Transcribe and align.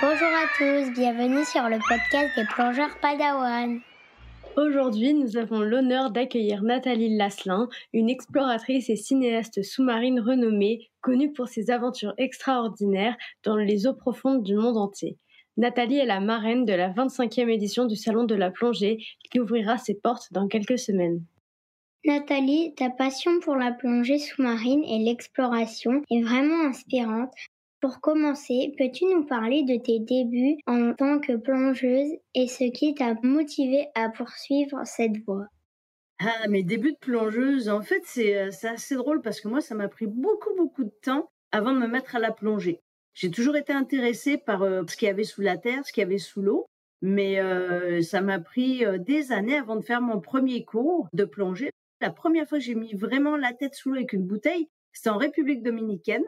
Bonjour 0.00 0.28
à 0.28 0.46
tous, 0.56 0.92
bienvenue 0.92 1.44
sur 1.44 1.68
le 1.68 1.78
podcast 1.86 2.30
des 2.36 2.44
plongeurs 2.44 2.96
Padawan. 3.00 3.80
Aujourd'hui, 4.56 5.12
nous 5.12 5.36
avons 5.36 5.60
l'honneur 5.60 6.10
d'accueillir 6.10 6.62
Nathalie 6.62 7.14
Lasselin, 7.16 7.68
une 7.92 8.08
exploratrice 8.08 8.88
et 8.88 8.96
cinéaste 8.96 9.62
sous-marine 9.62 10.20
renommée, 10.20 10.88
connue 11.02 11.32
pour 11.32 11.48
ses 11.48 11.70
aventures 11.70 12.14
extraordinaires 12.16 13.16
dans 13.44 13.56
les 13.56 13.86
eaux 13.86 13.94
profondes 13.94 14.42
du 14.42 14.54
monde 14.54 14.78
entier. 14.78 15.18
Nathalie 15.58 15.98
est 15.98 16.06
la 16.06 16.20
marraine 16.20 16.64
de 16.64 16.72
la 16.72 16.90
25e 16.90 17.50
édition 17.50 17.84
du 17.84 17.96
Salon 17.96 18.24
de 18.24 18.34
la 18.34 18.50
plongée 18.50 19.04
qui 19.30 19.40
ouvrira 19.40 19.76
ses 19.76 19.94
portes 19.94 20.32
dans 20.32 20.48
quelques 20.48 20.78
semaines. 20.78 21.22
Nathalie, 22.06 22.72
ta 22.76 22.88
passion 22.88 23.40
pour 23.40 23.56
la 23.56 23.72
plongée 23.72 24.20
sous-marine 24.20 24.84
et 24.84 25.00
l'exploration 25.00 26.02
est 26.08 26.22
vraiment 26.22 26.68
inspirante. 26.68 27.34
Pour 27.80 28.00
commencer, 28.00 28.72
peux-tu 28.78 29.06
nous 29.06 29.24
parler 29.24 29.64
de 29.64 29.76
tes 29.76 29.98
débuts 29.98 30.56
en 30.68 30.94
tant 30.94 31.18
que 31.18 31.34
plongeuse 31.36 32.12
et 32.36 32.46
ce 32.46 32.70
qui 32.70 32.94
t'a 32.94 33.14
motivé 33.24 33.88
à 33.96 34.08
poursuivre 34.08 34.80
cette 34.84 35.16
voie? 35.26 35.48
Ah, 36.20 36.46
mes 36.48 36.62
débuts 36.62 36.92
de 36.92 36.98
plongeuse, 36.98 37.68
en 37.68 37.82
fait, 37.82 38.02
c'est 38.04 38.36
assez 38.38 38.94
drôle 38.94 39.20
parce 39.20 39.40
que 39.40 39.48
moi, 39.48 39.60
ça 39.60 39.74
m'a 39.74 39.88
pris 39.88 40.06
beaucoup, 40.06 40.54
beaucoup 40.56 40.84
de 40.84 40.94
temps 41.02 41.28
avant 41.50 41.72
de 41.72 41.80
me 41.80 41.88
mettre 41.88 42.14
à 42.14 42.20
la 42.20 42.30
plongée. 42.30 42.78
J'ai 43.14 43.32
toujours 43.32 43.56
été 43.56 43.72
intéressée 43.72 44.38
par 44.38 44.60
ce 44.60 44.96
qu'il 44.96 45.08
y 45.08 45.10
avait 45.10 45.24
sous 45.24 45.40
la 45.40 45.56
terre, 45.56 45.84
ce 45.84 45.92
qu'il 45.92 46.02
y 46.02 46.06
avait 46.06 46.18
sous 46.18 46.40
l'eau, 46.40 46.66
mais 47.02 47.40
ça 48.02 48.20
m'a 48.20 48.38
pris 48.38 48.84
des 49.00 49.32
années 49.32 49.58
avant 49.58 49.74
de 49.74 49.84
faire 49.84 50.00
mon 50.00 50.20
premier 50.20 50.64
cours 50.64 51.08
de 51.12 51.24
plongée. 51.24 51.70
La 52.00 52.10
première 52.10 52.48
fois 52.48 52.58
que 52.58 52.64
j'ai 52.64 52.74
mis 52.74 52.94
vraiment 52.94 53.36
la 53.36 53.52
tête 53.52 53.74
sous 53.74 53.90
l'eau 53.90 53.96
avec 53.96 54.12
une 54.12 54.26
bouteille, 54.26 54.68
c'était 54.92 55.10
en 55.10 55.16
République 55.16 55.62
dominicaine. 55.62 56.24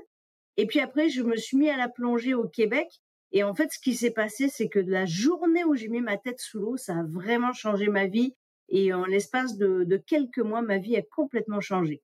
Et 0.57 0.67
puis 0.67 0.81
après, 0.81 1.09
je 1.09 1.23
me 1.23 1.37
suis 1.37 1.57
mis 1.57 1.71
à 1.71 1.77
la 1.77 1.89
plongée 1.89 2.35
au 2.35 2.49
Québec. 2.49 2.89
Et 3.33 3.45
en 3.45 3.55
fait, 3.55 3.71
ce 3.73 3.79
qui 3.79 3.95
s'est 3.95 4.11
passé, 4.11 4.49
c'est 4.49 4.69
que 4.69 4.79
la 4.79 5.05
journée 5.05 5.65
où 5.65 5.75
j'ai 5.75 5.89
mis 5.89 6.01
ma 6.01 6.17
tête 6.17 6.41
sous 6.41 6.59
l'eau, 6.59 6.77
ça 6.77 6.95
a 6.95 7.05
vraiment 7.05 7.53
changé 7.53 7.89
ma 7.89 8.07
vie. 8.07 8.35
Et 8.71 8.93
en 8.93 9.05
l'espace 9.05 9.57
de, 9.57 9.85
de 9.85 9.97
quelques 9.97 10.39
mois, 10.39 10.63
ma 10.63 10.79
vie 10.79 10.97
a 10.97 11.03
complètement 11.03 11.61
changé. 11.61 12.03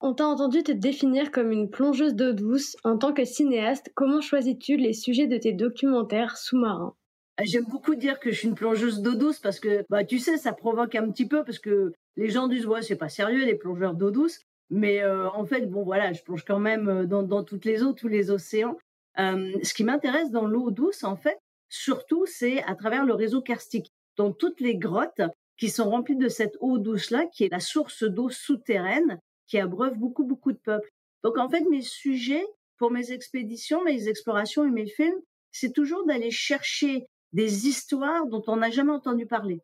On 0.00 0.14
t'a 0.14 0.26
entendu 0.26 0.62
te 0.62 0.72
définir 0.72 1.30
comme 1.30 1.52
une 1.52 1.70
plongeuse 1.70 2.14
d'eau 2.14 2.32
douce. 2.32 2.76
En 2.82 2.98
tant 2.98 3.12
que 3.12 3.24
cinéaste, 3.24 3.92
comment 3.94 4.20
choisis-tu 4.20 4.76
les 4.76 4.94
sujets 4.94 5.28
de 5.28 5.36
tes 5.36 5.52
documentaires 5.52 6.36
sous-marins? 6.36 6.96
Ah, 7.36 7.44
J'aime 7.44 7.66
beaucoup 7.66 7.94
dire 7.94 8.18
que 8.18 8.30
je 8.30 8.38
suis 8.38 8.48
une 8.48 8.54
plongeuse 8.54 9.00
d'eau 9.00 9.14
douce 9.14 9.38
parce 9.38 9.60
que, 9.60 9.84
bah, 9.88 10.04
tu 10.04 10.18
sais, 10.18 10.38
ça 10.38 10.52
provoque 10.52 10.94
un 10.96 11.08
petit 11.10 11.28
peu 11.28 11.44
parce 11.44 11.58
que 11.60 11.92
les 12.16 12.30
gens 12.30 12.48
disent, 12.48 12.66
ouais, 12.66 12.82
c'est 12.82 12.96
pas 12.96 13.08
sérieux, 13.08 13.44
les 13.44 13.54
plongeurs 13.54 13.94
d'eau 13.94 14.10
douce. 14.10 14.40
Mais 14.70 15.02
euh, 15.02 15.28
en 15.30 15.44
fait, 15.44 15.66
bon 15.66 15.82
voilà, 15.82 16.12
je 16.12 16.22
plonge 16.22 16.44
quand 16.44 16.58
même 16.58 16.88
euh, 16.88 17.06
dans, 17.06 17.22
dans 17.22 17.44
toutes 17.44 17.64
les 17.64 17.82
eaux, 17.82 17.92
tous 17.92 18.08
les 18.08 18.30
océans. 18.30 18.78
Euh, 19.18 19.52
ce 19.62 19.74
qui 19.74 19.84
m'intéresse 19.84 20.30
dans 20.30 20.46
l'eau 20.46 20.70
douce, 20.70 21.04
en 21.04 21.16
fait, 21.16 21.38
surtout, 21.68 22.24
c'est 22.26 22.62
à 22.64 22.74
travers 22.74 23.04
le 23.04 23.14
réseau 23.14 23.42
karstique, 23.42 23.92
dans 24.16 24.32
toutes 24.32 24.60
les 24.60 24.76
grottes 24.76 25.20
qui 25.58 25.68
sont 25.68 25.90
remplies 25.90 26.16
de 26.16 26.28
cette 26.28 26.56
eau 26.60 26.78
douce-là, 26.78 27.26
qui 27.26 27.44
est 27.44 27.52
la 27.52 27.60
source 27.60 28.04
d'eau 28.04 28.30
souterraine 28.30 29.18
qui 29.46 29.58
abreuve 29.58 29.98
beaucoup, 29.98 30.24
beaucoup 30.24 30.52
de 30.52 30.58
peuples. 30.58 30.90
Donc 31.22 31.36
en 31.36 31.48
fait, 31.48 31.60
mes 31.68 31.82
sujets 31.82 32.44
pour 32.78 32.90
mes 32.90 33.12
expéditions, 33.12 33.84
mes 33.84 34.08
explorations 34.08 34.64
et 34.64 34.70
mes 34.70 34.86
films, 34.86 35.20
c'est 35.50 35.72
toujours 35.72 36.06
d'aller 36.06 36.30
chercher 36.30 37.06
des 37.32 37.68
histoires 37.68 38.26
dont 38.26 38.42
on 38.46 38.56
n'a 38.56 38.70
jamais 38.70 38.92
entendu 38.92 39.26
parler. 39.26 39.60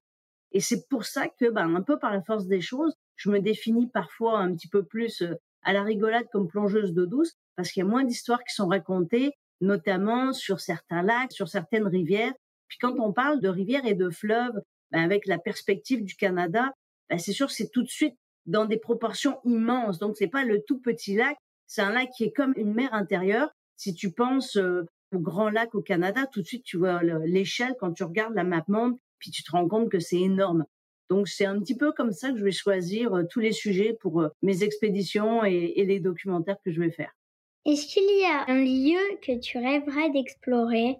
Et 0.52 0.60
c'est 0.60 0.88
pour 0.88 1.04
ça 1.04 1.28
que, 1.28 1.50
ben, 1.50 1.74
un 1.77 1.82
peu 1.82 1.98
par 1.98 2.12
la 2.12 2.22
force 2.22 2.46
des 2.46 2.60
choses, 2.60 2.94
je 3.16 3.30
me 3.30 3.41
définis 3.41 3.88
parfois 3.88 4.38
un 4.38 4.54
petit 4.54 4.68
peu 4.68 4.84
plus 4.84 5.22
à 5.62 5.72
la 5.72 5.82
rigolade 5.82 6.27
comme 6.32 6.48
plongeuse 6.48 6.92
d'eau 6.92 7.06
douce, 7.06 7.34
parce 7.56 7.70
qu'il 7.70 7.82
y 7.82 7.86
a 7.86 7.88
moins 7.88 8.04
d'histoires 8.04 8.42
qui 8.44 8.54
sont 8.54 8.69
racontées, 8.69 9.32
notamment 9.60 10.32
sur 10.32 10.60
certains 10.60 11.02
lacs, 11.02 11.32
sur 11.32 11.48
certaines 11.48 11.86
rivières. 11.86 12.32
Puis 12.69 12.78
quand 12.78 12.94
on 13.00 13.12
parle 13.12 13.41
de 13.41 13.48
rivières 13.48 13.87
et 13.87 13.94
de 13.94 14.10
fleuves, 14.10 14.60
ben 14.91 15.03
avec 15.03 15.26
la 15.26 15.38
perspective 15.38 16.04
du 16.04 16.14
Canada, 16.14 16.72
ben 17.10 17.19
c'est 17.19 17.32
sûr 17.32 17.48
que 17.48 17.53
c'est 17.53 17.70
tout 17.70 17.82
de 17.82 17.88
suite 17.88 18.14
dans 18.47 18.64
des 18.64 18.78
proportions 18.78 19.41
immenses. 19.44 19.98
Donc 19.98 20.16
c'est 20.16 20.28
pas 20.28 20.44
le 20.44 20.62
tout 20.66 20.78
petit 20.78 21.16
lac, 21.16 21.37
c'est 21.66 21.82
un 21.82 21.92
lac 21.92 22.08
qui 22.16 22.25
est 22.25 22.32
comme 22.32 22.54
une 22.56 22.72
mer 22.72 22.94
intérieure. 22.94 23.50
Si 23.76 23.94
tu 23.94 24.12
penses 24.12 24.56
au 24.56 25.19
grand 25.19 25.50
lac 25.50 25.75
au 25.75 25.82
Canada, 25.82 26.26
tout 26.32 26.41
de 26.41 26.47
suite 26.47 26.64
tu 26.64 26.78
vois 26.78 27.03
l'échelle 27.03 27.75
quand 27.78 27.92
tu 27.92 28.04
regardes 28.04 28.34
la 28.34 28.44
map 28.44 28.64
monde, 28.69 28.97
puis 29.19 29.31
tu 29.31 29.43
te 29.43 29.51
rends 29.51 29.69
compte 29.69 29.91
que 29.91 29.99
c'est 29.99 30.21
énorme. 30.21 30.65
Donc 31.11 31.29
c'est 31.29 31.47
un 31.47 31.59
petit 31.59 31.77
peu 31.77 31.93
comme 31.93 32.12
ça 32.12 32.31
que 32.31 32.39
je 32.39 32.45
vais 32.45 32.53
choisir 32.53 33.15
euh, 33.15 33.23
tous 33.25 33.41
les 33.41 33.53
sujets 33.53 33.97
pour 34.01 34.21
euh, 34.21 34.29
mes 34.43 34.62
expéditions 34.62 35.45
et, 35.45 35.84
les 35.84 36.01
documentaires 36.01 36.59
que 36.65 36.71
je 36.71 36.81
vais 36.81 36.91
faire. 36.91 37.12
Est-ce 37.65 37.87
qu'il 37.87 38.21
y 38.21 38.25
a 38.25 38.45
un 38.49 38.62
lieu 38.62 39.19
que 39.23 39.39
tu 39.39 39.59
rêverais 39.59 40.11
d'explorer? 40.11 40.97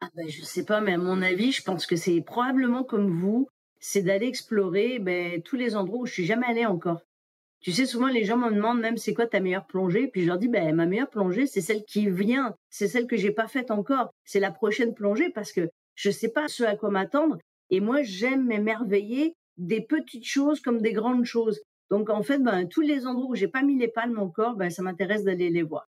Ah 0.00 0.08
ben, 0.14 0.28
Je 0.28 0.42
sais 0.42 0.64
pas, 0.64 0.80
mais 0.80 0.94
à 0.94 0.98
mon 0.98 1.22
avis, 1.22 1.52
je 1.52 1.62
pense 1.62 1.86
que 1.86 1.96
c'est 1.96 2.20
probablement 2.20 2.84
comme 2.84 3.10
vous, 3.10 3.48
c'est 3.80 4.02
d'aller 4.02 4.26
explorer 4.26 4.98
ben, 4.98 5.42
tous 5.42 5.56
les 5.56 5.76
endroits 5.76 6.00
où 6.00 6.06
je 6.06 6.12
suis 6.12 6.26
jamais 6.26 6.46
allée 6.46 6.66
encore. 6.66 7.00
Tu 7.60 7.72
sais, 7.72 7.86
souvent 7.86 8.08
les 8.08 8.24
gens 8.24 8.36
me 8.36 8.50
demandent 8.50 8.80
même 8.80 8.96
c'est 8.96 9.14
quoi 9.14 9.26
ta 9.26 9.40
meilleure 9.40 9.66
plongée, 9.66 10.08
puis 10.08 10.22
je 10.22 10.28
leur 10.28 10.38
dis 10.38 10.48
ben 10.48 10.74
ma 10.74 10.86
meilleure 10.86 11.10
plongée 11.10 11.46
c'est 11.46 11.62
celle 11.62 11.84
qui 11.84 12.08
vient, 12.08 12.54
c'est 12.70 12.86
celle 12.86 13.06
que 13.06 13.16
j'ai 13.16 13.32
pas 13.32 13.48
faite 13.48 13.70
encore, 13.70 14.10
c'est 14.24 14.40
la 14.40 14.52
prochaine 14.52 14.94
plongée 14.94 15.30
parce 15.30 15.52
que 15.52 15.68
je 15.94 16.10
sais 16.10 16.28
pas 16.28 16.46
ce 16.48 16.62
à 16.62 16.76
quoi 16.76 16.90
m'attendre 16.90 17.38
et 17.70 17.80
moi, 17.80 18.02
j'aime 18.02 18.46
m'émerveiller 18.46 19.34
des 19.56 19.80
petites 19.80 20.26
choses 20.26 20.60
comme 20.60 20.80
des 20.80 20.92
grandes 20.92 21.24
choses. 21.24 21.60
Donc, 21.90 22.10
en 22.10 22.22
fait, 22.22 22.38
ben, 22.38 22.66
tous 22.66 22.80
les 22.80 23.06
endroits 23.06 23.30
où 23.30 23.34
j'ai 23.34 23.48
pas 23.48 23.62
mis 23.62 23.78
les 23.78 23.88
palmes 23.88 24.18
encore, 24.18 24.54
ben, 24.54 24.70
ça 24.70 24.82
m'intéresse 24.82 25.24
d'aller 25.24 25.50
les 25.50 25.62
voir. 25.62 25.88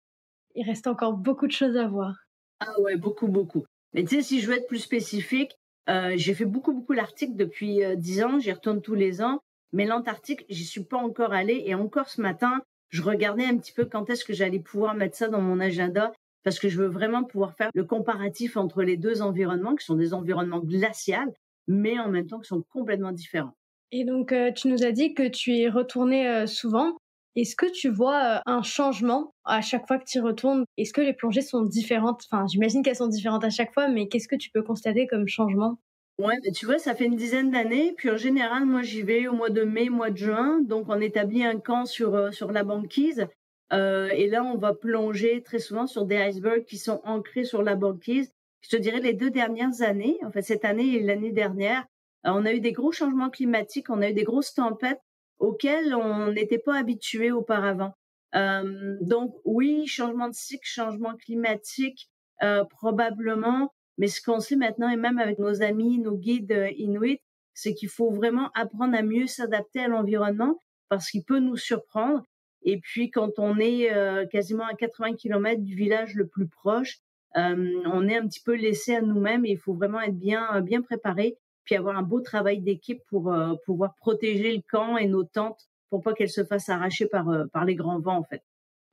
Il 0.56 0.66
reste 0.66 0.88
encore 0.88 1.14
beaucoup 1.14 1.48
de 1.48 1.52
choses 1.52 1.78
à 1.78 1.88
voir. 1.88 2.16
Ah 2.60 2.80
ouais, 2.82 2.96
beaucoup, 2.96 3.28
beaucoup. 3.28 3.66
Mais 3.94 4.04
tu 4.04 4.16
sais, 4.16 4.22
si 4.22 4.40
je 4.40 4.48
veux 4.48 4.58
être 4.58 4.68
plus 4.68 4.80
spécifique, 4.80 5.58
euh, 5.90 6.14
j'ai 6.16 6.34
fait 6.34 6.46
beaucoup, 6.46 6.74
beaucoup 6.74 6.94
l'Arctique 6.94 7.36
depuis 7.36 7.84
euh, 7.84 7.96
dix 7.96 8.24
ans. 8.24 8.40
J'y 8.40 8.52
retourne 8.52 8.82
tous 8.82 8.96
les 8.96 9.22
ans. 9.22 9.40
Mais 9.74 9.86
l'Antarctique, 9.86 10.46
j'y 10.50 10.66
suis 10.66 10.84
pas 10.84 10.98
encore 10.98 11.34
allée. 11.34 11.64
Et 11.66 11.76
encore 11.76 12.10
ce 12.10 12.22
matin, 12.22 12.62
je 12.90 13.02
regardais 13.02 13.46
un 13.46 13.58
petit 13.58 13.74
peu 13.74 13.86
quand 13.86 14.10
est-ce 14.10 14.26
que 14.26 14.34
j'allais 14.34 14.60
pouvoir 14.60 14.96
mettre 14.96 15.18
ça 15.18 15.28
dans 15.28 15.42
mon 15.42 15.60
agenda 15.60 16.14
parce 16.44 16.60
que 16.60 16.70
je 16.70 16.78
veux 16.78 16.88
vraiment 16.88 17.24
pouvoir 17.24 17.56
faire 17.56 17.72
le 17.74 17.84
comparatif 17.84 18.56
entre 18.56 18.84
les 18.84 18.98
deux 18.98 19.22
environnements 19.24 19.76
qui 19.76 19.84
sont 19.84 19.96
des 19.96 20.14
environnements 20.14 20.60
glaciaux 20.60 21.34
mais 21.68 22.00
en 22.00 22.10
même 22.10 22.28
temps 22.28 22.40
qui 22.40 22.48
sont 22.48 22.64
complètement 22.70 23.12
différents. 23.12 23.56
Et 23.92 24.04
donc, 24.04 24.32
euh, 24.32 24.52
tu 24.52 24.68
nous 24.68 24.84
as 24.84 24.92
dit 24.92 25.14
que 25.14 25.28
tu 25.28 25.52
y 25.52 25.70
retourné 25.70 26.28
euh, 26.28 26.48
souvent. 26.48 26.98
Est-ce 27.36 27.56
que 27.56 27.70
tu 27.72 27.90
vois 27.90 28.38
euh, 28.38 28.40
un 28.46 28.62
changement 28.62 29.34
à 29.46 29.62
chaque 29.62 29.88
fois 29.88 30.00
que 30.00 30.06
tu 30.06 30.18
y 30.18 30.22
retournes? 30.22 30.66
Est-ce 30.78 30.94
que 30.94 31.02
les 31.02 31.14
plongées 31.14 31.42
sont 31.42 31.62
différentes? 31.62 32.24
Enfin, 32.30 32.46
j'imagine 32.48 32.82
qu'elles 32.84 32.96
sont 32.96 33.08
différentes 33.08 33.44
à 33.44 33.50
chaque 33.50 33.74
fois, 33.74 33.88
mais 33.88 34.08
qu'est-ce 34.08 34.28
que 34.28 34.36
tu 34.36 34.50
peux 34.52 34.64
constater 34.64 35.08
comme 35.08 35.28
changement? 35.28 35.78
Ouais, 36.18 36.36
mais 36.44 36.52
tu 36.52 36.66
vois, 36.66 36.78
ça 36.78 36.96
fait 36.96 37.06
une 37.06 37.16
dizaine 37.16 37.52
d'années. 37.52 37.94
Puis 37.98 38.10
en 38.10 38.18
général, 38.18 38.66
moi, 38.66 38.82
j'y 38.82 39.02
vais 39.02 39.28
au 39.28 39.34
mois 39.34 39.50
de 39.50 39.64
mai, 39.64 39.90
mois 39.90 40.10
de 40.10 40.18
juin. 40.18 40.62
Donc, 40.62 40.86
on 40.90 41.00
établit 41.02 41.46
un 41.46 41.60
camp 41.60 41.86
sur 41.86 42.34
sur 42.34 42.52
la 42.52 42.64
banquise. 42.64 43.28
et 43.72 44.28
là, 44.28 44.44
on 44.44 44.58
va 44.58 44.74
plonger 44.74 45.42
très 45.42 45.60
souvent 45.60 45.88
sur 45.88 46.06
des 46.06 46.18
icebergs 46.18 46.66
qui 46.66 46.78
sont 46.78 47.02
ancrés 47.04 47.44
sur 47.44 47.64
la 47.64 47.76
banquise 47.76 48.35
je 48.70 48.78
dirais 48.78 49.00
les 49.00 49.14
deux 49.14 49.32
dernières 49.32 49.82
années, 49.82 50.18
en 50.24 50.32
fait 50.32 50.42
cette 50.42 50.66
année 50.66 50.96
et 50.96 51.02
l'année 51.02 51.32
dernière, 51.32 51.86
on 52.24 52.46
a 52.46 52.54
eu 52.54 52.60
des 52.60 52.72
gros 52.72 52.92
changements 52.92 53.30
climatiques, 53.30 53.90
on 53.90 54.02
a 54.02 54.10
eu 54.10 54.14
des 54.14 54.24
grosses 54.24 54.54
tempêtes 54.54 55.02
auxquelles 55.38 55.94
on 55.94 56.32
n'était 56.32 56.58
pas 56.58 56.78
habitué 56.78 57.32
auparavant. 57.32 57.94
Donc 58.34 59.36
oui, 59.46 59.86
changement 59.86 60.28
de 60.28 60.34
cycle, 60.34 60.68
changement 60.68 61.16
climatique, 61.16 62.10
euh, 62.44 62.66
probablement, 62.66 63.74
mais 63.98 64.08
ce 64.08 64.22
qu'on 64.22 64.42
sait 64.42 64.58
maintenant, 64.58 64.90
et 64.90 64.98
même 64.98 65.20
avec 65.20 65.40
nos 65.40 65.62
amis, 65.62 66.00
nos 66.00 66.18
guides 66.18 66.52
euh, 66.52 66.70
inuits, 66.76 67.22
c'est 67.54 67.74
qu'il 67.74 67.88
faut 67.88 68.12
vraiment 68.12 68.52
apprendre 68.56 68.98
à 68.98 69.02
mieux 69.02 69.28
s'adapter 69.28 69.80
à 69.80 69.88
l'environnement 69.88 70.60
parce 70.90 71.10
qu'il 71.10 71.24
peut 71.24 71.40
nous 71.40 71.56
surprendre. 71.56 72.24
Et 72.64 72.80
puis 72.80 73.10
quand 73.10 73.40
on 73.40 73.58
est 73.58 73.94
euh, 73.94 74.26
quasiment 74.28 74.66
à 74.66 74.74
80 74.74 75.14
km 75.16 75.62
du 75.62 75.76
village 75.76 76.16
le 76.16 76.28
plus 76.28 76.48
proche, 76.48 76.98
euh, 77.38 77.82
on 77.86 78.08
est 78.08 78.18
un 78.18 78.28
petit 78.28 78.42
peu 78.42 78.56
laissé 78.56 78.96
à 78.96 79.02
nous-mêmes 79.02 79.46
et 79.46 79.52
il 79.52 79.58
faut 79.58 79.74
vraiment 79.74 80.02
être 80.02 80.18
bien 80.18 80.62
bien 80.62 80.82
préparé 80.82 81.38
puis 81.66 81.76
avoir 81.76 81.98
un 81.98 82.04
beau 82.04 82.22
travail 82.22 82.62
d'équipe 82.62 83.02
pour 83.10 83.34
euh, 83.34 83.56
pouvoir 83.66 83.96
protéger 83.96 84.56
le 84.56 84.62
camp 84.70 84.98
et 84.98 85.08
nos 85.08 85.24
tentes 85.24 85.68
pour 85.90 86.02
pas 86.02 86.14
qu'elles 86.14 86.30
se 86.30 86.46
fassent 86.46 86.70
arracher 86.70 87.08
par 87.08 87.30
euh, 87.30 87.46
par 87.52 87.66
les 87.66 87.76
grands 87.76 88.00
vents 88.00 88.18
en 88.18 88.24
fait. 88.24 88.44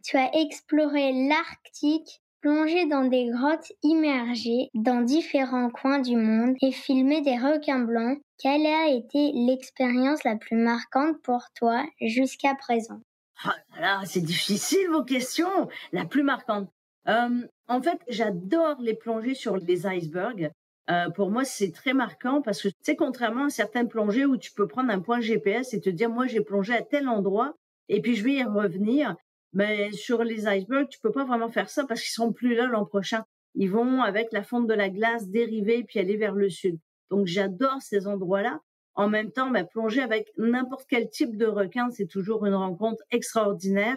Tu 0.04 0.16
as 0.16 0.34
exploré 0.34 1.12
l'Arctique, 1.28 2.22
plongé 2.40 2.86
dans 2.86 3.04
des 3.04 3.28
grottes 3.30 3.72
immergées 3.84 4.68
dans 4.74 5.02
différents 5.02 5.70
coins 5.70 6.00
du 6.00 6.16
monde 6.16 6.56
et 6.60 6.72
filmé 6.72 7.20
des 7.20 7.36
requins 7.36 7.84
blancs. 7.84 8.18
Quelle 8.38 8.66
a 8.66 8.88
été 8.88 9.30
l'expérience 9.32 10.24
la 10.24 10.36
plus 10.36 10.56
marquante 10.56 11.22
pour 11.22 11.44
toi 11.54 11.84
jusqu'à 12.00 12.56
présent? 12.56 13.00
Ah 13.44 13.54
là, 13.80 14.00
c'est 14.04 14.20
difficile 14.20 14.88
vos 14.90 15.04
questions. 15.04 15.68
La 15.92 16.04
plus 16.04 16.24
marquante. 16.24 16.68
Euh, 17.08 17.46
en 17.68 17.80
fait, 17.82 17.98
j'adore 18.08 18.80
les 18.80 18.94
plongées 18.94 19.34
sur 19.34 19.56
les 19.56 19.86
icebergs. 19.86 20.50
Euh, 20.90 21.10
pour 21.10 21.30
moi, 21.30 21.44
c'est 21.44 21.70
très 21.70 21.94
marquant 21.94 22.42
parce 22.42 22.62
que 22.62 22.68
c'est 22.80 22.96
contrairement 22.96 23.46
à 23.46 23.50
certaines 23.50 23.88
plongées 23.88 24.26
où 24.26 24.36
tu 24.36 24.52
peux 24.52 24.66
prendre 24.66 24.90
un 24.90 25.00
point 25.00 25.20
GPS 25.20 25.74
et 25.74 25.80
te 25.80 25.90
dire 25.90 26.10
moi 26.10 26.26
j'ai 26.26 26.40
plongé 26.40 26.74
à 26.74 26.82
tel 26.82 27.08
endroit 27.08 27.54
et 27.88 28.00
puis 28.00 28.16
je 28.16 28.24
vais 28.24 28.34
y 28.34 28.44
revenir. 28.44 29.14
Mais 29.52 29.92
sur 29.92 30.24
les 30.24 30.46
icebergs, 30.48 30.88
tu 30.88 30.98
peux 31.00 31.12
pas 31.12 31.24
vraiment 31.24 31.50
faire 31.50 31.68
ça 31.68 31.84
parce 31.86 32.00
qu'ils 32.00 32.10
seront 32.10 32.32
plus 32.32 32.54
là 32.54 32.66
l'an 32.66 32.84
prochain. 32.84 33.24
Ils 33.54 33.70
vont, 33.70 34.02
avec 34.02 34.32
la 34.32 34.42
fonte 34.42 34.66
de 34.66 34.74
la 34.74 34.88
glace, 34.88 35.28
dériver 35.28 35.84
puis 35.84 35.98
aller 35.98 36.16
vers 36.16 36.34
le 36.34 36.48
sud. 36.48 36.78
Donc, 37.10 37.26
j'adore 37.26 37.82
ces 37.82 38.06
endroits-là. 38.06 38.60
En 38.94 39.08
même 39.08 39.30
temps, 39.30 39.50
ben, 39.50 39.66
plonger 39.66 40.00
avec 40.00 40.32
n'importe 40.38 40.86
quel 40.88 41.10
type 41.10 41.36
de 41.36 41.46
requin, 41.46 41.90
c'est 41.90 42.06
toujours 42.06 42.46
une 42.46 42.54
rencontre 42.54 43.02
extraordinaire. 43.10 43.96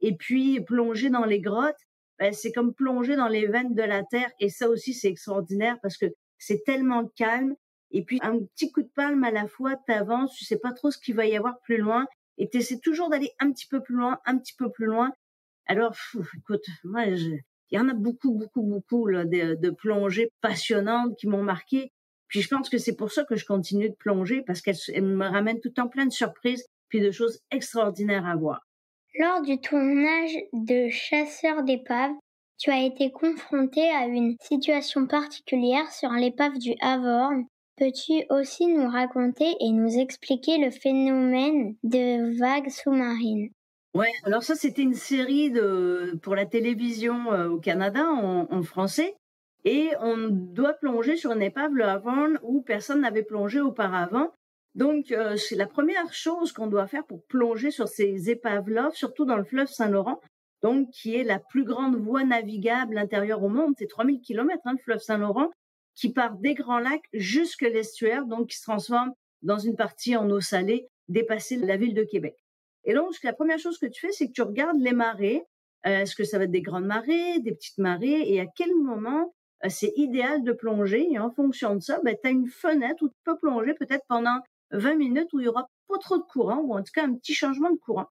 Et 0.00 0.14
puis, 0.14 0.60
plonger 0.60 1.10
dans 1.10 1.24
les 1.24 1.40
grottes, 1.40 1.80
ben, 2.20 2.34
c'est 2.34 2.52
comme 2.52 2.74
plonger 2.74 3.16
dans 3.16 3.28
les 3.28 3.46
veines 3.46 3.74
de 3.74 3.82
la 3.82 4.04
terre. 4.04 4.30
Et 4.38 4.50
ça 4.50 4.68
aussi, 4.68 4.92
c'est 4.92 5.08
extraordinaire 5.08 5.78
parce 5.82 5.96
que 5.96 6.06
c'est 6.38 6.62
tellement 6.64 7.06
calme. 7.16 7.54
Et 7.92 8.04
puis, 8.04 8.20
un 8.22 8.38
petit 8.38 8.70
coup 8.70 8.82
de 8.82 8.90
palme 8.94 9.24
à 9.24 9.30
la 9.30 9.48
fois, 9.48 9.74
t'avances, 9.86 10.36
tu 10.36 10.44
sais 10.44 10.58
pas 10.58 10.72
trop 10.72 10.90
ce 10.90 10.98
qu'il 10.98 11.16
va 11.16 11.26
y 11.26 11.36
avoir 11.36 11.58
plus 11.62 11.78
loin. 11.78 12.06
Et 12.36 12.48
tu 12.48 12.58
essaies 12.58 12.78
toujours 12.78 13.08
d'aller 13.08 13.30
un 13.40 13.50
petit 13.50 13.66
peu 13.66 13.82
plus 13.82 13.96
loin, 13.96 14.20
un 14.26 14.38
petit 14.38 14.54
peu 14.54 14.70
plus 14.70 14.86
loin. 14.86 15.12
Alors, 15.66 15.96
écoute, 16.36 16.64
moi, 16.84 17.06
il 17.06 17.42
y 17.70 17.78
en 17.78 17.88
a 17.88 17.94
beaucoup, 17.94 18.34
beaucoup, 18.34 18.62
beaucoup 18.62 19.06
là, 19.06 19.24
de, 19.24 19.54
de 19.54 19.70
plongées 19.70 20.30
passionnantes 20.42 21.16
qui 21.16 21.26
m'ont 21.26 21.42
marqué. 21.42 21.90
Puis 22.28 22.42
je 22.42 22.48
pense 22.48 22.68
que 22.68 22.78
c'est 22.78 22.96
pour 22.96 23.10
ça 23.10 23.24
que 23.24 23.34
je 23.34 23.46
continue 23.46 23.88
de 23.88 23.94
plonger 23.94 24.42
parce 24.46 24.60
qu'elle 24.60 24.76
me 25.02 25.26
ramène 25.26 25.58
tout 25.60 25.68
le 25.68 25.74
temps 25.74 25.88
plein 25.88 26.06
de 26.06 26.12
surprises 26.12 26.64
puis 26.88 27.00
de 27.00 27.10
choses 27.10 27.40
extraordinaires 27.50 28.26
à 28.26 28.36
voir. 28.36 28.60
Lors 29.18 29.42
du 29.42 29.58
tournage 29.60 30.36
de 30.52 30.88
Chasseurs 30.88 31.64
d'épaves, 31.64 32.14
tu 32.58 32.70
as 32.70 32.84
été 32.84 33.10
confronté 33.10 33.82
à 33.90 34.06
une 34.06 34.36
situation 34.40 35.06
particulière 35.08 35.90
sur 35.90 36.10
l'épave 36.10 36.58
du 36.58 36.74
Havorn. 36.80 37.44
Peux-tu 37.76 38.24
aussi 38.30 38.66
nous 38.66 38.88
raconter 38.88 39.56
et 39.58 39.70
nous 39.72 39.98
expliquer 39.98 40.58
le 40.58 40.70
phénomène 40.70 41.74
de 41.82 42.38
vagues 42.38 42.68
sous-marines? 42.68 43.48
Ouais, 43.94 44.12
alors 44.22 44.44
ça 44.44 44.54
c'était 44.54 44.82
une 44.82 44.94
série 44.94 45.50
de 45.50 46.16
pour 46.22 46.36
la 46.36 46.46
télévision 46.46 47.32
euh, 47.32 47.48
au 47.48 47.58
Canada 47.58 48.06
en, 48.06 48.46
en, 48.48 48.62
français 48.62 49.16
et 49.64 49.90
on 50.00 50.28
doit 50.30 50.74
plonger 50.74 51.16
sur 51.16 51.32
une 51.32 51.42
épave 51.42 51.72
le 51.74 51.84
Havorn 51.84 52.38
où 52.44 52.62
personne 52.62 53.00
n'avait 53.00 53.24
plongé 53.24 53.60
auparavant 53.60 54.30
donc, 54.74 55.10
euh, 55.10 55.36
c'est 55.36 55.56
la 55.56 55.66
première 55.66 56.12
chose 56.12 56.52
qu'on 56.52 56.68
doit 56.68 56.86
faire 56.86 57.04
pour 57.04 57.24
plonger 57.24 57.70
sur 57.70 57.88
ces 57.88 58.30
épaves-là, 58.30 58.90
surtout 58.92 59.24
dans 59.24 59.36
le 59.36 59.44
fleuve 59.44 59.68
Saint-Laurent, 59.68 60.20
donc 60.62 60.90
qui 60.90 61.16
est 61.16 61.24
la 61.24 61.40
plus 61.40 61.64
grande 61.64 61.96
voie 61.96 62.22
navigable 62.24 62.96
intérieure 62.98 63.42
au 63.42 63.48
monde. 63.48 63.74
C'est 63.78 63.88
3000 63.88 64.20
km, 64.20 64.60
hein, 64.64 64.72
le 64.72 64.78
fleuve 64.78 65.00
Saint-Laurent, 65.00 65.50
qui 65.94 66.12
part 66.12 66.36
des 66.36 66.54
Grands 66.54 66.78
Lacs 66.78 67.02
jusque 67.12 67.62
l'estuaire, 67.62 68.26
donc 68.26 68.50
qui 68.50 68.58
se 68.58 68.62
transforme 68.62 69.12
dans 69.42 69.58
une 69.58 69.74
partie 69.74 70.16
en 70.16 70.30
eau 70.30 70.40
salée, 70.40 70.86
dépasser 71.08 71.56
la 71.56 71.76
ville 71.76 71.94
de 71.94 72.04
Québec. 72.04 72.36
Et 72.84 72.94
donc, 72.94 73.14
la 73.24 73.32
première 73.32 73.58
chose 73.58 73.78
que 73.78 73.86
tu 73.86 74.00
fais, 74.00 74.12
c'est 74.12 74.28
que 74.28 74.32
tu 74.32 74.42
regardes 74.42 74.80
les 74.80 74.92
marées. 74.92 75.42
Euh, 75.86 76.00
est-ce 76.00 76.14
que 76.14 76.24
ça 76.24 76.38
va 76.38 76.44
être 76.44 76.50
des 76.50 76.62
grandes 76.62 76.86
marées, 76.86 77.40
des 77.40 77.52
petites 77.52 77.78
marées, 77.78 78.32
et 78.32 78.40
à 78.40 78.46
quel 78.46 78.74
moment 78.76 79.34
euh, 79.64 79.68
c'est 79.68 79.92
idéal 79.96 80.44
de 80.44 80.52
plonger? 80.52 81.10
Et 81.10 81.18
en 81.18 81.30
fonction 81.30 81.74
de 81.74 81.80
ça, 81.80 82.00
ben, 82.04 82.16
tu 82.22 82.28
as 82.28 82.30
une 82.30 82.48
fenêtre 82.48 83.02
où 83.02 83.08
tu 83.08 83.18
peux 83.24 83.36
plonger 83.38 83.74
peut-être 83.74 84.04
pendant 84.08 84.40
20 84.70 84.94
minutes 84.94 85.32
où 85.32 85.40
il 85.40 85.46
y 85.46 85.48
aura 85.48 85.68
pas 85.88 85.98
trop 85.98 86.18
de 86.18 86.22
courant, 86.22 86.58
ou 86.58 86.74
en 86.74 86.82
tout 86.82 86.92
cas 86.94 87.04
un 87.04 87.14
petit 87.14 87.34
changement 87.34 87.70
de 87.70 87.78
courant. 87.78 88.08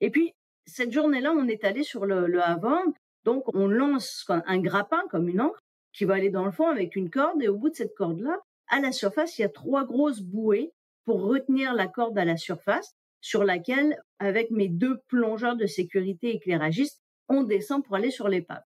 Et 0.00 0.10
puis, 0.10 0.34
cette 0.66 0.92
journée-là, 0.92 1.32
on 1.32 1.48
est 1.48 1.64
allé 1.64 1.82
sur 1.82 2.06
le, 2.06 2.26
le 2.26 2.42
Havant, 2.42 2.82
donc 3.24 3.44
on 3.54 3.66
lance 3.66 4.24
un 4.28 4.58
grappin 4.58 5.02
comme 5.10 5.28
une 5.28 5.40
encre 5.40 5.60
qui 5.92 6.04
va 6.04 6.14
aller 6.14 6.30
dans 6.30 6.44
le 6.44 6.52
fond 6.52 6.68
avec 6.68 6.96
une 6.96 7.10
corde, 7.10 7.42
et 7.42 7.48
au 7.48 7.56
bout 7.56 7.70
de 7.70 7.74
cette 7.74 7.94
corde-là, 7.94 8.38
à 8.68 8.80
la 8.80 8.92
surface, 8.92 9.38
il 9.38 9.42
y 9.42 9.44
a 9.44 9.48
trois 9.48 9.84
grosses 9.84 10.20
bouées 10.20 10.72
pour 11.04 11.22
retenir 11.22 11.74
la 11.74 11.88
corde 11.88 12.16
à 12.18 12.24
la 12.24 12.36
surface, 12.36 12.94
sur 13.20 13.44
laquelle, 13.44 14.00
avec 14.18 14.50
mes 14.50 14.68
deux 14.68 14.98
plongeurs 15.08 15.56
de 15.56 15.66
sécurité 15.66 16.34
éclairagistes, 16.34 17.00
on 17.28 17.42
descend 17.42 17.84
pour 17.84 17.96
aller 17.96 18.10
sur 18.10 18.28
l'épave. 18.28 18.62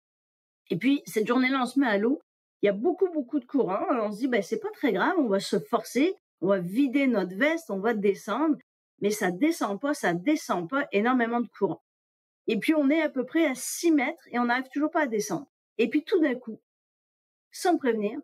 Et 0.69 0.77
puis, 0.77 1.03
cette 1.05 1.27
journée-là, 1.27 1.61
on 1.63 1.65
se 1.65 1.79
met 1.79 1.87
à 1.87 1.97
l'eau. 1.97 2.21
Il 2.61 2.65
y 2.65 2.69
a 2.69 2.73
beaucoup, 2.73 3.09
beaucoup 3.11 3.39
de 3.39 3.45
courant. 3.45 3.85
on 3.89 4.11
se 4.11 4.19
dit, 4.19 4.27
ben, 4.27 4.41
c'est 4.41 4.59
pas 4.59 4.71
très 4.71 4.91
grave, 4.93 5.15
on 5.17 5.27
va 5.27 5.39
se 5.39 5.59
forcer 5.59 6.15
on 6.41 6.47
va 6.47 6.59
vider 6.59 7.07
notre 7.07 7.35
veste, 7.35 7.69
on 7.69 7.79
va 7.79 7.93
descendre, 7.93 8.57
mais 8.99 9.11
ça 9.11 9.31
descend 9.31 9.79
pas, 9.79 9.93
ça 9.93 10.13
descend 10.13 10.69
pas 10.69 10.87
énormément 10.91 11.41
de 11.41 11.47
courant. 11.47 11.81
Et 12.47 12.57
puis 12.57 12.73
on 12.73 12.89
est 12.89 13.01
à 13.01 13.09
peu 13.09 13.25
près 13.25 13.45
à 13.45 13.55
6 13.55 13.91
mètres 13.91 14.23
et 14.31 14.39
on 14.39 14.45
n'arrive 14.45 14.69
toujours 14.73 14.91
pas 14.91 15.03
à 15.03 15.07
descendre. 15.07 15.47
Et 15.77 15.89
puis 15.89 16.03
tout 16.03 16.19
d'un 16.19 16.35
coup, 16.35 16.59
sans 17.51 17.77
prévenir, 17.77 18.19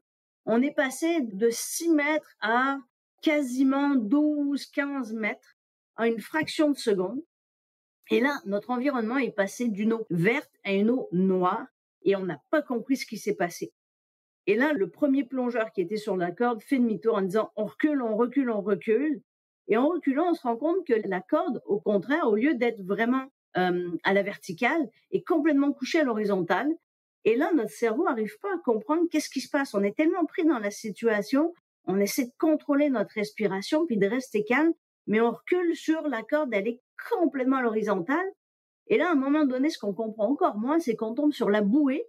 on 0.45 0.61
est 0.61 0.73
passé 0.73 1.21
de 1.21 1.49
6 1.49 1.89
mètres 1.89 2.35
à 2.41 2.79
quasiment 3.21 3.95
12, 3.95 4.65
15 4.67 5.13
mètres 5.13 5.55
en 5.97 6.05
une 6.05 6.21
fraction 6.21 6.71
de 6.71 6.77
seconde. 6.77 7.21
Et 8.09 8.21
là, 8.21 8.39
notre 8.45 8.69
environnement 8.69 9.17
est 9.17 9.31
passé 9.31 9.67
d'une 9.67 9.93
eau 9.93 10.05
verte 10.09 10.51
à 10.63 10.73
une 10.73 10.89
eau 10.89 11.09
noire 11.11 11.65
et 12.03 12.15
on 12.15 12.25
n'a 12.25 12.41
pas 12.49 12.61
compris 12.61 12.97
ce 12.97 13.05
qui 13.05 13.17
s'est 13.17 13.35
passé. 13.35 13.73
Et 14.47 14.55
là, 14.55 14.71
le 14.73 14.89
premier 14.89 15.25
plongeur 15.25 15.71
qui 15.73 15.81
était 15.81 15.97
sur 15.97 16.15
la 16.15 16.31
corde 16.31 16.61
fait 16.61 16.79
demi-tour 16.79 17.15
en 17.15 17.21
disant 17.21 17.51
on 17.57 17.65
recule, 17.65 18.01
on 18.01 18.15
recule, 18.15 18.49
on 18.49 18.61
recule. 18.61 19.21
Et 19.67 19.75
en 19.75 19.89
reculant, 19.89 20.29
on 20.29 20.33
se 20.33 20.41
rend 20.41 20.55
compte 20.55 20.87
que 20.87 20.93
la 21.07 21.19
corde, 21.19 21.61
au 21.65 21.81
contraire, 21.81 22.27
au 22.27 22.35
lieu 22.35 22.55
d'être 22.55 22.81
vraiment 22.81 23.25
à 23.53 24.13
la 24.13 24.21
verticale, 24.21 24.87
est 25.11 25.23
complètement 25.23 25.73
couchée 25.73 25.99
à 25.99 26.03
l'horizontale. 26.03 26.71
Et 27.25 27.35
là, 27.35 27.51
notre 27.53 27.71
cerveau 27.71 28.05
n'arrive 28.05 28.37
pas 28.39 28.53
à 28.53 28.59
comprendre 28.63 29.03
qu'est-ce 29.11 29.29
qui 29.29 29.41
se 29.41 29.49
passe. 29.49 29.73
On 29.73 29.83
est 29.83 29.97
tellement 29.97 30.25
pris 30.25 30.45
dans 30.45 30.59
la 30.59 30.69
situation, 30.71 31.53
on 31.85 31.99
essaie 31.99 32.25
de 32.25 32.31
contrôler 32.37 32.89
notre 32.89 33.15
respiration 33.15 33.85
puis 33.85 33.97
de 33.97 34.05
rester 34.05 34.45
calme, 34.45 34.73
mais 35.07 35.19
on 35.21 35.31
recule 35.31 35.75
sur 35.75 36.07
la 36.07 36.21
corde, 36.21 36.53
elle 36.53 36.67
est 36.67 36.81
complètement 37.09 37.57
à 37.57 37.61
l'horizontale. 37.63 38.27
Et 38.87 38.97
là, 38.97 39.09
à 39.09 39.13
un 39.13 39.15
moment 39.15 39.45
donné, 39.45 39.69
ce 39.69 39.79
qu'on 39.79 39.93
comprend 39.93 40.29
encore 40.29 40.57
moins, 40.57 40.79
c'est 40.79 40.95
qu'on 40.95 41.15
tombe 41.15 41.33
sur 41.33 41.49
la 41.49 41.61
bouée 41.61 42.05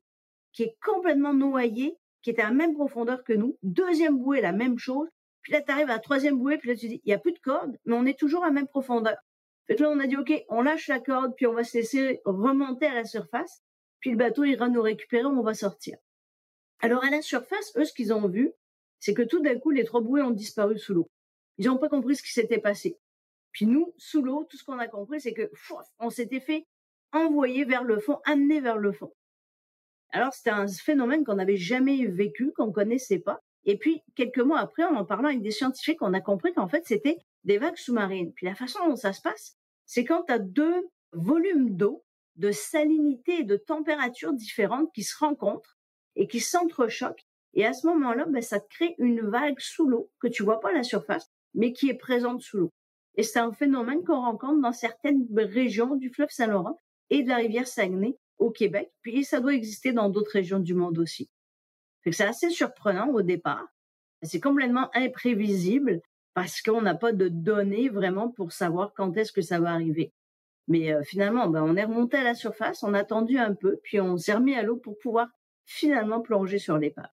qui 0.53 0.65
est 0.65 0.77
complètement 0.85 1.35
noyée 1.35 1.97
qui 2.23 2.31
était 2.31 2.43
à 2.43 2.49
la 2.49 2.55
même 2.55 2.75
profondeur 2.75 3.25
que 3.25 3.33
nous. 3.33 3.59
Deuxième 3.63 4.19
bouée, 4.19 4.41
la 4.41 4.53
même 4.53 4.79
chose. 4.79 5.09
Puis 5.43 5.53
là, 5.53 5.63
tu 5.63 5.71
arrives 5.71 5.91
à 5.91 5.95
la 5.95 5.99
troisième 5.99 6.39
bouée, 6.39 6.59
puis 6.59 6.69
là, 6.69 6.77
tu 6.77 6.89
dis, 6.89 7.01
il 7.05 7.09
n'y 7.09 7.15
a 7.15 7.19
plus 7.19 7.33
de 7.33 7.39
corde, 7.39 7.77
mais 7.85 7.95
on 7.95 8.05
est 8.05 8.19
toujours 8.19 8.45
à 8.45 8.49
la 8.49 8.53
même 8.53 8.69
profondeur. 8.69 9.17
Fait 9.67 9.79
là, 9.79 9.91
on 9.91 10.01
a 10.01 10.07
dit, 10.07 10.17
OK, 10.17 10.33
on 10.49 10.63
lâche 10.63 10.89
la 10.89 11.01
corde, 11.01 11.35
puis 11.37 11.47
on 11.47 11.53
va 11.53 11.65
se 11.65 11.79
laisser 11.79 12.21
remonter 12.25 12.87
à 12.87 12.95
la 12.95 13.05
surface. 13.05 13.63
Puis 14.01 14.11
le 14.11 14.17
bateau 14.17 14.45
ira 14.45 14.69
nous 14.69 14.83
récupérer, 14.83 15.27
on 15.27 15.43
va 15.43 15.55
sortir. 15.55 15.97
Alors, 16.81 17.05
à 17.05 17.11
la 17.11 17.23
surface, 17.23 17.73
eux, 17.77 17.85
ce 17.85 17.93
qu'ils 17.93 18.13
ont 18.13 18.29
vu, 18.29 18.53
c'est 19.01 19.15
que 19.15 19.23
tout 19.23 19.41
d'un 19.41 19.59
coup, 19.59 19.71
les 19.71 19.85
trois 19.85 20.01
bouées 20.01 20.23
ont 20.23 20.31
disparu 20.31 20.79
sous 20.79 20.95
l'eau. 20.95 21.11
Ils 21.59 21.67
n'ont 21.67 21.79
pas 21.79 21.89
compris 21.89 22.17
ce 22.17 22.23
qui 22.23 22.33
s'était 22.33 22.61
passé. 22.61 22.99
Puis 23.53 23.67
nous, 23.67 23.93
sous 23.97 24.23
l'eau, 24.23 24.45
tout 24.45 24.57
ce 24.57 24.65
qu'on 24.65 24.79
a 24.79 24.87
compris, 24.87 25.21
c'est 25.21 25.35
que 25.35 25.51
on 25.99 26.11
s'était 26.11 26.41
fait 26.41 26.67
envoyer 27.13 27.65
vers 27.65 27.85
le 27.85 27.99
fond, 27.99 28.19
amener 28.25 28.61
vers 28.61 28.79
le 28.79 28.93
fond. 28.93 29.13
Alors, 30.11 30.33
c'était 30.33 30.51
un 30.51 30.67
phénomène 30.67 31.25
qu'on 31.25 31.35
n'avait 31.35 31.57
jamais 31.57 32.07
vécu, 32.07 32.53
qu'on 32.57 32.73
connaissait 32.73 33.19
pas. 33.19 33.41
Et 33.65 33.77
puis, 33.77 34.03
quelques 34.15 34.39
mois 34.39 34.61
après, 34.61 34.85
en 34.85 35.05
parlant 35.05 35.29
avec 35.29 35.43
des 35.43 35.51
scientifiques, 35.51 36.01
on 36.01 36.15
a 36.15 36.21
compris 36.21 36.53
qu'en 36.55 36.69
fait, 36.69 36.87
c'était 36.87 37.19
des 37.45 37.59
vagues 37.59 37.77
sous-marines. 37.77 38.33
Puis 38.33 38.47
la 38.47 38.55
façon 38.55 38.79
dont 38.89 38.97
ça 38.97 39.13
se 39.13 39.21
passe, 39.21 39.57
c'est 39.85 40.05
quand 40.05 40.25
tu 40.25 40.33
as 40.33 40.39
deux 40.39 40.89
volumes 41.13 41.77
d'eau, 41.77 42.05
de 42.37 42.53
salinité 42.53 43.41
et 43.41 43.45
de 43.45 43.57
température 43.57 44.33
différentes 44.33 44.91
qui 44.95 45.03
se 45.03 45.17
rencontrent 45.19 45.77
et 46.17 46.29
qui 46.29 46.41
s'entrechoquent. 46.41 47.27
Et 47.55 47.67
à 47.67 47.73
ce 47.73 47.87
moment-là, 47.89 48.27
ben, 48.29 48.43
ça 48.43 48.61
crée 48.61 48.95
une 48.99 49.21
vague 49.29 49.59
sous 49.59 49.87
l'eau 49.89 50.11
que 50.21 50.29
tu 50.29 50.43
vois 50.43 50.61
pas 50.61 50.71
à 50.71 50.75
la 50.75 50.83
surface, 50.83 51.29
mais 51.55 51.73
qui 51.73 51.89
est 51.89 51.95
présente 51.95 52.41
sous 52.41 52.59
l'eau. 52.59 52.73
Et 53.17 53.23
c'est 53.23 53.41
un 53.41 53.53
phénomène 53.53 54.05
qu'on 54.05 54.21
rencontre 54.21 54.61
dans 54.61 54.73
certaines 54.73 55.27
régions 55.35 55.97
du 55.97 56.11
fleuve 56.11 56.31
Saint-Laurent 56.31 56.79
et 57.11 57.23
de 57.23 57.29
la 57.29 57.37
rivière 57.37 57.67
Saguenay 57.67 58.17
au 58.39 58.51
Québec, 58.51 58.91
puis 59.03 59.25
ça 59.25 59.41
doit 59.41 59.55
exister 59.55 59.93
dans 59.93 60.09
d'autres 60.09 60.33
régions 60.33 60.61
du 60.61 60.75
monde 60.75 60.99
aussi. 60.99 61.31
C'est 62.11 62.25
assez 62.25 62.51
surprenant 62.51 63.09
au 63.11 63.23
départ. 63.23 63.67
C'est 64.23 64.41
complètement 64.41 64.91
imprévisible 64.95 66.01
parce 66.35 66.63
qu'on 66.63 66.83
n'a 66.83 66.95
pas 66.95 67.13
de 67.13 67.29
données 67.29 67.89
vraiment 67.89 68.31
pour 68.31 68.53
savoir 68.53 68.93
quand 68.95 69.17
est-ce 69.17 69.33
que 69.33 69.43
ça 69.43 69.61
va 69.61 69.73
arriver. 69.73 70.13
Mais 70.69 70.93
euh, 70.93 71.03
finalement, 71.03 71.49
ben, 71.49 71.63
on 71.63 71.77
est 71.77 71.85
remonté 71.85 72.17
à 72.17 72.25
la 72.25 72.35
surface, 72.35 72.83
on 72.83 72.95
a 72.95 73.01
attendu 73.01 73.39
un 73.39 73.55
peu, 73.55 73.79
puis 73.83 74.01
on 74.01 74.17
s'est 74.17 74.35
remis 74.35 74.55
à 74.55 74.63
l'eau 74.63 74.77
pour 74.77 74.99
pouvoir 74.99 75.29
finalement 75.65 76.21
plonger 76.21 76.59
sur 76.59 76.79
l'épave. 76.79 77.09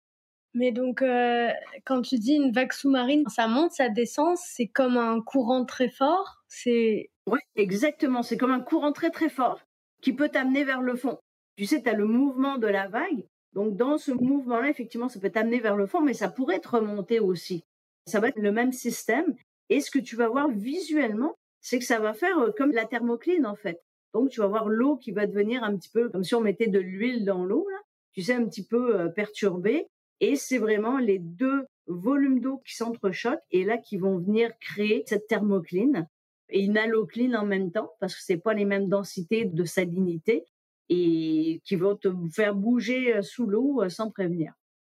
Mais 0.55 0.73
donc, 0.73 1.03
euh, 1.03 1.51
quand 1.85 2.03
tu 2.03 2.19
dis 2.19 2.35
une 2.35 2.53
vague 2.53 2.73
sous-marine, 2.73 3.25
ça 3.29 3.47
monte, 3.47 3.73
ça 3.73 3.89
descend, 3.89 4.37
c'est 4.37 4.67
comme 4.67 4.97
un 4.97 5.21
courant 5.21 5.65
très 5.65 5.89
fort. 5.89 6.43
C'est 6.49 7.11
oui, 7.27 7.39
exactement. 7.55 8.23
C'est 8.23 8.37
comme 8.37 8.51
un 8.51 8.61
courant 8.61 8.93
très 8.93 9.11
très 9.11 9.29
fort 9.29 9.61
qui 10.01 10.13
peut 10.13 10.29
t'amener 10.29 10.65
vers 10.65 10.83
le 10.83 10.97
fond. 10.97 11.19
Tu 11.57 11.67
sais, 11.67 11.83
tu 11.83 11.89
as 11.89 11.95
le 11.95 12.07
mouvement 12.07 12.59
de 12.59 12.67
la 12.67 12.89
vague. 12.89 13.25
Donc, 13.53 13.77
dans 13.77 13.99
ce 13.99 14.13
mouvement-là, 14.13 14.69
effectivement, 14.69 15.09
ça 15.09 15.21
peut 15.21 15.31
t'amener 15.31 15.61
vers 15.61 15.77
le 15.77 15.87
fond, 15.87 16.01
mais 16.01 16.15
ça 16.15 16.29
pourrait 16.29 16.61
te 16.61 16.69
remonter 16.69 17.21
aussi. 17.21 17.65
Ça 18.07 18.21
va 18.21 18.29
être 18.29 18.39
le 18.39 18.53
même 18.53 18.73
système. 18.73 19.35
Et 19.69 19.81
ce 19.81 19.91
que 19.91 19.99
tu 19.99 20.17
vas 20.17 20.29
voir 20.29 20.49
visuellement, 20.49 21.35
c'est 21.61 21.79
que 21.79 21.85
ça 21.85 21.99
va 21.99 22.15
faire 22.15 22.39
euh, 22.39 22.51
comme 22.57 22.73
la 22.73 22.87
thermocline, 22.87 23.47
en 23.47 23.57
fait. 23.57 23.81
Donc, 24.15 24.31
tu 24.31 24.41
vas 24.41 24.47
voir 24.47 24.69
l'eau 24.69 24.97
qui 24.97 25.13
va 25.13 25.27
devenir 25.27 25.63
un 25.65 25.77
petit 25.77 25.91
peu 25.91 26.09
comme 26.09 26.25
si 26.25 26.35
on 26.35 26.41
mettait 26.41 26.69
de 26.69 26.79
l'huile 26.79 27.25
dans 27.25 27.45
l'eau, 27.45 27.67
là. 27.69 27.79
Tu 28.13 28.23
sais, 28.23 28.35
un 28.35 28.45
petit 28.47 28.67
peu 28.67 28.99
euh, 28.99 29.09
perturbée. 29.09 29.87
Et 30.21 30.37
c'est 30.37 30.59
vraiment 30.59 30.99
les 30.99 31.19
deux 31.19 31.67
volumes 31.87 32.41
d'eau 32.41 32.59
qui 32.59 32.75
s'entrechoquent 32.77 33.43
et 33.51 33.65
là 33.65 33.79
qui 33.79 33.97
vont 33.97 34.19
venir 34.19 34.51
créer 34.61 35.03
cette 35.07 35.27
thermocline 35.27 36.07
et 36.51 36.65
une 36.65 36.79
halocline 36.79 37.37
en 37.37 37.47
même 37.47 37.71
temps 37.73 37.93
parce 38.01 38.15
que 38.15 38.23
c'est 38.23 38.37
pas 38.39 38.55
les 38.55 38.65
mêmes 38.65 38.89
densités 38.89 39.45
de 39.45 39.65
salinité 39.65 40.45
et 40.89 41.61
qui 41.65 41.77
vont 41.77 41.97
te 41.97 42.09
faire 42.35 42.55
bouger 42.55 43.15
euh, 43.15 43.23
sous 43.23 43.47
l'eau 43.47 43.83
euh, 43.83 43.89
sans 43.89 44.11
prévenir. 44.11 44.53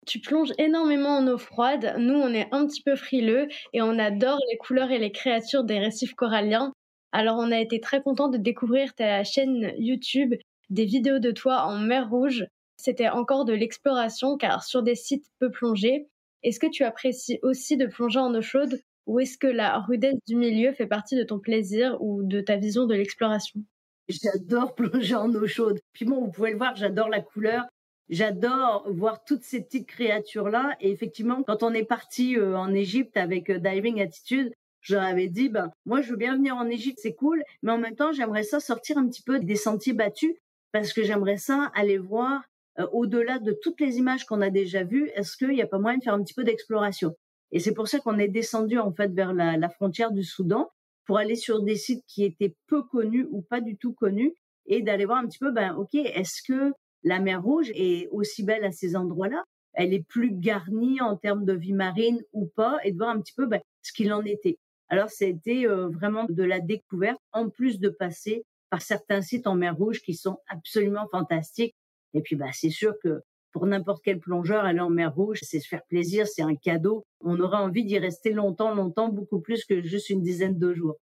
Tu 0.06 0.20
plonges 0.20 0.52
énormément 0.58 1.18
en 1.18 1.28
eau 1.28 1.38
froide. 1.38 1.96
Nous, 1.98 2.16
on 2.16 2.34
est 2.34 2.48
un 2.52 2.68
petit 2.68 2.82
peu 2.82 2.96
frileux 2.96 3.48
et 3.72 3.82
on 3.82 3.98
adore 4.00 4.40
les 4.52 4.58
couleurs 4.58 4.92
et 4.92 5.00
les 5.00 5.12
créatures 5.12 5.64
des 5.64 5.80
récifs 5.80 6.14
coralliens. 6.14 6.74
Alors, 7.14 7.38
on 7.38 7.52
a 7.52 7.60
été 7.60 7.80
très 7.80 8.02
content 8.02 8.28
de 8.28 8.38
découvrir 8.38 8.96
ta 8.96 9.24
chaîne 9.24 9.72
YouTube, 9.78 10.34
des 10.70 10.86
vidéos 10.86 11.20
de 11.20 11.32
toi 11.32 11.64
en 11.64 11.78
mer 11.78 12.10
Rouge. 12.10 12.46
C'était 12.76 13.08
encore 13.08 13.46
de 13.46 13.54
l'exploration 13.54 14.36
car 14.36 14.64
sur 14.64 14.84
des 14.84 14.96
sites 14.96 15.28
peu 15.40 15.52
plongés. 15.52 16.08
Est-ce 16.42 16.60
que 16.60 16.68
tu 16.70 16.84
apprécies 16.84 17.40
aussi 17.44 17.78
de 17.78 17.86
plonger 17.86 18.20
en 18.20 18.34
eau 18.36 18.42
chaude 18.42 18.82
ou 19.06 19.20
est-ce 19.20 19.38
que 19.38 19.48
la 19.48 19.80
rudesse 19.80 20.20
du 20.28 20.36
milieu 20.36 20.72
fait 20.74 20.88
partie 20.88 21.16
de 21.16 21.24
ton 21.24 21.40
plaisir 21.40 21.98
ou 22.02 22.24
de 22.24 22.42
ta 22.42 22.56
vision 22.56 22.86
de 22.86 22.96
l'exploration? 22.96 23.62
J'adore 24.08 24.76
plonger 24.76 25.16
en 25.16 25.34
eau 25.34 25.48
chaude. 25.48 25.80
Puis 25.94 26.06
bon, 26.06 26.26
vous 26.26 26.32
pouvez 26.32 26.52
le 26.52 26.58
voir, 26.58 26.76
j'adore 26.76 27.10
la 27.10 27.22
couleur. 27.22 27.66
J'adore 28.10 28.86
voir 28.92 29.24
toutes 29.24 29.44
ces 29.44 29.62
petites 29.62 29.88
créatures-là. 29.88 30.76
Et 30.80 30.92
effectivement, 30.92 31.44
quand 31.44 31.64
on 31.64 31.74
est 31.74 31.86
parti 31.86 32.38
euh, 32.38 32.58
en 32.58 32.74
Égypte 32.74 33.18
avec 33.18 33.50
euh, 33.50 33.60
Diving 33.60 34.02
Attitude, 34.02 34.52
je 34.82 34.96
leur 34.96 35.04
avais 35.04 35.30
dit, 35.30 35.48
ben, 35.48 35.72
moi, 35.86 36.02
je 36.02 36.12
veux 36.12 36.18
bien 36.18 36.36
venir 36.36 36.56
en 36.58 36.68
Égypte, 36.68 37.00
c'est 37.02 37.14
cool. 37.14 37.42
Mais 37.62 37.72
en 37.72 37.78
même 37.78 37.96
temps, 37.96 38.12
j'aimerais 38.12 38.44
ça 38.44 38.60
sortir 38.60 38.98
un 38.98 39.08
petit 39.08 39.22
peu 39.22 39.40
des 39.40 39.56
sentiers 39.56 39.94
battus 39.94 40.36
parce 40.74 40.92
que 40.92 41.04
j'aimerais 41.04 41.38
ça 41.38 41.72
aller 41.74 41.98
voir 41.98 42.44
euh, 42.80 42.88
au-delà 42.92 43.40
de 43.40 43.54
toutes 43.54 43.80
les 43.80 43.98
images 43.98 44.26
qu'on 44.26 44.42
a 44.42 44.50
déjà 44.50 44.84
vues. 44.84 45.10
Est-ce 45.16 45.38
qu'il 45.38 45.50
n'y 45.50 45.62
a 45.62 45.68
pas 45.68 45.80
moyen 45.80 45.98
de 45.98 46.04
faire 46.04 46.14
un 46.14 46.24
petit 46.24 46.34
peu 46.34 46.44
d'exploration? 46.44 47.16
Et 47.54 47.60
c'est 47.60 47.74
pour 47.74 47.88
ça 47.88 48.00
qu'on 48.00 48.18
est 48.18 48.28
descendu, 48.28 48.80
en 48.80 48.92
fait, 48.92 49.14
vers 49.14 49.32
la, 49.32 49.58
la 49.58 49.70
frontière 49.70 50.12
du 50.12 50.24
Soudan 50.24 50.70
pour 51.06 51.18
aller 51.18 51.36
sur 51.36 51.62
des 51.62 51.76
sites 51.76 52.04
qui 52.08 52.24
étaient 52.24 52.56
peu 52.68 52.84
connus 52.84 53.28
ou 53.32 53.42
pas 53.42 53.62
du 53.62 53.78
tout 53.78 53.94
connus 53.94 54.34
et 54.66 54.82
d'aller 54.82 55.06
voir 55.06 55.20
un 55.20 55.28
petit 55.28 55.40
peu, 55.40 55.52
ben, 55.52 55.76
OK, 55.76 55.94
est-ce 55.94 56.42
que 56.42 56.74
la 57.04 57.20
mer 57.20 57.44
Rouge 57.44 57.72
est 57.76 58.08
aussi 58.10 58.44
belle 58.44 58.66
à 58.66 58.72
ces 58.72 58.96
endroits-là? 58.96 59.44
Elle 59.74 59.94
est 59.94 60.04
plus 60.04 60.32
garnie 60.32 61.00
en 61.00 61.16
termes 61.16 61.46
de 61.46 61.54
vie 61.54 61.74
marine 61.74 62.22
ou 62.32 62.48
pas? 62.48 62.78
Et 62.84 62.92
de 62.92 62.98
voir 62.98 63.10
un 63.10 63.22
petit 63.22 63.34
peu 63.34 63.46
ben, 63.46 63.62
ce 63.82 63.94
qu'il 63.94 64.12
en 64.14 64.24
était. 64.24 64.58
Alors, 64.90 65.10
c'était 65.10 65.68
euh, 65.68 65.90
vraiment 65.90 66.26
de 66.30 66.44
la 66.44 66.60
découverte, 66.60 67.20
en 67.32 67.50
plus 67.50 67.80
de 67.80 67.90
passer 67.90 68.46
par 68.70 68.82
certains 68.82 69.22
sites 69.22 69.48
en 69.48 69.56
mer 69.56 69.76
Rouge 69.76 70.02
qui 70.02 70.16
sont 70.16 70.38
absolument 70.48 71.08
fantastiques. 71.12 71.76
Et 72.14 72.22
puis, 72.22 72.36
bah, 72.36 72.50
c'est 72.52 72.70
sûr 72.70 72.96
que 73.04 73.22
pour 73.54 73.68
n'importe 73.68 74.04
quel 74.04 74.20
plongeur, 74.20 74.66
aller 74.66 74.80
en 74.80 74.90
mer 74.90 75.14
Rouge, 75.14 75.40
c'est 75.44 75.60
se 75.60 75.68
faire 75.68 75.86
plaisir, 75.86 76.28
c'est 76.28 76.42
un 76.42 76.56
cadeau. 76.56 77.06
On 77.22 77.40
aura 77.40 77.62
envie 77.62 77.86
d'y 77.86 78.00
rester 78.00 78.32
longtemps, 78.32 78.74
longtemps, 78.74 79.08
beaucoup 79.08 79.40
plus 79.40 79.64
que 79.64 79.82
juste 79.82 80.10
une 80.10 80.22
dizaine 80.22 80.58
de 80.58 80.74
jours. 80.74 80.98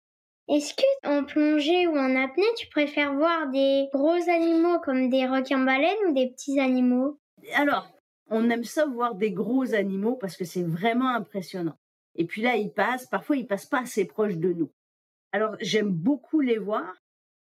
Est-ce 0.47 0.73
que 0.73 1.07
en 1.07 1.25
plongée 1.25 1.87
ou 1.87 1.97
en 1.97 2.15
apnée, 2.15 2.47
tu 2.55 2.67
préfères 2.69 3.13
voir 3.13 3.49
des 3.49 3.89
gros 3.93 4.29
animaux 4.29 4.79
comme 4.79 5.09
des 5.09 5.27
requins-baleines 5.27 6.09
ou 6.09 6.13
des 6.13 6.29
petits 6.29 6.59
animaux? 6.59 7.19
Alors, 7.53 7.91
on 8.29 8.49
aime 8.49 8.63
ça 8.63 8.85
voir 8.85 9.15
des 9.15 9.31
gros 9.31 9.73
animaux 9.73 10.15
parce 10.15 10.37
que 10.37 10.45
c'est 10.45 10.63
vraiment 10.63 11.09
impressionnant. 11.09 11.77
Et 12.15 12.25
puis 12.25 12.41
là, 12.41 12.55
ils 12.55 12.71
passent, 12.71 13.07
parfois 13.07 13.35
ils 13.35 13.45
passent 13.45 13.65
pas 13.65 13.81
assez 13.81 14.05
proches 14.05 14.37
de 14.37 14.53
nous. 14.53 14.71
Alors, 15.33 15.57
j'aime 15.59 15.91
beaucoup 15.91 16.39
les 16.39 16.57
voir. 16.57 16.95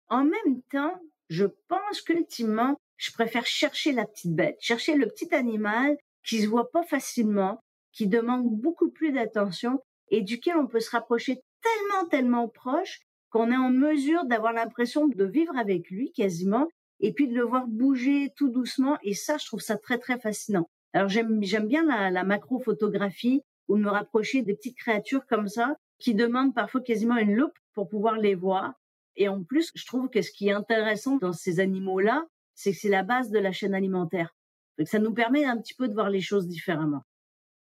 En 0.07 0.23
même 0.23 0.61
temps, 0.71 0.97
je 1.27 1.45
pense 1.67 2.01
qu'ultimement, 2.01 2.77
je 2.97 3.11
préfère 3.11 3.45
chercher 3.45 3.91
la 3.91 4.05
petite 4.05 4.33
bête, 4.33 4.57
chercher 4.59 4.95
le 4.95 5.07
petit 5.07 5.33
animal 5.33 5.97
qui 6.25 6.41
se 6.41 6.47
voit 6.47 6.71
pas 6.71 6.83
facilement, 6.83 7.59
qui 7.91 8.07
demande 8.07 8.49
beaucoup 8.49 8.89
plus 8.89 9.11
d'attention 9.11 9.81
et 10.09 10.21
duquel 10.21 10.57
on 10.57 10.67
peut 10.67 10.79
se 10.79 10.91
rapprocher 10.91 11.41
tellement, 11.61 12.07
tellement 12.09 12.47
proche 12.47 12.99
qu'on 13.29 13.51
est 13.51 13.57
en 13.57 13.69
mesure 13.69 14.25
d'avoir 14.25 14.53
l'impression 14.53 15.07
de 15.07 15.25
vivre 15.25 15.57
avec 15.57 15.89
lui 15.89 16.11
quasiment 16.11 16.67
et 16.99 17.13
puis 17.13 17.27
de 17.27 17.35
le 17.35 17.43
voir 17.43 17.67
bouger 17.67 18.31
tout 18.35 18.49
doucement. 18.49 18.97
Et 19.03 19.13
ça, 19.13 19.37
je 19.37 19.45
trouve 19.45 19.61
ça 19.61 19.77
très, 19.77 19.97
très 19.97 20.19
fascinant. 20.19 20.69
Alors, 20.93 21.09
j'aime, 21.09 21.43
j'aime 21.43 21.67
bien 21.67 21.83
la, 21.83 22.09
la 22.09 22.23
macro-photographie 22.23 23.41
ou 23.67 23.75
me 23.75 23.89
rapprocher 23.89 24.41
des 24.43 24.55
petites 24.55 24.77
créatures 24.77 25.25
comme 25.27 25.47
ça 25.47 25.75
qui 25.99 26.13
demandent 26.13 26.53
parfois 26.53 26.81
quasiment 26.81 27.17
une 27.17 27.35
loupe 27.35 27.57
pour 27.73 27.89
pouvoir 27.89 28.17
les 28.17 28.35
voir. 28.35 28.73
Et 29.17 29.27
en 29.27 29.43
plus, 29.43 29.71
je 29.75 29.85
trouve 29.85 30.09
que 30.09 30.21
ce 30.21 30.31
qui 30.31 30.49
est 30.49 30.53
intéressant 30.53 31.17
dans 31.17 31.33
ces 31.33 31.59
animaux-là, 31.59 32.25
c'est 32.55 32.71
que 32.71 32.77
c'est 32.77 32.89
la 32.89 33.03
base 33.03 33.29
de 33.29 33.39
la 33.39 33.51
chaîne 33.51 33.73
alimentaire. 33.73 34.35
Donc 34.77 34.87
ça 34.87 34.99
nous 34.99 35.13
permet 35.13 35.45
un 35.45 35.57
petit 35.57 35.73
peu 35.73 35.87
de 35.87 35.93
voir 35.93 36.09
les 36.09 36.21
choses 36.21 36.47
différemment. 36.47 37.03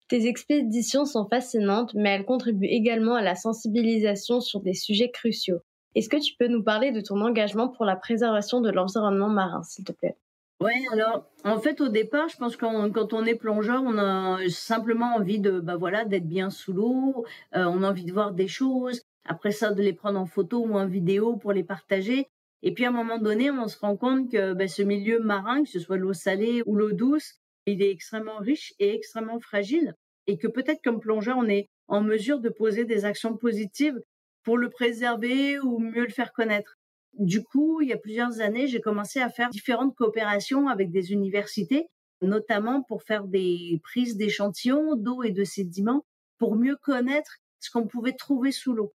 Tes 0.08 0.26
expéditions 0.26 1.06
sont 1.06 1.26
fascinantes, 1.26 1.94
mais 1.94 2.10
elles 2.10 2.26
contribuent 2.26 2.66
également 2.66 3.14
à 3.14 3.22
la 3.22 3.34
sensibilisation 3.34 4.40
sur 4.40 4.60
des 4.60 4.74
sujets 4.74 5.10
cruciaux. 5.10 5.60
Est-ce 5.94 6.08
que 6.08 6.22
tu 6.22 6.34
peux 6.38 6.48
nous 6.48 6.62
parler 6.62 6.92
de 6.92 7.00
ton 7.00 7.20
engagement 7.20 7.68
pour 7.68 7.84
la 7.84 7.96
préservation 7.96 8.60
de 8.60 8.70
l'environnement 8.70 9.28
marin, 9.28 9.62
s'il 9.62 9.84
te 9.84 9.92
plaît? 9.92 10.16
Oui, 10.60 10.72
alors 10.92 11.26
en 11.44 11.58
fait 11.58 11.80
au 11.80 11.88
départ, 11.88 12.28
je 12.28 12.36
pense 12.36 12.56
que 12.56 12.88
quand 12.90 13.12
on 13.12 13.24
est 13.24 13.34
plongeur, 13.34 13.82
on 13.84 13.98
a 13.98 14.38
simplement 14.48 15.14
envie 15.14 15.40
de, 15.40 15.60
bah 15.60 15.76
voilà, 15.76 16.04
d'être 16.04 16.28
bien 16.28 16.50
sous 16.50 16.72
l'eau, 16.72 17.24
euh, 17.56 17.64
on 17.64 17.82
a 17.82 17.90
envie 17.90 18.04
de 18.04 18.12
voir 18.12 18.32
des 18.32 18.48
choses. 18.48 19.02
Après 19.26 19.52
ça, 19.52 19.72
de 19.72 19.82
les 19.82 19.92
prendre 19.92 20.18
en 20.18 20.26
photo 20.26 20.64
ou 20.64 20.74
en 20.76 20.86
vidéo 20.86 21.36
pour 21.36 21.52
les 21.52 21.64
partager. 21.64 22.28
Et 22.66 22.72
puis 22.72 22.86
à 22.86 22.88
un 22.88 22.92
moment 22.92 23.18
donné, 23.18 23.50
on 23.50 23.68
se 23.68 23.78
rend 23.78 23.94
compte 23.94 24.32
que 24.32 24.54
ben, 24.54 24.66
ce 24.66 24.80
milieu 24.80 25.20
marin, 25.20 25.62
que 25.62 25.68
ce 25.68 25.78
soit 25.78 25.98
l'eau 25.98 26.14
salée 26.14 26.62
ou 26.64 26.74
l'eau 26.74 26.92
douce, 26.92 27.34
il 27.66 27.82
est 27.82 27.90
extrêmement 27.90 28.38
riche 28.38 28.72
et 28.78 28.94
extrêmement 28.94 29.38
fragile. 29.38 29.94
Et 30.26 30.38
que 30.38 30.48
peut-être 30.48 30.80
comme 30.82 30.98
plongeur, 30.98 31.36
on 31.36 31.46
est 31.46 31.68
en 31.88 32.00
mesure 32.00 32.40
de 32.40 32.48
poser 32.48 32.86
des 32.86 33.04
actions 33.04 33.36
positives 33.36 34.00
pour 34.44 34.56
le 34.56 34.70
préserver 34.70 35.58
ou 35.60 35.78
mieux 35.78 36.04
le 36.04 36.10
faire 36.10 36.32
connaître. 36.32 36.76
Du 37.18 37.44
coup, 37.44 37.82
il 37.82 37.88
y 37.88 37.92
a 37.92 37.98
plusieurs 37.98 38.40
années, 38.40 38.66
j'ai 38.66 38.80
commencé 38.80 39.20
à 39.20 39.28
faire 39.28 39.50
différentes 39.50 39.94
coopérations 39.94 40.68
avec 40.68 40.90
des 40.90 41.12
universités, 41.12 41.86
notamment 42.22 42.82
pour 42.82 43.02
faire 43.02 43.24
des 43.24 43.78
prises 43.82 44.16
d'échantillons 44.16 44.96
d'eau 44.96 45.22
et 45.22 45.32
de 45.32 45.44
sédiments 45.44 46.06
pour 46.38 46.56
mieux 46.56 46.76
connaître 46.76 47.36
ce 47.60 47.70
qu'on 47.70 47.86
pouvait 47.86 48.14
trouver 48.14 48.52
sous 48.52 48.72
l'eau. 48.72 48.94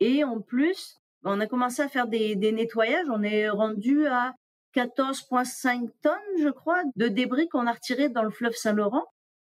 Et 0.00 0.24
en 0.24 0.40
plus, 0.40 0.96
on 1.24 1.40
a 1.40 1.46
commencé 1.46 1.82
à 1.82 1.88
faire 1.88 2.06
des, 2.06 2.36
nettoyages. 2.36 3.06
On 3.10 3.22
est 3.22 3.48
rendu 3.48 4.06
à 4.06 4.34
14,5 4.74 5.88
tonnes, 6.02 6.12
je 6.40 6.48
crois, 6.48 6.82
de 6.96 7.08
débris 7.08 7.48
qu'on 7.48 7.66
a 7.66 7.72
retirés 7.72 8.08
dans 8.08 8.22
le 8.22 8.30
fleuve 8.30 8.54
Saint-Laurent. 8.54 9.04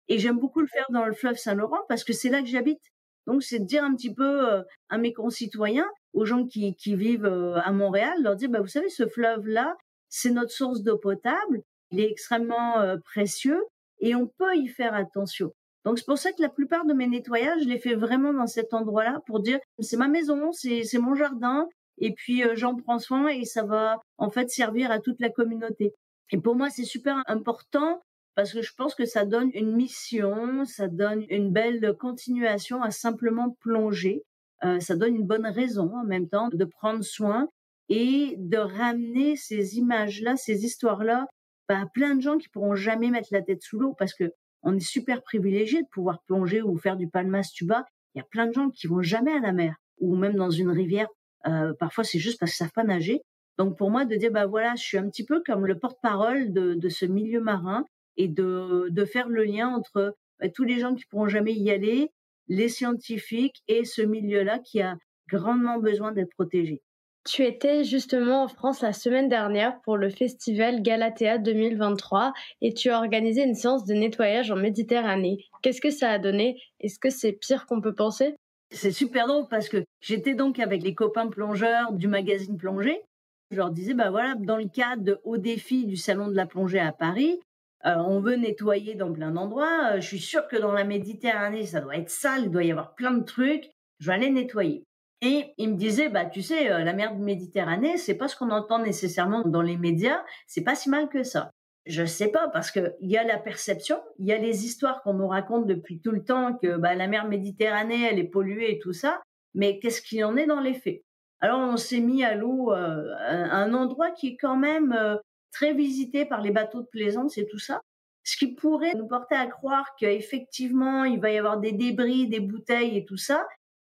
Et 0.08 0.20
j'aime 0.20 0.40
beaucoup 0.40 0.62
le 0.62 0.68
faire 0.68 0.86
dans 0.92 1.06
le 1.06 1.14
fleuve 1.14 1.38
Saint-Laurent 1.38 1.82
parce 1.90 2.04
que 2.04 2.14
c'est 2.14 2.30
là 2.30 2.42
que 2.42 2.48
j'habite. 2.48 2.82
Donc, 3.28 3.44
c'est 3.44 3.60
de 3.60 3.66
dire 3.66 3.84
un 3.84 3.96
petit 3.96 4.14
peu 4.14 4.54
euh, 4.54 4.62
à 4.90 4.98
mes 4.98 5.14
concitoyens, 5.14 5.90
aux 6.14 6.26
gens 6.26 6.46
qui, 6.46 6.76
vivent 6.86 7.26
euh, 7.26 7.60
à 7.62 7.72
Montréal, 7.72 8.14
leur 8.22 8.36
dire, 8.36 8.50
bah, 8.50 8.62
vous 8.62 8.68
savez, 8.68 8.90
ce 8.90 9.08
fleuve-là, 9.08 9.76
c'est 10.10 10.30
notre 10.30 10.52
source 10.52 10.82
d'eau 10.82 10.98
potable. 10.98 11.62
Il 11.92 12.00
est 12.00 12.10
extrêmement 12.10 12.80
euh, 12.80 12.98
précieux 13.04 13.62
et 14.00 14.16
on 14.16 14.28
peut 14.28 14.56
y 14.56 14.68
faire 14.68 14.94
attention. 14.94 15.52
Donc 15.86 16.00
c'est 16.00 16.06
pour 16.06 16.18
ça 16.18 16.32
que 16.32 16.42
la 16.42 16.50
plupart 16.50 16.86
de 16.86 16.94
mes 16.94 17.08
nettoyages, 17.08 17.62
je 17.64 17.70
les 17.70 17.80
fais 17.80 17.94
vraiment 17.94 18.34
dans 18.34 18.48
cet 18.48 18.74
endroit-là 18.74 19.22
pour 19.28 19.40
dire 19.40 19.60
c'est 19.80 19.98
ma 19.98 20.08
maison, 20.08 20.52
c'est 20.52 20.98
mon 20.98 21.14
jardin 21.14 21.68
et 22.00 22.14
puis 22.14 22.44
euh, 22.44 22.56
j'en 22.56 22.76
prends 22.76 23.00
soin 23.00 23.28
et 23.28 23.46
ça 23.46 23.64
va 23.64 24.02
en 24.18 24.30
fait 24.30 24.50
servir 24.50 24.92
à 24.92 25.00
toute 25.00 25.20
la 25.20 25.30
communauté. 25.30 25.94
Et 26.32 26.40
pour 26.40 26.56
moi, 26.56 26.70
c'est 26.72 26.84
super 26.84 27.22
important 27.28 28.02
parce 28.36 28.52
que 28.52 28.62
je 28.62 28.74
pense 28.76 28.96
que 28.96 29.06
ça 29.06 29.26
donne 29.26 29.52
une 29.54 29.76
mission, 29.76 30.66
ça 30.66 30.88
donne 30.88 31.24
une 31.30 31.52
belle 31.52 31.96
continuation 32.00 32.82
à 32.82 32.92
simplement 32.92 33.56
plonger. 33.62 34.24
Euh, 34.64 34.80
ça 34.80 34.96
donne 34.96 35.16
une 35.16 35.28
bonne 35.28 35.46
raison 35.46 35.96
en 35.96 36.04
même 36.04 36.28
temps 36.28 36.50
de 36.52 36.66
prendre 36.66 37.04
soin 37.04 37.48
et 37.90 38.36
de 38.38 38.58
ramener 38.58 39.36
ces 39.36 39.78
images-là, 39.78 40.36
ces 40.36 40.66
histoires-là 40.66 41.28
bah, 41.70 41.82
à 41.82 41.86
plein 41.86 42.16
de 42.16 42.22
gens 42.22 42.38
qui 42.38 42.50
pourront 42.50 42.76
jamais 42.76 43.12
mettre 43.12 43.30
la 43.32 43.42
tête 43.42 43.62
sous 43.62 43.80
l'eau 43.80 43.94
parce 43.98 44.14
que 44.14 44.32
on 44.66 44.76
est 44.76 44.80
super 44.80 45.22
privilégié 45.22 45.82
de 45.84 45.88
pouvoir 45.88 46.22
plonger 46.24 46.62
ou 46.62 46.76
faire 46.78 46.98
du 46.98 47.08
palmas 47.08 47.50
tuba. 47.54 47.86
Il 48.14 48.18
y 48.18 48.22
a 48.22 48.26
plein 48.26 48.48
de 48.48 48.54
gens 48.54 48.70
qui 48.72 48.88
vont 48.88 49.02
jamais 49.02 49.32
à 49.32 49.40
la 49.40 49.54
mer 49.54 49.76
ou 50.00 50.16
même 50.16 50.36
dans 50.36 50.50
une 50.50 50.70
rivière. 50.70 51.08
Euh, 51.48 51.74
parfois, 51.80 52.04
c'est 52.04 52.20
juste 52.20 52.40
parce 52.40 52.52
qu'ils 52.52 52.66
savent 52.66 52.74
pas 52.74 52.84
nager. 52.84 53.22
Donc 53.58 53.78
pour 53.78 53.92
moi, 53.92 54.06
de 54.06 54.16
dire 54.16 54.32
bah 54.32 54.48
voilà, 54.48 54.76
je 54.76 54.84
suis 54.84 54.98
un 54.98 55.08
petit 55.08 55.24
peu 55.24 55.42
comme 55.46 55.66
le 55.66 55.78
porte-parole 55.78 56.52
de, 56.52 56.90
ce 56.90 57.06
milieu 57.06 57.40
marin 57.40 57.86
et 58.18 58.28
de, 58.28 59.06
faire 59.06 59.30
le 59.30 59.44
lien 59.44 59.70
entre 59.70 60.16
bah, 60.40 60.50
tous 60.50 60.64
les 60.64 60.80
gens 60.80 60.96
qui 60.96 61.06
pourront 61.06 61.28
jamais 61.28 61.54
y 61.54 61.70
aller, 61.72 62.10
les 62.48 62.68
scientifiques 62.68 63.62
et 63.68 63.86
ce 63.86 64.02
milieu-là 64.02 64.60
qui 64.60 64.82
a 64.82 64.98
grandement 65.30 65.80
besoin 65.80 66.12
d'être 66.12 66.32
protégé. 66.32 66.82
Tu 67.26 67.44
étais 67.44 67.84
justement 67.84 68.44
en 68.44 68.48
France 68.48 68.82
la 68.82 68.94
semaine 68.94 69.28
dernière 69.28 69.82
pour 69.82 69.98
le 69.98 70.12
festival 70.12 70.84
Galatea 70.84 71.40
2023 71.40 72.34
et 72.62 72.72
tu 72.72 72.92
as 72.92 73.00
organisé 73.00 73.44
une 73.44 73.56
séance 73.56 73.84
de 73.84 73.96
nettoyage 73.96 74.52
en 74.52 74.56
Méditerranée. 74.56 75.44
Qu'est-ce 75.64 75.82
que 75.82 75.90
ça 75.90 76.12
a 76.12 76.20
donné? 76.20 76.62
Est-ce 76.80 77.00
que 77.00 77.10
c'est 77.10 77.32
pire 77.32 77.66
qu'on 77.66 77.82
peut 77.82 77.96
penser? 77.96 78.36
C'est 78.70 78.92
super 78.92 79.26
drôle 79.26 79.48
parce 79.50 79.70
que 79.70 79.84
j'étais 80.02 80.36
donc 80.36 80.60
avec 80.60 80.84
les 80.84 80.94
copains 80.94 81.28
plongeurs 81.28 81.94
du 81.94 82.08
magazine 82.08 82.58
Plongée. 82.58 83.02
Je 83.50 83.58
leur 83.58 83.72
disais, 83.72 83.96
bah 83.96 84.12
voilà, 84.12 84.36
dans 84.36 84.58
le 84.58 84.68
cadre 84.68 85.02
de 85.02 85.20
Haut 85.24 85.38
Défi 85.38 85.88
du 85.88 85.98
Salon 85.98 86.28
de 86.28 86.36
la 86.36 86.46
Plongée 86.46 86.80
à 86.80 86.92
Paris, 86.92 87.40
euh, 87.88 87.96
on 87.96 88.20
veut 88.20 88.36
nettoyer 88.36 88.94
dans 88.94 89.12
plein 89.12 89.32
d'endroits. 89.32 89.94
Euh, 89.94 90.00
je 90.00 90.06
suis 90.06 90.20
sûre 90.20 90.48
que 90.48 90.58
dans 90.58 90.72
la 90.72 90.84
Méditerranée, 90.84 91.66
ça 91.66 91.82
doit 91.82 91.98
être 91.98 92.12
sale, 92.12 92.44
il 92.44 92.52
doit 92.52 92.64
y 92.64 92.72
avoir 92.72 92.94
plein 92.94 93.14
de 93.14 93.24
trucs. 93.24 93.72
Je 94.00 94.08
vais 94.08 94.14
aller 94.14 94.30
nettoyer. 94.30 94.84
Et 95.22 95.54
il 95.58 95.72
me 95.72 95.78
disait, 95.78 96.10
bah, 96.10 96.26
tu 96.26 96.42
sais, 96.42 96.68
la 96.68 96.94
mer 96.94 97.16
Méditerranée, 97.16 97.98
c'est 97.98 98.16
pas 98.16 98.28
ce 98.28 98.36
qu'on 98.36 98.52
entend 98.52 98.80
nécessairement 98.80 99.42
dans 99.44 99.62
les 99.62 99.78
médias, 99.78 100.24
c'est 100.46 100.64
pas 100.64 100.76
si 100.76 100.90
mal 100.90 101.10
que 101.10 101.24
ça. 101.24 101.52
Je 101.86 102.04
sais 102.04 102.30
pas, 102.30 102.50
parce 102.50 102.72
qu'il 102.72 102.94
y 103.02 103.18
a 103.18 103.24
la 103.24 103.38
perception, 103.38 104.02
il 104.18 104.26
y 104.26 104.34
a 104.34 104.38
les 104.38 104.66
histoires 104.66 105.04
qu'on 105.04 105.14
nous 105.14 105.28
raconte 105.28 105.68
depuis 105.68 106.00
tout 106.00 106.12
le 106.12 106.24
temps 106.24 106.56
que 106.56 106.78
bah, 106.78 106.96
la 106.96 107.08
mer 107.08 107.28
Méditerranée, 107.28 108.08
elle 108.10 108.20
est 108.20 108.24
polluée 108.24 108.72
et 108.72 108.80
tout 108.80 108.94
ça, 108.94 109.22
mais 109.54 109.80
qu'est-ce 109.80 110.02
qu'il 110.02 110.24
en 110.26 110.36
est 110.36 110.48
dans 110.48 110.62
les 110.62 110.74
faits? 110.74 111.04
Alors 111.42 111.60
on 111.60 111.78
s'est 111.78 112.00
mis 112.00 112.24
à 112.24 112.34
l'eau, 112.34 112.74
euh, 112.74 113.14
un 113.20 113.74
endroit 113.74 114.12
qui 114.12 114.30
est 114.30 114.38
quand 114.38 114.58
même 114.58 114.94
euh, 114.94 115.18
très 115.52 115.74
visité 115.74 116.26
par 116.26 116.42
les 116.42 116.52
bateaux 116.52 116.82
de 116.82 116.88
plaisance 116.88 117.38
et 117.38 117.46
tout 117.46 117.60
ça, 117.60 117.82
ce 118.24 118.36
qui 118.38 118.56
pourrait 118.56 118.96
nous 118.96 119.08
porter 119.08 119.36
à 119.36 119.46
croire 119.46 119.96
qu'effectivement 120.00 121.04
il 121.04 121.20
va 121.20 121.32
y 121.32 121.38
avoir 121.38 121.60
des 121.60 121.72
débris, 121.72 122.28
des 122.28 122.40
bouteilles 122.40 122.98
et 122.98 123.06
tout 123.06 123.18
ça. 123.18 123.46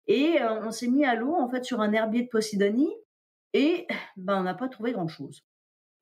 Et 0.06 0.40
euh, 0.40 0.60
on 0.62 0.70
s'est 0.70 0.88
mis 0.88 1.04
à 1.04 1.14
l'eau 1.14 1.34
en 1.34 1.48
fait 1.48 1.64
sur 1.64 1.80
un 1.80 1.92
herbier 1.92 2.22
de 2.22 2.28
Posidonie 2.28 2.92
et 3.52 3.86
ben 4.16 4.40
on 4.40 4.42
n'a 4.42 4.54
pas 4.54 4.68
trouvé 4.68 4.92
grand 4.92 5.08
chose. 5.08 5.42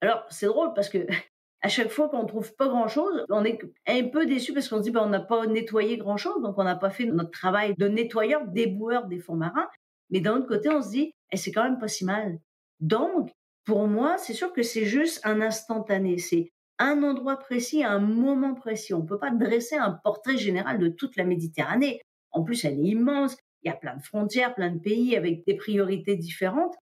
Alors 0.01 0.25
c'est 0.31 0.47
drôle 0.47 0.73
parce 0.75 0.89
que 0.89 1.07
à 1.63 1.69
chaque 1.69 1.89
fois 1.89 2.09
qu'on 2.09 2.25
trouve 2.27 2.55
pas 2.55 2.69
grand 2.69 2.89
chose, 2.89 3.25
on 3.31 3.45
est 3.45 3.59
un 3.87 4.09
peu 4.09 4.27
déçu 4.27 4.53
parce 4.53 4.69
qu'on 4.69 4.79
se 4.79 4.83
dit 4.83 4.91
ben, 4.91 5.03
on 5.03 5.09
n'a 5.09 5.21
pas 5.21 5.47
nettoyé 5.47 5.97
grand 5.97 6.17
chose, 6.17 6.43
donc 6.43 6.59
on 6.59 6.65
n'a 6.65 6.77
pas 6.77 6.91
fait 6.91 7.07
notre 7.07 7.31
travail 7.31 7.75
de 7.77 7.89
nettoyeur, 7.89 8.47
déboueur 8.47 9.07
des 9.07 9.19
fonds 9.19 9.37
marins. 9.37 9.69
Mais 10.11 10.21
d'un 10.21 10.37
autre 10.37 10.47
côté, 10.47 10.69
on 10.71 10.83
se 10.83 10.91
dit 10.91 11.13
eh, 11.33 11.37
c'est 11.37 11.53
quand 11.53 11.65
même 11.65 11.79
pas 11.79 11.89
si 11.89 12.05
mal. 12.05 12.39
Donc, 12.81 13.31
pour 13.65 13.87
moi, 13.87 14.17
c'est 14.19 14.33
sûr 14.35 14.53
que 14.53 14.63
c'est 14.63 14.85
juste 14.85 15.21
un 15.25 15.41
instantané. 15.41 16.19
C'est 16.19 16.53
un 16.79 17.03
endroit 17.03 17.37
précis, 17.37 17.85
un 17.85 17.99
moment 17.99 18.55
précis. 18.55 18.95
On 18.95 19.05
peut 19.05 19.19
pas 19.19 19.31
dresser 19.31 19.77
un 19.77 19.91
portrait 19.91 20.37
général 20.37 20.79
de 20.79 20.89
toute 20.89 21.17
la 21.17 21.25
Méditerranée. 21.25 22.01
En 22.31 22.43
plus, 22.45 22.65
elle 22.65 22.79
est 22.79 22.91
immense. 22.91 23.37
Il 23.63 23.69
y 23.69 23.71
a 23.71 23.77
plein 23.77 23.97
de 23.97 24.03
frontières, 24.03 24.55
plein 24.55 24.71
de 24.71 24.79
pays 24.79 25.17
avec 25.17 25.45
des 25.47 25.55
priorités 25.55 26.17
différentes. 26.17 26.75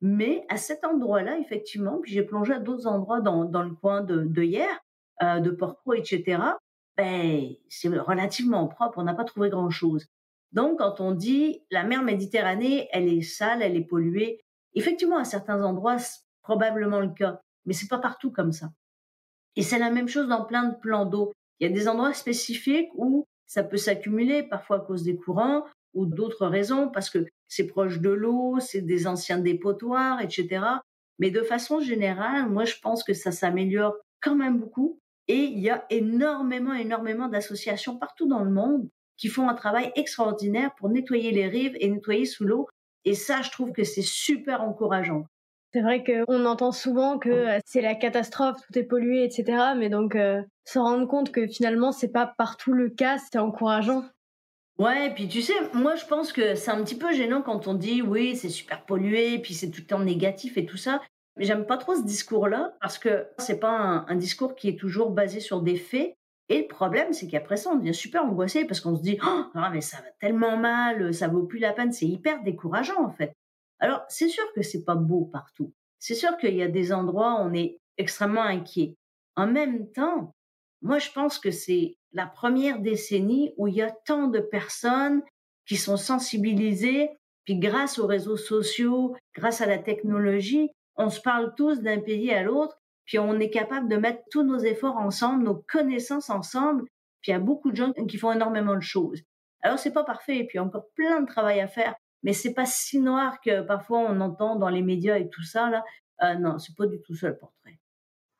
Mais 0.00 0.44
à 0.48 0.56
cet 0.56 0.84
endroit-là, 0.84 1.38
effectivement, 1.38 1.98
puis 2.02 2.12
j'ai 2.12 2.22
plongé 2.22 2.54
à 2.54 2.58
d'autres 2.58 2.88
endroits 2.88 3.20
dans, 3.20 3.44
dans, 3.44 3.62
le 3.62 3.70
coin 3.70 4.02
de, 4.02 4.24
de 4.24 4.42
hier, 4.42 4.80
euh, 5.22 5.38
de 5.38 5.50
Porto, 5.50 5.94
etc. 5.94 6.42
Ben, 6.96 7.48
c'est 7.68 7.88
relativement 7.88 8.66
propre, 8.66 8.98
on 8.98 9.04
n'a 9.04 9.14
pas 9.14 9.24
trouvé 9.24 9.48
grand-chose. 9.48 10.06
Donc, 10.50 10.78
quand 10.78 11.00
on 11.00 11.12
dit 11.12 11.62
la 11.70 11.84
mer 11.84 12.02
Méditerranée, 12.02 12.88
elle 12.92 13.08
est 13.08 13.22
sale, 13.22 13.62
elle 13.62 13.76
est 13.76 13.84
polluée, 13.84 14.40
effectivement, 14.74 15.18
à 15.18 15.24
certains 15.24 15.62
endroits, 15.62 15.98
c'est 15.98 16.20
probablement 16.42 17.00
le 17.00 17.10
cas, 17.10 17.40
mais 17.64 17.72
c'est 17.72 17.88
pas 17.88 17.98
partout 17.98 18.32
comme 18.32 18.52
ça. 18.52 18.70
Et 19.54 19.62
c'est 19.62 19.78
la 19.78 19.90
même 19.90 20.08
chose 20.08 20.28
dans 20.28 20.44
plein 20.44 20.64
de 20.64 20.74
plans 20.74 21.06
d'eau. 21.06 21.32
Il 21.60 21.68
y 21.68 21.70
a 21.70 21.72
des 21.72 21.88
endroits 21.88 22.12
spécifiques 22.12 22.90
où 22.94 23.26
ça 23.46 23.62
peut 23.62 23.76
s'accumuler, 23.76 24.42
parfois 24.42 24.78
à 24.78 24.80
cause 24.80 25.04
des 25.04 25.16
courants 25.16 25.64
ou 25.94 26.06
d'autres 26.06 26.46
raisons, 26.46 26.88
parce 26.88 27.10
que 27.10 27.26
c'est 27.48 27.66
proche 27.66 28.00
de 28.00 28.10
l'eau, 28.10 28.58
c'est 28.60 28.80
des 28.80 29.06
anciens 29.06 29.38
dépotoirs, 29.38 30.20
etc. 30.20 30.64
Mais 31.18 31.30
de 31.30 31.42
façon 31.42 31.80
générale, 31.80 32.48
moi, 32.48 32.64
je 32.64 32.76
pense 32.82 33.04
que 33.04 33.12
ça 33.12 33.30
s'améliore 33.30 33.94
quand 34.20 34.34
même 34.34 34.58
beaucoup. 34.58 34.98
Et 35.28 35.36
il 35.36 35.60
y 35.60 35.70
a 35.70 35.84
énormément, 35.90 36.74
énormément 36.74 37.28
d'associations 37.28 37.96
partout 37.96 38.26
dans 38.26 38.42
le 38.42 38.50
monde 38.50 38.88
qui 39.16 39.28
font 39.28 39.48
un 39.48 39.54
travail 39.54 39.92
extraordinaire 39.94 40.74
pour 40.76 40.88
nettoyer 40.88 41.30
les 41.30 41.46
rives 41.46 41.76
et 41.78 41.88
nettoyer 41.88 42.26
sous 42.26 42.44
l'eau. 42.44 42.68
Et 43.04 43.14
ça, 43.14 43.42
je 43.42 43.50
trouve 43.50 43.72
que 43.72 43.84
c'est 43.84 44.02
super 44.02 44.62
encourageant. 44.62 45.26
C'est 45.72 45.80
vrai 45.80 46.04
qu'on 46.04 46.44
entend 46.44 46.72
souvent 46.72 47.18
que 47.18 47.30
euh, 47.30 47.58
c'est 47.64 47.80
la 47.80 47.94
catastrophe, 47.94 48.58
tout 48.66 48.78
est 48.78 48.84
pollué, 48.84 49.24
etc. 49.24 49.74
Mais 49.76 49.88
donc, 49.88 50.16
euh, 50.16 50.42
se 50.64 50.78
rendre 50.78 51.06
compte 51.06 51.32
que 51.32 51.46
finalement, 51.46 51.92
c'est 51.92 52.12
pas 52.12 52.34
partout 52.36 52.72
le 52.72 52.90
cas, 52.90 53.18
c'est 53.18 53.38
encourageant. 53.38 54.04
Ouais, 54.78 55.12
puis 55.14 55.28
tu 55.28 55.42
sais, 55.42 55.54
moi 55.74 55.96
je 55.96 56.06
pense 56.06 56.32
que 56.32 56.54
c'est 56.54 56.70
un 56.70 56.82
petit 56.82 56.96
peu 56.96 57.12
gênant 57.12 57.42
quand 57.42 57.68
on 57.68 57.74
dit 57.74 58.02
oui, 58.02 58.36
c'est 58.36 58.48
super 58.48 58.84
pollué, 58.84 59.38
puis 59.38 59.54
c'est 59.54 59.70
tout 59.70 59.82
le 59.82 59.86
temps 59.86 60.00
négatif 60.00 60.56
et 60.56 60.66
tout 60.66 60.76
ça. 60.76 61.00
Mais 61.36 61.44
j'aime 61.44 61.66
pas 61.66 61.76
trop 61.76 61.94
ce 61.94 62.02
discours-là 62.02 62.74
parce 62.80 62.98
que 62.98 63.26
c'est 63.38 63.60
pas 63.60 64.04
un, 64.06 64.16
discours 64.16 64.54
qui 64.54 64.68
est 64.68 64.78
toujours 64.78 65.10
basé 65.10 65.40
sur 65.40 65.62
des 65.62 65.76
faits. 65.76 66.14
Et 66.48 66.62
le 66.62 66.68
problème, 66.68 67.12
c'est 67.12 67.26
qu'après 67.28 67.56
ça, 67.56 67.70
on 67.70 67.76
devient 67.76 67.94
super 67.94 68.24
angoissé 68.24 68.66
parce 68.66 68.80
qu'on 68.80 68.96
se 68.96 69.02
dit 69.02 69.18
oh, 69.24 69.44
ah, 69.54 69.70
mais 69.72 69.80
ça 69.80 69.98
va 69.98 70.10
tellement 70.20 70.56
mal, 70.56 71.14
ça 71.14 71.28
vaut 71.28 71.44
plus 71.44 71.58
la 71.58 71.72
peine, 71.72 71.92
c'est 71.92 72.06
hyper 72.06 72.42
décourageant 72.42 73.02
en 73.04 73.10
fait. 73.10 73.32
Alors 73.78 74.02
c'est 74.08 74.28
sûr 74.28 74.44
que 74.54 74.62
c'est 74.62 74.84
pas 74.84 74.94
beau 74.94 75.24
partout. 75.24 75.72
C'est 75.98 76.14
sûr 76.14 76.36
qu'il 76.38 76.54
y 76.54 76.62
a 76.62 76.68
des 76.68 76.92
endroits 76.92 77.34
où 77.34 77.44
on 77.44 77.54
est 77.54 77.78
extrêmement 77.96 78.42
inquiet. 78.42 78.96
En 79.36 79.46
même 79.46 79.90
temps, 79.92 80.34
moi 80.82 80.98
je 80.98 81.10
pense 81.10 81.38
que 81.38 81.50
c'est 81.50 81.96
la 82.12 82.26
première 82.26 82.78
décennie 82.78 83.52
où 83.56 83.68
il 83.68 83.74
y 83.74 83.82
a 83.82 83.90
tant 83.90 84.28
de 84.28 84.40
personnes 84.40 85.22
qui 85.66 85.76
sont 85.76 85.96
sensibilisées, 85.96 87.10
puis 87.44 87.58
grâce 87.58 87.98
aux 87.98 88.06
réseaux 88.06 88.36
sociaux, 88.36 89.16
grâce 89.34 89.60
à 89.60 89.66
la 89.66 89.78
technologie, 89.78 90.70
on 90.96 91.10
se 91.10 91.20
parle 91.20 91.54
tous 91.56 91.80
d'un 91.80 92.00
pays 92.00 92.32
à 92.32 92.42
l'autre, 92.42 92.78
puis 93.04 93.18
on 93.18 93.38
est 93.40 93.50
capable 93.50 93.88
de 93.88 93.96
mettre 93.96 94.22
tous 94.30 94.42
nos 94.42 94.58
efforts 94.58 94.96
ensemble, 94.96 95.44
nos 95.44 95.64
connaissances 95.68 96.30
ensemble, 96.30 96.84
puis 97.20 97.30
il 97.30 97.34
y 97.34 97.34
a 97.34 97.40
beaucoup 97.40 97.70
de 97.70 97.76
gens 97.76 97.92
qui 97.92 98.18
font 98.18 98.32
énormément 98.32 98.76
de 98.76 98.82
choses. 98.82 99.22
Alors 99.62 99.78
c'est 99.78 99.92
pas 99.92 100.04
parfait, 100.04 100.38
et 100.38 100.46
puis 100.46 100.58
encore 100.58 100.86
plein 100.94 101.20
de 101.20 101.26
travail 101.26 101.60
à 101.60 101.68
faire, 101.68 101.94
mais 102.22 102.32
c'est 102.32 102.54
pas 102.54 102.66
si 102.66 103.00
noir 103.00 103.40
que 103.40 103.62
parfois 103.62 104.00
on 104.00 104.20
entend 104.20 104.56
dans 104.56 104.68
les 104.68 104.82
médias 104.82 105.18
et 105.18 105.28
tout 105.28 105.44
ça 105.44 105.70
là. 105.70 105.84
Euh, 106.22 106.34
non, 106.34 106.58
c'est 106.58 106.76
pas 106.76 106.86
du 106.86 107.00
tout 107.00 107.16
ça 107.16 107.28
le 107.28 107.36
portrait. 107.36 107.78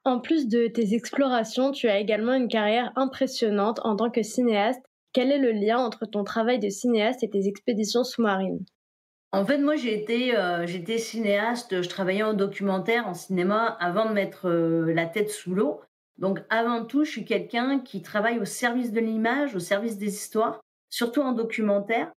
En 0.05 0.19
plus 0.19 0.49
de 0.49 0.67
tes 0.67 0.95
explorations, 0.95 1.71
tu 1.71 1.89
as 1.89 1.99
également 1.99 2.35
une 2.35 2.49
carrière 2.49 2.93
impressionnante 2.97 3.81
en 3.85 3.95
tant 3.95 4.11
que 4.11 4.23
cinéaste. 4.23 4.83
Quel 5.13 5.31
est 5.31 5.39
le 5.39 5.53
lien 5.53 5.79
entre 5.79 6.07
ton 6.07 6.25
travail 6.25 6.59
de 6.59 6.71
cinéaste 6.71 7.23
et 7.23 7.31
tes 7.31 7.47
expéditions 7.47 8.03
sous-marines? 8.03 8.65
En 9.31 9.47
fait, 9.47 9.59
moi, 9.59 9.77
j'ai 9.77 9.95
été, 9.95 10.37
euh, 10.37 10.67
j'étais 10.67 10.99
cinéaste, 10.99 11.83
je 11.83 11.89
travaillais 11.89 12.25
en 12.25 12.35
documentaire, 12.35 13.07
en 13.07 13.15
cinéma, 13.15 13.77
avant 13.81 14.07
de 14.07 14.13
mettre 14.13 14.49
euh, 14.49 14.93
la 14.93 15.07
tête 15.07 15.31
sous 15.31 15.55
l'eau. 15.55 15.81
Donc, 16.19 16.41
avant 16.51 16.85
tout, 16.85 17.05
je 17.05 17.11
suis 17.11 17.25
quelqu'un 17.25 17.79
qui 17.79 18.03
travaille 18.03 18.39
au 18.39 18.45
service 18.45 18.93
de 18.93 19.01
l'image, 19.01 19.55
au 19.55 19.61
service 19.61 19.99
des 19.99 20.15
histoires, 20.15 20.61
surtout 20.91 21.23
en 21.23 21.33
documentaire. 21.33 22.13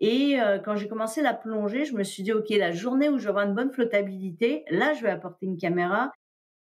Et 0.00 0.40
euh, 0.40 0.58
quand 0.58 0.76
j'ai 0.76 0.88
commencé 0.88 1.22
la 1.22 1.34
plongée, 1.34 1.84
je 1.84 1.94
me 1.94 2.04
suis 2.04 2.22
dit, 2.22 2.32
OK, 2.32 2.48
la 2.50 2.72
journée 2.72 3.08
où 3.08 3.18
j'aurai 3.18 3.44
une 3.44 3.54
bonne 3.54 3.72
flottabilité, 3.72 4.64
là, 4.70 4.94
je 4.94 5.02
vais 5.02 5.10
apporter 5.10 5.46
une 5.46 5.58
caméra 5.58 6.12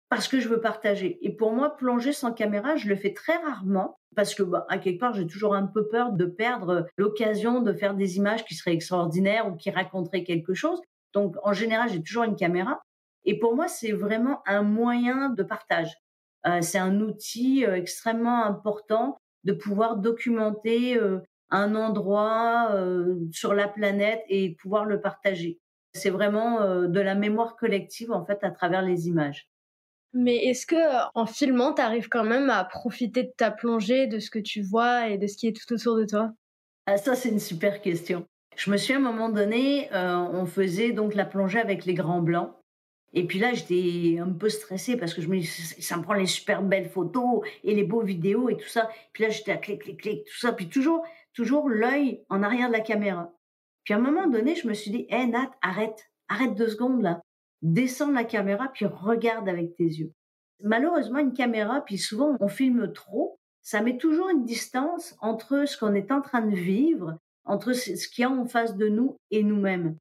parce 0.10 0.28
que 0.28 0.40
je 0.40 0.48
veux 0.48 0.62
partager. 0.62 1.18
Et 1.22 1.36
pour 1.36 1.52
moi, 1.52 1.76
plonger 1.76 2.14
sans 2.14 2.32
caméra, 2.32 2.76
je 2.76 2.88
le 2.88 2.96
fais 2.96 3.14
très 3.14 3.38
rarement 3.38 3.98
parce 4.16 4.34
que, 4.34 4.44
bah, 4.44 4.66
à 4.70 4.78
quelque 4.78 5.00
part, 5.00 5.14
j'ai 5.14 5.28
toujours 5.28 5.56
un 5.56 5.66
peu 5.66 5.88
peur 5.88 6.14
de 6.14 6.26
perdre 6.26 6.88
l'occasion 6.98 7.62
de 7.62 7.74
faire 7.74 7.96
des 7.96 8.18
images 8.18 8.46
qui 8.46 8.56
seraient 8.56 8.74
extraordinaires 8.74 9.48
ou 9.48 9.56
qui 9.56 9.72
raconteraient 9.72 10.24
quelque 10.24 10.54
chose. 10.54 10.80
Donc, 11.14 11.36
en 11.44 11.54
général, 11.54 11.90
j'ai 11.90 12.02
toujours 12.02 12.24
une 12.24 12.36
caméra. 12.36 12.82
Et 13.26 13.40
pour 13.40 13.56
moi, 13.56 13.68
c'est 13.68 13.92
vraiment 13.92 14.42
un 14.46 14.62
moyen 14.62 15.30
de 15.30 15.44
partage. 15.44 15.94
Euh, 16.46 16.62
c'est 16.62 16.78
un 16.78 17.02
outil 17.02 17.66
euh, 17.66 17.76
extrêmement 17.76 18.46
important 18.46 19.18
de 19.46 19.54
pouvoir 19.54 19.98
documenter 19.98 20.98
euh, 20.98 21.20
un 21.50 21.76
endroit 21.76 22.70
euh, 22.72 23.16
sur 23.32 23.54
la 23.54 23.68
planète 23.68 24.24
et 24.28 24.56
pouvoir 24.56 24.86
le 24.86 25.00
partager. 25.00 25.60
C'est 25.94 26.10
vraiment 26.10 26.62
euh, 26.62 26.88
de 26.88 27.00
la 27.00 27.16
mémoire 27.16 27.56
collective 27.56 28.12
en 28.12 28.26
fait 28.26 28.44
à 28.44 28.52
travers 28.52 28.82
les 28.82 29.08
images. 29.08 29.48
Mais 30.18 30.38
est-ce 30.46 30.66
que 30.66 30.76
euh, 30.76 31.06
en 31.14 31.26
filmant, 31.26 31.74
tu 31.74 31.82
arrives 31.82 32.08
quand 32.08 32.24
même 32.24 32.50
à 32.50 32.64
profiter 32.64 33.24
de 33.24 33.32
ta 33.36 33.52
plongée, 33.52 34.08
de 34.08 34.20
ce 34.20 34.32
que 34.32 34.40
tu 34.40 34.62
vois 34.62 35.10
et 35.10 35.18
de 35.18 35.28
ce 35.28 35.36
qui 35.36 35.48
est 35.48 35.52
tout 35.52 35.74
autour 35.74 35.98
de 35.98 36.06
toi? 36.06 36.32
Ah 36.86 36.96
ça 36.96 37.16
c'est 37.16 37.30
une 37.30 37.40
super 37.40 37.82
question. 37.82 38.26
Je 38.56 38.72
me 38.72 38.78
suis 38.78 38.94
à 38.94 38.96
un 38.96 39.02
moment 39.02 39.28
donné, 39.28 39.94
euh, 39.94 40.16
on 40.16 40.46
faisait 40.46 40.94
donc 40.94 41.16
la 41.16 41.26
plongée 41.26 41.60
avec 41.60 41.84
les 41.84 41.94
grands 41.94 42.22
blancs. 42.22 42.54
Et 43.12 43.28
puis 43.28 43.40
là, 43.40 43.54
j'étais 43.54 44.20
un 44.20 44.32
peu 44.32 44.50
stressée 44.50 44.96
parce 44.96 45.14
que 45.14 45.22
je 45.22 45.28
me 45.28 45.38
dis, 45.38 45.46
ça 45.48 45.98
me 45.98 46.04
prend 46.04 46.14
les 46.14 46.28
super 46.28 46.62
belles 46.62 46.90
photos 46.90 47.42
et 47.64 47.76
les 47.76 47.84
beaux 47.84 48.02
vidéos 48.02 48.50
et 48.50 48.56
tout 48.56 48.68
ça. 48.68 48.90
Puis 49.12 49.24
là, 49.24 49.30
j'étais 49.30 49.52
à 49.52 49.58
clic, 49.58 49.82
clic, 49.82 50.02
clic, 50.02 50.26
tout 50.26 50.38
ça. 50.38 50.54
Puis 50.54 50.70
toujours, 50.70 51.04
toujours 51.34 51.70
l'œil 51.70 52.24
en 52.30 52.44
arrière 52.44 52.68
de 52.68 52.74
la 52.74 52.82
caméra. 52.82 53.34
Puis 53.84 53.94
à 53.94 53.98
un 53.98 54.02
moment 54.02 54.28
donné, 54.28 54.56
je 54.56 54.68
me 54.68 54.74
suis 54.74 54.92
dit, 54.92 55.06
hé 55.10 55.16
hey, 55.16 55.28
Nat, 55.28 55.52
arrête, 55.62 56.10
arrête 56.30 56.56
deux 56.56 56.70
secondes 56.70 57.02
là 57.02 57.22
descends 57.62 58.12
la 58.12 58.24
caméra 58.24 58.70
puis 58.74 58.86
regarde 58.86 59.50
avec 59.50 59.76
tes 59.76 59.86
yeux. 59.86 60.12
Malheureusement, 60.62 61.20
une 61.20 61.34
caméra, 61.34 61.82
puis 61.82 61.98
souvent 61.98 62.38
on 62.40 62.48
filme 62.48 62.92
trop, 62.94 63.38
ça 63.62 63.82
met 63.82 63.98
toujours 63.98 64.30
une 64.30 64.46
distance 64.46 65.16
entre 65.22 65.68
ce 65.68 65.78
qu'on 65.78 65.94
est 65.96 66.12
en 66.12 66.22
train 66.22 66.42
de 66.42 66.56
vivre, 66.56 67.18
entre 67.46 67.74
ce 67.74 68.08
qu'il 68.08 68.22
y 68.22 68.26
a 68.26 68.30
en 68.30 68.46
face 68.46 68.76
de 68.76 68.88
nous 68.88 69.18
et 69.32 69.44
nous-mêmes. 69.44 69.98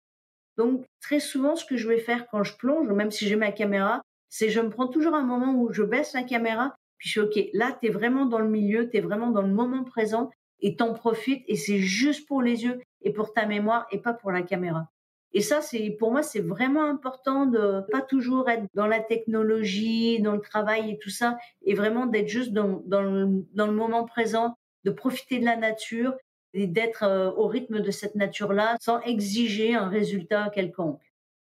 Donc 0.56 0.84
très 1.00 1.20
souvent, 1.20 1.56
ce 1.56 1.64
que 1.64 1.76
je 1.76 1.88
vais 1.88 1.98
faire 1.98 2.26
quand 2.28 2.44
je 2.44 2.56
plonge, 2.56 2.88
même 2.90 3.10
si 3.10 3.26
j'ai 3.26 3.36
ma 3.36 3.52
caméra, 3.52 4.02
c'est 4.28 4.50
je 4.50 4.60
me 4.60 4.70
prends 4.70 4.88
toujours 4.88 5.14
un 5.14 5.22
moment 5.22 5.54
où 5.54 5.72
je 5.72 5.82
baisse 5.82 6.12
la 6.12 6.22
caméra, 6.22 6.74
puis 6.98 7.08
je 7.08 7.12
suis 7.12 7.20
OK, 7.20 7.50
là, 7.52 7.76
tu 7.80 7.88
es 7.88 7.90
vraiment 7.90 8.26
dans 8.26 8.38
le 8.38 8.48
milieu, 8.48 8.88
tu 8.88 8.96
es 8.96 9.00
vraiment 9.00 9.30
dans 9.30 9.42
le 9.42 9.52
moment 9.52 9.84
présent, 9.84 10.30
et 10.60 10.76
t'en 10.76 10.94
profites, 10.94 11.44
et 11.48 11.56
c'est 11.56 11.78
juste 11.78 12.26
pour 12.26 12.42
les 12.42 12.64
yeux 12.64 12.80
et 13.02 13.12
pour 13.12 13.32
ta 13.32 13.46
mémoire, 13.46 13.86
et 13.90 13.98
pas 13.98 14.14
pour 14.14 14.30
la 14.30 14.42
caméra. 14.42 14.88
Et 15.36 15.40
ça, 15.40 15.60
c'est 15.60 15.90
pour 15.90 16.12
moi, 16.12 16.22
c'est 16.22 16.40
vraiment 16.40 16.84
important 16.84 17.46
de 17.46 17.82
pas 17.90 18.00
toujours 18.00 18.48
être 18.48 18.66
dans 18.74 18.86
la 18.86 19.00
technologie, 19.00 20.22
dans 20.22 20.34
le 20.34 20.40
travail 20.40 20.92
et 20.92 20.98
tout 20.98 21.10
ça, 21.10 21.36
et 21.64 21.74
vraiment 21.74 22.06
d'être 22.06 22.28
juste 22.28 22.52
dans, 22.52 22.82
le 23.02 23.72
moment 23.72 24.04
présent, 24.04 24.54
de 24.84 24.92
profiter 24.92 25.40
de 25.40 25.44
la 25.44 25.56
nature 25.56 26.14
et 26.52 26.68
d'être 26.68 27.02
euh, 27.02 27.32
au 27.32 27.48
rythme 27.48 27.80
de 27.80 27.90
cette 27.90 28.14
nature-là 28.14 28.76
sans 28.80 29.00
exiger 29.00 29.74
un 29.74 29.88
résultat 29.88 30.50
quelconque. 30.54 31.02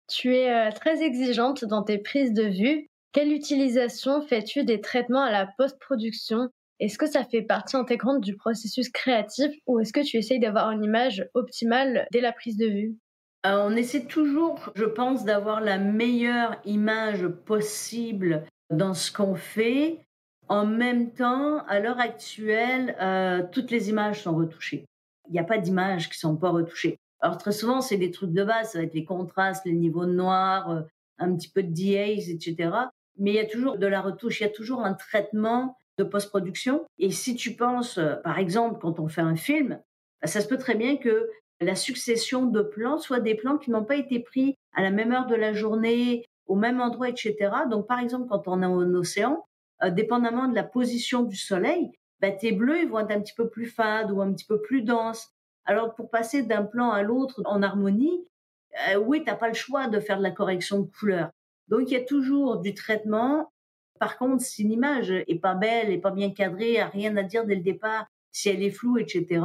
Tu 0.07 0.33
es 0.33 0.49
euh, 0.49 0.71
très 0.71 1.03
exigeante 1.03 1.65
dans 1.65 1.83
tes 1.83 1.97
prises 1.97 2.31
de 2.31 2.43
vue. 2.43 2.87
Quelle 3.11 3.33
utilisation 3.33 4.21
fais-tu 4.21 4.63
des 4.63 4.79
traitements 4.79 5.23
à 5.23 5.31
la 5.31 5.49
post-production? 5.57 6.49
Est-ce 6.79 6.97
que 6.97 7.05
ça 7.05 7.25
fait 7.25 7.41
partie 7.41 7.75
intégrante 7.75 8.21
du 8.21 8.37
processus 8.37 8.89
créatif 8.89 9.51
ou 9.67 9.81
est-ce 9.81 9.91
que 9.91 9.99
tu 9.99 10.15
essayes 10.15 10.39
d'avoir 10.39 10.71
une 10.71 10.85
image 10.85 11.27
optimale 11.33 12.07
dès 12.11 12.21
la 12.21 12.31
prise 12.31 12.55
de 12.55 12.67
vue? 12.67 12.97
Euh, 13.45 13.63
On 13.65 13.75
essaie 13.75 14.05
toujours, 14.05 14.71
je 14.75 14.85
pense, 14.85 15.25
d'avoir 15.25 15.61
la 15.61 15.77
meilleure 15.77 16.55
image 16.65 17.27
possible 17.27 18.43
dans 18.69 18.93
ce 18.93 19.11
qu'on 19.11 19.35
fait. 19.35 19.99
En 20.49 20.65
même 20.65 21.11
temps, 21.11 21.65
à 21.67 21.79
l'heure 21.79 21.99
actuelle, 21.99 22.95
euh, 23.01 23.43
toutes 23.51 23.71
les 23.71 23.89
images 23.89 24.23
sont 24.23 24.35
retouchées. 24.35 24.85
Il 25.29 25.33
n'y 25.33 25.39
a 25.39 25.43
pas 25.43 25.57
d'images 25.57 26.09
qui 26.09 26.19
sont 26.19 26.35
pas 26.35 26.49
retouchées. 26.49 26.97
Alors 27.21 27.37
très 27.37 27.53
souvent, 27.53 27.81
c'est 27.81 27.97
des 27.97 28.11
trucs 28.11 28.33
de 28.33 28.43
base, 28.43 28.71
ça 28.71 28.79
va 28.79 28.83
être 28.83 28.93
les 28.93 29.05
contrastes, 29.05 29.65
les 29.65 29.73
niveaux 29.73 30.05
de 30.05 30.11
noir, 30.11 30.69
euh, 30.69 30.81
un 31.17 31.33
petit 31.35 31.49
peu 31.49 31.63
de 31.63 31.71
DAs, 31.71 32.29
etc. 32.29 32.71
Mais 33.17 33.31
il 33.31 33.35
y 33.35 33.39
a 33.39 33.45
toujours 33.45 33.77
de 33.77 33.87
la 33.87 34.01
retouche, 34.01 34.41
il 34.41 34.43
y 34.43 34.47
a 34.47 34.49
toujours 34.49 34.81
un 34.81 34.93
traitement 34.93 35.77
de 35.97 36.03
post-production. 36.03 36.85
Et 36.97 37.11
si 37.11 37.35
tu 37.35 37.55
penses, 37.55 37.99
par 38.23 38.39
exemple, 38.39 38.79
quand 38.81 38.99
on 38.99 39.07
fait 39.07 39.21
un 39.21 39.35
film, 39.35 39.79
bah, 40.21 40.27
ça 40.27 40.41
se 40.41 40.47
peut 40.47 40.57
très 40.57 40.75
bien 40.75 40.97
que 40.97 41.29
la 41.63 41.75
succession 41.75 42.45
de 42.45 42.61
plans 42.61 42.97
soit 42.97 43.19
des 43.19 43.35
plans 43.35 43.57
qui 43.57 43.71
n'ont 43.71 43.83
pas 43.83 43.95
été 43.95 44.19
pris 44.19 44.57
à 44.73 44.81
la 44.81 44.91
même 44.91 45.11
heure 45.11 45.27
de 45.27 45.35
la 45.35 45.53
journée, 45.53 46.25
au 46.47 46.55
même 46.55 46.81
endroit, 46.81 47.09
etc. 47.09 47.35
Donc, 47.69 47.87
par 47.87 47.99
exemple, 47.99 48.27
quand 48.29 48.47
on 48.47 48.61
est 48.61 48.65
en 48.65 48.93
océan, 48.93 49.45
euh, 49.83 49.89
dépendamment 49.89 50.47
de 50.47 50.55
la 50.55 50.63
position 50.63 51.23
du 51.23 51.35
soleil, 51.35 51.91
bah, 52.21 52.31
tes 52.31 52.51
bleus 52.51 52.83
ils 52.83 52.89
vont 52.89 52.99
être 52.99 53.11
un 53.11 53.21
petit 53.21 53.33
peu 53.33 53.49
plus 53.49 53.65
fades 53.65 54.11
ou 54.11 54.21
un 54.21 54.31
petit 54.33 54.45
peu 54.45 54.61
plus 54.61 54.81
denses. 54.81 55.29
Alors, 55.65 55.95
pour 55.95 56.09
passer 56.09 56.43
d'un 56.43 56.63
plan 56.63 56.91
à 56.91 57.01
l'autre 57.03 57.41
en 57.45 57.61
harmonie, 57.61 58.27
euh, 58.89 58.97
oui, 58.97 59.23
t'as 59.25 59.35
pas 59.35 59.47
le 59.47 59.53
choix 59.53 59.87
de 59.87 59.99
faire 59.99 60.17
de 60.17 60.23
la 60.23 60.31
correction 60.31 60.79
de 60.81 60.87
couleur. 60.87 61.29
Donc, 61.67 61.83
il 61.87 61.93
y 61.93 61.97
a 61.97 62.03
toujours 62.03 62.57
du 62.57 62.73
traitement. 62.73 63.51
Par 63.99 64.17
contre, 64.17 64.43
si 64.43 64.63
l'image 64.63 65.11
est 65.11 65.39
pas 65.39 65.53
belle, 65.53 65.91
est 65.91 65.99
pas 65.99 66.11
bien 66.11 66.31
cadrée, 66.31 66.79
a 66.79 66.87
rien 66.87 67.15
à 67.17 67.23
dire 67.23 67.45
dès 67.45 67.55
le 67.55 67.61
départ, 67.61 68.07
si 68.31 68.49
elle 68.49 68.63
est 68.63 68.71
floue, 68.71 68.97
etc., 68.97 69.41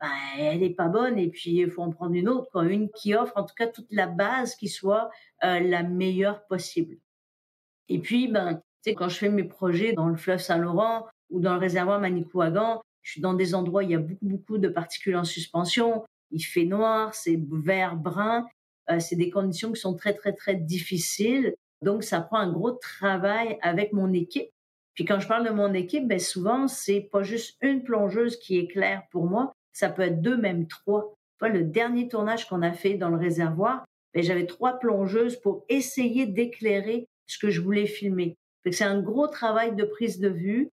ben, 0.00 0.08
elle 0.38 0.62
est 0.62 0.74
pas 0.74 0.88
bonne 0.88 1.18
et 1.18 1.28
puis 1.28 1.56
il 1.56 1.70
faut 1.70 1.82
en 1.82 1.90
prendre 1.90 2.14
une 2.14 2.28
autre, 2.28 2.48
quoi. 2.50 2.64
une 2.64 2.90
qui 2.90 3.14
offre 3.14 3.32
en 3.36 3.44
tout 3.44 3.54
cas 3.56 3.66
toute 3.66 3.90
la 3.90 4.06
base 4.06 4.54
qui 4.54 4.68
soit 4.68 5.10
euh, 5.44 5.60
la 5.60 5.82
meilleure 5.82 6.46
possible. 6.46 6.98
Et 7.88 7.98
puis, 7.98 8.28
ben, 8.28 8.62
quand 8.86 9.08
je 9.08 9.18
fais 9.18 9.28
mes 9.28 9.44
projets 9.44 9.92
dans 9.92 10.08
le 10.08 10.16
fleuve 10.16 10.40
Saint-Laurent 10.40 11.06
ou 11.30 11.40
dans 11.40 11.54
le 11.54 11.60
réservoir 11.60 12.00
Manicouagan, 12.00 12.80
je 13.02 13.12
suis 13.12 13.20
dans 13.20 13.34
des 13.34 13.54
endroits 13.54 13.82
où 13.82 13.84
il 13.84 13.90
y 13.90 13.94
a 13.94 13.98
beaucoup, 13.98 14.26
beaucoup 14.26 14.58
de 14.58 14.68
particules 14.68 15.16
en 15.16 15.24
suspension. 15.24 16.04
Il 16.30 16.42
fait 16.42 16.64
noir, 16.64 17.14
c'est 17.14 17.40
vert, 17.50 17.96
brun. 17.96 18.46
Euh, 18.90 19.00
c'est 19.00 19.16
des 19.16 19.30
conditions 19.30 19.72
qui 19.72 19.80
sont 19.80 19.94
très, 19.94 20.14
très, 20.14 20.32
très 20.32 20.54
difficiles. 20.54 21.54
Donc, 21.82 22.04
ça 22.04 22.20
prend 22.20 22.38
un 22.38 22.52
gros 22.52 22.72
travail 22.72 23.58
avec 23.62 23.92
mon 23.92 24.12
équipe. 24.12 24.50
Puis 24.94 25.04
quand 25.04 25.20
je 25.20 25.28
parle 25.28 25.46
de 25.46 25.52
mon 25.52 25.74
équipe, 25.74 26.08
ben 26.08 26.18
souvent, 26.18 26.66
c'est 26.66 27.08
pas 27.12 27.22
juste 27.22 27.56
une 27.60 27.84
plongeuse 27.84 28.36
qui 28.36 28.58
est 28.58 28.66
claire 28.66 29.04
pour 29.12 29.26
moi. 29.26 29.52
Ça 29.78 29.88
peut 29.88 30.02
être 30.02 30.20
deux, 30.20 30.36
même 30.36 30.66
trois. 30.66 31.14
le 31.40 31.62
dernier 31.62 32.08
tournage 32.08 32.48
qu'on 32.48 32.62
a 32.62 32.72
fait 32.72 32.94
dans 32.94 33.10
le 33.10 33.16
réservoir, 33.16 33.84
ben, 34.12 34.24
j'avais 34.24 34.46
trois 34.46 34.80
plongeuses 34.80 35.36
pour 35.36 35.64
essayer 35.68 36.26
d'éclairer 36.26 37.06
ce 37.28 37.38
que 37.38 37.48
je 37.48 37.60
voulais 37.60 37.86
filmer. 37.86 38.34
C'est 38.68 38.82
un 38.82 39.00
gros 39.00 39.28
travail 39.28 39.76
de 39.76 39.84
prise 39.84 40.18
de 40.18 40.30
vue. 40.30 40.68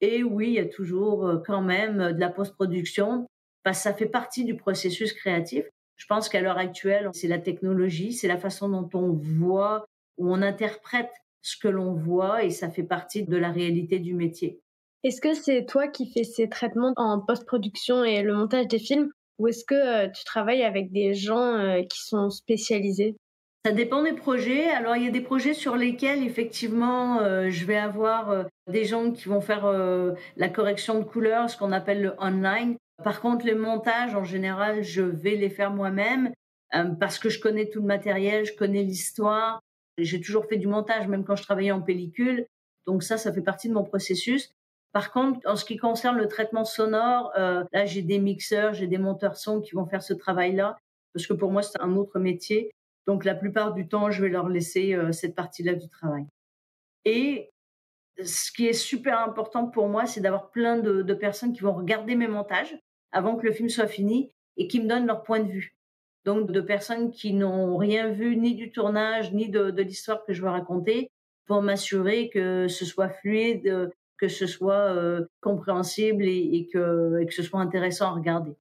Et 0.00 0.24
oui, 0.24 0.48
il 0.48 0.54
y 0.54 0.58
a 0.58 0.66
toujours 0.66 1.24
euh, 1.24 1.38
quand 1.38 1.62
même 1.62 2.00
euh, 2.00 2.12
de 2.12 2.18
la 2.18 2.30
post-production, 2.30 3.28
parce 3.62 3.78
que 3.78 3.82
ça 3.84 3.94
fait 3.94 4.06
partie 4.06 4.44
du 4.44 4.56
processus 4.56 5.12
créatif. 5.12 5.64
Je 5.94 6.06
pense 6.06 6.28
qu'à 6.28 6.40
l'heure 6.40 6.58
actuelle, 6.58 7.10
c'est 7.12 7.28
la 7.28 7.38
technologie, 7.38 8.12
c'est 8.12 8.26
la 8.26 8.38
façon 8.38 8.68
dont 8.68 8.90
on 8.92 9.12
voit, 9.12 9.86
où 10.16 10.32
on 10.32 10.42
interprète 10.42 11.12
ce 11.42 11.56
que 11.56 11.68
l'on 11.68 11.94
voit, 11.94 12.42
et 12.42 12.50
ça 12.50 12.70
fait 12.70 12.82
partie 12.82 13.22
de 13.22 13.36
la 13.36 13.52
réalité 13.52 14.00
du 14.00 14.14
métier. 14.14 14.58
Est-ce 15.04 15.20
que 15.20 15.34
c'est 15.34 15.64
toi 15.66 15.88
qui 15.88 16.10
fais 16.10 16.24
ces 16.24 16.48
traitements 16.48 16.92
en 16.96 17.20
post-production 17.20 18.04
et 18.04 18.22
le 18.22 18.34
montage 18.34 18.68
des 18.68 18.78
films, 18.78 19.10
ou 19.38 19.48
est-ce 19.48 19.64
que 19.64 19.74
euh, 19.74 20.08
tu 20.08 20.24
travailles 20.24 20.64
avec 20.64 20.92
des 20.92 21.14
gens 21.14 21.82
qui 21.88 22.00
sont 22.00 22.30
spécialisés? 22.30 23.16
Ça 23.64 23.72
dépend 23.72 24.02
des 24.02 24.12
projets. 24.12 24.70
Alors, 24.70 24.96
il 24.96 25.04
y 25.04 25.08
a 25.08 25.10
des 25.10 25.20
projets 25.20 25.52
sur 25.52 25.76
lesquels, 25.76 26.22
effectivement, 26.22 27.20
euh, 27.20 27.50
je 27.50 27.66
vais 27.66 27.76
avoir 27.76 28.30
euh, 28.30 28.44
des 28.66 28.84
gens 28.84 29.10
qui 29.10 29.28
vont 29.28 29.40
faire 29.40 29.66
euh, 29.66 30.12
la 30.36 30.48
correction 30.48 30.98
de 30.98 31.04
couleurs, 31.04 31.50
ce 31.50 31.56
qu'on 31.56 31.72
appelle 31.72 32.00
le 32.00 32.14
online. 32.18 32.76
Par 33.02 33.20
contre, 33.20 33.44
les 33.44 33.54
montages, 33.54 34.14
en 34.14 34.24
général, 34.24 34.82
je 34.82 35.02
vais 35.02 35.34
les 35.34 35.50
faire 35.50 35.70
moi-même 35.70 36.32
parce 37.00 37.18
que 37.18 37.28
je 37.28 37.40
connais 37.40 37.68
tout 37.68 37.80
le 37.80 37.86
matériel, 37.86 38.44
je 38.44 38.54
connais 38.54 38.82
l'histoire. 38.82 39.60
J'ai 39.96 40.20
toujours 40.20 40.46
fait 40.46 40.56
du 40.56 40.66
montage, 40.66 41.06
même 41.06 41.24
quand 41.24 41.36
je 41.36 41.42
travaillais 41.42 41.70
en 41.70 41.80
pellicule. 41.80 42.46
Donc 42.86 43.02
ça, 43.02 43.16
ça 43.16 43.32
fait 43.32 43.42
partie 43.42 43.68
de 43.68 43.74
mon 43.74 43.84
processus. 43.84 44.50
Par 44.92 45.12
contre, 45.12 45.40
en 45.46 45.56
ce 45.56 45.64
qui 45.64 45.76
concerne 45.76 46.16
le 46.16 46.28
traitement 46.28 46.64
sonore, 46.64 47.32
là, 47.36 47.84
j'ai 47.84 48.02
des 48.02 48.18
mixeurs, 48.18 48.72
j'ai 48.72 48.86
des 48.86 48.98
monteurs 48.98 49.36
son 49.36 49.60
qui 49.60 49.74
vont 49.74 49.86
faire 49.86 50.02
ce 50.02 50.14
travail-là, 50.14 50.78
parce 51.12 51.26
que 51.26 51.34
pour 51.34 51.50
moi, 51.50 51.62
c'est 51.62 51.80
un 51.80 51.96
autre 51.96 52.18
métier. 52.18 52.72
Donc 53.08 53.24
la 53.24 53.34
plupart 53.34 53.72
du 53.72 53.88
temps, 53.88 54.10
je 54.10 54.22
vais 54.22 54.28
leur 54.28 54.50
laisser 54.50 54.94
euh, 54.94 55.12
cette 55.12 55.34
partie-là 55.34 55.74
du 55.74 55.88
travail. 55.88 56.26
Et 57.06 57.50
ce 58.22 58.52
qui 58.52 58.66
est 58.66 58.74
super 58.74 59.18
important 59.20 59.66
pour 59.66 59.88
moi, 59.88 60.04
c'est 60.04 60.20
d'avoir 60.20 60.50
plein 60.50 60.76
de, 60.76 61.14
personnes 61.14 61.54
qui 61.54 61.62
vont 61.62 61.72
regarder 61.72 62.16
mes 62.16 62.28
montages 62.28 62.78
avant 63.10 63.36
que 63.36 63.46
le 63.46 63.52
film 63.52 63.70
soit 63.70 63.86
fini 63.86 64.30
et 64.58 64.68
qui 64.68 64.80
me 64.80 64.86
donnent 64.86 65.06
leur 65.06 65.22
point 65.22 65.40
de 65.40 65.50
vue. 65.50 65.74
Donc 66.26 66.50
de 66.50 66.60
personnes 66.60 67.10
qui 67.10 67.32
n'ont 67.32 67.78
rien 67.78 68.10
vu 68.10 68.36
ni 68.36 68.54
du 68.54 68.72
tournage 68.72 69.32
ni 69.32 69.48
de, 69.48 69.70
l'histoire 69.80 70.24
que 70.26 70.34
je 70.34 70.42
veux 70.42 70.50
raconter 70.50 71.10
pour 71.46 71.62
m'assurer 71.62 72.28
que 72.28 72.68
ce 72.68 72.84
soit 72.84 73.08
fluide, 73.08 73.90
que 74.18 74.28
ce 74.28 74.46
soit 74.46 74.94
euh, 74.94 75.26
compréhensible 75.40 76.24
et, 76.24 76.68
que, 76.72 77.20
et 77.20 77.26
que 77.26 77.34
ce 77.34 77.42
soit 77.42 77.60
intéressant 77.60 78.08
à 78.08 78.12
regarder. 78.12 78.52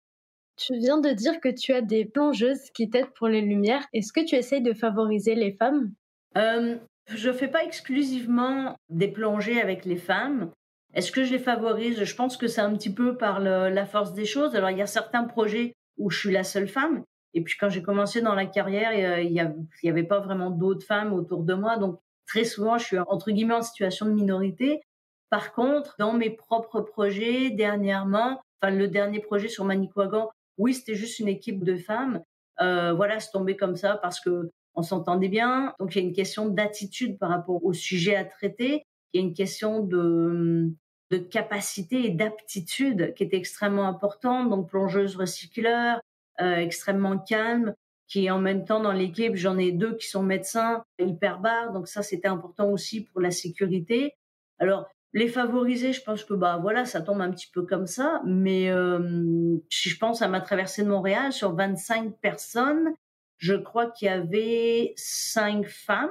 Tu 0.56 0.78
viens 0.78 1.00
de 1.00 1.10
dire 1.10 1.40
que 1.40 1.50
tu 1.50 1.74
as 1.74 1.82
des 1.82 2.06
plongeuses 2.06 2.70
qui 2.74 2.90
t'aident 2.90 3.14
pour 3.16 3.28
les 3.28 3.42
lumières. 3.42 3.86
Est-ce 3.94 4.12
que 4.12 4.26
tu 4.26 4.36
essayes 4.36 4.64
de 4.64 4.74
favoriser 4.74 5.36
les 5.36 5.52
femmes? 5.52 5.92
Euh, 6.38 6.78
Je 7.08 7.30
ne 7.30 7.34
fais 7.34 7.48
pas 7.48 7.64
exclusivement 7.64 8.76
des 8.90 9.08
plongées 9.08 9.62
avec 9.62 9.86
les 9.86 9.98
femmes. 9.98 10.52
Est-ce 10.94 11.12
que 11.12 11.24
je 11.24 11.32
les 11.32 11.40
favorise? 11.40 12.04
Je 12.04 12.16
pense 12.16 12.38
que 12.38 12.48
c'est 12.48 12.62
un 12.62 12.74
petit 12.76 12.94
peu 12.94 13.18
par 13.18 13.40
la 13.40 13.86
force 13.86 14.14
des 14.14 14.26
choses. 14.26 14.56
Alors, 14.56 14.72
il 14.72 14.78
y 14.78 14.82
a 14.82 14.88
certains 14.88 15.26
projets 15.26 15.76
où 15.98 16.10
je 16.10 16.20
suis 16.20 16.32
la 16.32 16.44
seule 16.44 16.68
femme. 16.68 17.04
Et 17.34 17.42
puis, 17.42 17.56
quand 17.60 17.70
j'ai 17.70 17.84
commencé 17.84 18.22
dans 18.22 18.34
la 18.34 18.46
carrière, 18.46 19.20
il 19.20 19.32
n'y 19.32 19.90
avait 19.90 20.04
pas 20.04 20.22
vraiment 20.22 20.50
d'autres 20.50 20.86
femmes 20.86 21.14
autour 21.14 21.44
de 21.44 21.54
moi. 21.54 21.78
Donc, 21.78 22.00
très 22.26 22.46
souvent, 22.46 22.78
je 22.80 22.86
suis 22.86 22.98
entre 22.98 23.32
guillemets 23.32 23.54
en 23.54 23.62
situation 23.62 24.06
de 24.08 24.12
minorité. 24.12 24.82
Par 25.30 25.54
contre, 25.54 25.96
dans 26.00 26.14
mes 26.14 26.30
propres 26.30 26.82
projets, 26.82 27.50
dernièrement, 27.50 28.42
enfin, 28.62 28.74
le 28.74 28.88
dernier 28.88 29.20
projet 29.20 29.48
sur 29.48 29.66
Manicouagan, 29.66 30.30
oui, 30.58 30.74
c'était 30.74 30.96
juste 30.96 31.20
une 31.20 31.28
équipe 31.28 31.64
de 31.64 31.78
femmes. 31.78 32.22
Euh, 32.62 32.94
voilà, 32.94 33.20
c'est 33.20 33.32
tombé 33.32 33.56
comme 33.56 33.76
ça 33.76 33.98
parce 33.98 34.20
que 34.20 34.50
on 34.76 34.84
s'entendait 34.84 35.28
bien. 35.28 35.74
Donc 35.80 35.96
il 35.96 36.02
y 36.02 36.06
a 36.06 36.08
une 36.08 36.14
question 36.14 36.48
d'attitude 36.48 37.18
par 37.18 37.30
rapport 37.30 37.64
au 37.66 37.74
sujet 37.74 38.16
à 38.16 38.24
traiter. 38.24 38.84
Il 39.12 39.22
y 39.22 39.24
a 39.24 39.28
une 39.28 39.34
question 39.34 39.82
de, 39.82 40.72
de 41.10 41.18
capacité 41.18 42.06
et 42.06 42.10
d'aptitude 42.10 43.14
qui 43.16 43.24
est 43.24 43.34
extrêmement 43.34 43.88
importante. 43.88 44.50
Donc 44.50 44.70
plongeuse 44.70 45.16
recycleur, 45.16 46.00
euh, 46.42 46.58
extrêmement 46.58 47.18
calme, 47.18 47.74
qui 48.08 48.30
en 48.30 48.40
même 48.40 48.66
temps 48.66 48.80
dans 48.80 48.92
l'équipe, 48.92 49.36
j'en 49.36 49.58
ai 49.58 49.72
deux 49.72 49.96
qui 49.96 50.08
sont 50.08 50.24
médecins, 50.24 50.84
hyper 51.00 51.40
barres. 51.40 51.74
Donc 51.74 51.88
ça, 51.88 52.04
c'était 52.04 52.28
important 52.28 52.70
aussi 52.70 53.04
pour 53.04 53.20
la 53.20 53.32
sécurité. 53.32 54.14
Alors, 54.60 54.88
les 55.14 55.28
favoriser, 55.28 55.94
je 55.94 56.04
pense 56.04 56.24
que 56.24 56.34
bah 56.34 56.60
voilà, 56.62 56.86
ça 56.86 57.02
tombe 57.02 57.22
un 57.22 57.32
petit 57.32 57.50
peu 57.52 57.64
comme 57.64 57.88
ça. 57.88 58.22
Mais 58.26 58.70
euh, 58.70 59.58
si 59.70 59.90
je 59.90 59.98
pense 59.98 60.22
à 60.22 60.28
ma 60.28 60.42
traversée 60.42 60.84
de 60.84 60.90
Montréal, 60.90 61.32
sur 61.32 61.56
25 61.56 62.20
personnes, 62.20 62.94
je 63.38 63.54
crois 63.54 63.88
qu'il 63.88 64.08
y 64.08 64.10
avait 64.10 64.94
5 64.98 65.66
femmes 65.66 66.10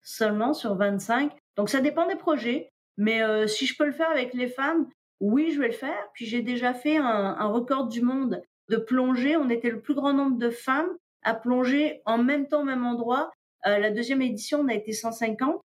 seulement 0.00 0.54
sur 0.54 0.74
25. 0.74 1.32
Donc 1.56 1.68
ça 1.68 1.80
dépend 1.80 2.06
des 2.06 2.16
projets. 2.16 2.70
Mais 2.96 3.22
euh, 3.22 3.46
si 3.46 3.66
je 3.66 3.76
peux 3.76 3.86
le 3.86 3.92
faire 3.92 4.10
avec 4.10 4.34
les 4.34 4.48
femmes, 4.48 4.88
oui, 5.20 5.52
je 5.52 5.60
vais 5.60 5.68
le 5.68 5.72
faire. 5.74 6.08
Puis 6.14 6.26
j'ai 6.26 6.42
déjà 6.42 6.74
fait 6.74 6.96
un, 6.96 7.46
record 7.46 7.88
du 7.88 8.02
monde 8.02 8.42
de 8.68 8.76
plonger. 8.76 9.36
On 9.36 9.50
était 9.50 9.70
le 9.70 9.80
plus 9.80 9.94
grand 9.94 10.12
nombre 10.12 10.38
de 10.38 10.50
femmes 10.50 10.90
à 11.22 11.34
plonger 11.34 12.02
en 12.06 12.18
même 12.18 12.48
temps 12.48 12.64
même 12.64 12.84
endroit. 12.84 13.30
Euh, 13.66 13.78
la 13.78 13.90
deuxième 13.90 14.22
édition, 14.22 14.60
on 14.60 14.68
a 14.68 14.74
été 14.74 14.92
150. 14.92 15.60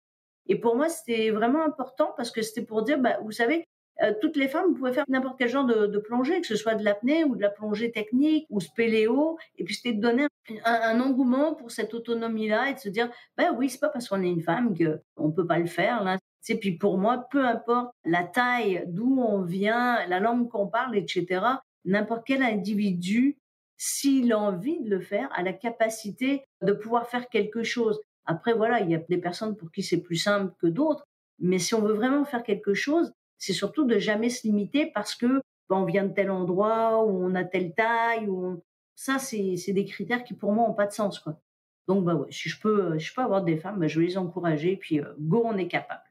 Et 0.47 0.59
pour 0.59 0.75
moi, 0.75 0.89
c'était 0.89 1.29
vraiment 1.29 1.63
important 1.63 2.13
parce 2.17 2.31
que 2.31 2.41
c'était 2.41 2.61
pour 2.61 2.83
dire, 2.83 2.99
bah, 2.99 3.17
vous 3.23 3.31
savez, 3.31 3.65
euh, 4.03 4.13
toutes 4.21 4.37
les 4.37 4.47
femmes, 4.47 4.75
pouvez 4.75 4.93
faire 4.93 5.05
n'importe 5.07 5.39
quel 5.39 5.49
genre 5.49 5.65
de, 5.65 5.97
plongée, 5.97 6.39
que 6.41 6.47
ce 6.47 6.55
soit 6.55 6.75
de 6.75 6.83
l'apnée 6.83 7.23
ou 7.23 7.35
de 7.35 7.41
la 7.41 7.49
plongée 7.49 7.91
technique 7.91 8.45
ou 8.49 8.59
spéléo. 8.59 9.37
Et 9.57 9.63
puis, 9.63 9.75
c'était 9.75 9.93
de 9.93 10.01
donner 10.01 10.27
un, 10.65 10.99
engouement 10.99 11.55
pour 11.55 11.71
cette 11.71 11.93
autonomie-là 11.93 12.69
et 12.69 12.73
de 12.75 12.79
se 12.79 12.89
dire, 12.89 13.09
bah 13.37 13.51
oui, 13.55 13.69
c'est 13.69 13.79
pas 13.79 13.89
parce 13.89 14.07
qu'on 14.07 14.23
est 14.23 14.29
une 14.29 14.43
femme 14.43 14.75
qu'on 15.15 15.31
peut 15.31 15.47
pas 15.47 15.59
le 15.59 15.65
faire. 15.65 16.03
Là. 16.03 16.17
Et 16.49 16.55
puis 16.55 16.77
pour 16.77 16.97
moi, 16.97 17.27
peu 17.29 17.45
importe 17.45 17.93
la 18.05 18.23
taille, 18.23 18.83
d'où 18.87 19.21
on 19.21 19.41
vient, 19.41 20.05
la 20.07 20.19
langue 20.19 20.49
qu'on 20.49 20.67
parle, 20.67 20.97
etc., 20.97 21.45
n'importe 21.85 22.23
quel 22.25 22.41
individu, 22.41 23.37
s'il 23.77 24.31
a 24.31 24.39
envie 24.39 24.79
de 24.79 24.89
le 24.89 25.01
faire, 25.01 25.29
a 25.33 25.43
la 25.43 25.53
capacité 25.53 26.45
de 26.61 26.73
pouvoir 26.73 27.07
faire 27.07 27.29
quelque 27.29 27.63
chose. 27.63 27.99
Après, 28.27 28.53
voilà, 28.53 28.81
il 28.81 28.91
y 28.91 28.95
a 28.95 28.99
des 28.99 29.17
personnes 29.17 29.55
pour 29.55 29.71
qui 29.71 29.81
c'est 29.81 30.01
plus 30.01 30.17
simple 30.17 30.53
que 30.59 30.67
d'autres, 30.67 31.07
mais 31.39 31.59
si 31.59 31.73
on 31.73 31.81
veut 31.81 31.93
vraiment 31.93 32.25
faire 32.25 32.43
quelque 32.43 32.73
chose, 32.73 33.13
c'est 33.37 33.53
surtout 33.53 33.85
de 33.85 33.97
jamais 33.97 34.29
se 34.29 34.45
limiter 34.45 34.91
parce 34.93 35.15
que 35.15 35.41
ben, 35.69 35.77
on 35.77 35.85
vient 35.85 36.05
de 36.05 36.13
tel 36.13 36.29
endroit 36.29 37.03
ou 37.03 37.23
on 37.23 37.35
a 37.35 37.43
telle 37.43 37.73
taille 37.73 38.27
ou 38.27 38.61
ça 38.95 39.19
c'est 39.19 39.73
des 39.73 39.85
critères 39.85 40.23
qui 40.23 40.33
pour 40.33 40.51
moi 40.51 40.69
ont 40.69 40.73
pas 40.73 40.87
de 40.87 40.91
sens 40.93 41.19
quoi. 41.19 41.39
Donc 41.87 42.03
bah 42.03 42.19
si 42.29 42.49
je 42.49 42.59
peux 42.59 42.97
je 42.97 43.13
peux 43.13 43.21
avoir 43.21 43.43
des 43.43 43.57
femmes, 43.57 43.79
bah, 43.79 43.87
je 43.87 43.99
vais 43.99 44.07
les 44.07 44.17
encourager 44.17 44.75
puis 44.77 44.99
euh, 44.99 45.13
go 45.19 45.43
on 45.45 45.57
est 45.57 45.67
capable. 45.67 46.03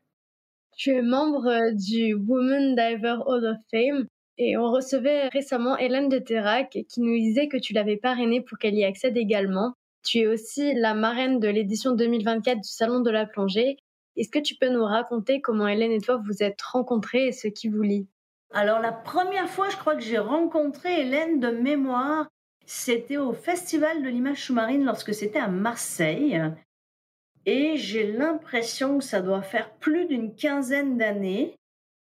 Tu 0.77 0.91
es 0.91 1.03
membre 1.03 1.47
euh, 1.47 1.73
du 1.73 2.15
Women 2.15 2.77
Diver 2.77 3.17
Hall 3.27 3.47
of 3.47 3.57
Fame 3.71 4.07
et 4.39 4.57
on 4.57 4.71
recevait 4.71 5.29
récemment 5.29 5.77
Hélène 5.79 6.09
de 6.09 6.19
Terrac 6.19 6.71
qui 6.71 7.01
nous 7.01 7.17
disait 7.17 7.49
que 7.49 7.57
tu 7.57 7.73
l'avais 7.73 7.97
parrainée 7.97 8.43
pour 8.43 8.59
qu'elle 8.59 8.75
y 8.75 8.85
accède 8.85 9.17
également. 9.17 9.75
Tu 10.07 10.19
es 10.19 10.27
aussi 10.29 10.73
la 10.73 10.95
marraine 10.95 11.41
de 11.41 11.49
l'édition 11.49 11.91
2024 11.91 12.61
du 12.61 12.69
Salon 12.69 13.01
de 13.01 13.11
la 13.11 13.27
plongée. 13.27 13.77
Est-ce 14.17 14.31
que 14.31 14.39
tu 14.39 14.55
peux 14.55 14.69
nous 14.69 14.85
raconter 14.85 15.41
comment 15.41 15.67
Hélène 15.67 15.91
et 15.91 16.01
toi 16.01 16.23
vous 16.25 16.45
êtes 16.45 16.63
rencontrées 16.63 17.27
et 17.27 17.33
ce 17.33 17.49
qui 17.49 17.69
vous 17.69 17.83
lie? 17.83 18.07
Alors 18.53 18.79
la 18.79 18.93
première 18.93 19.49
fois, 19.49 19.69
je 19.69 19.77
crois 19.77 19.97
que 19.97 20.03
j'ai 20.03 20.19
rencontré 20.19 21.01
Hélène 21.01 21.41
de 21.41 21.49
mémoire, 21.49 22.29
c'était 22.67 23.17
au 23.17 23.33
Festival 23.33 24.05
de 24.05 24.09
l'image 24.09 24.45
sous-marine 24.45 24.85
lorsque 24.85 25.13
c'était 25.13 25.41
à 25.41 25.49
Marseille. 25.49 26.41
Et 27.45 27.77
j'ai 27.77 28.13
l'impression 28.13 28.99
que 28.99 29.05
ça 29.05 29.21
doit 29.21 29.43
faire 29.43 29.75
plus 29.75 30.07
d'une 30.07 30.37
quinzaine 30.37 30.97
d'années. 30.97 31.57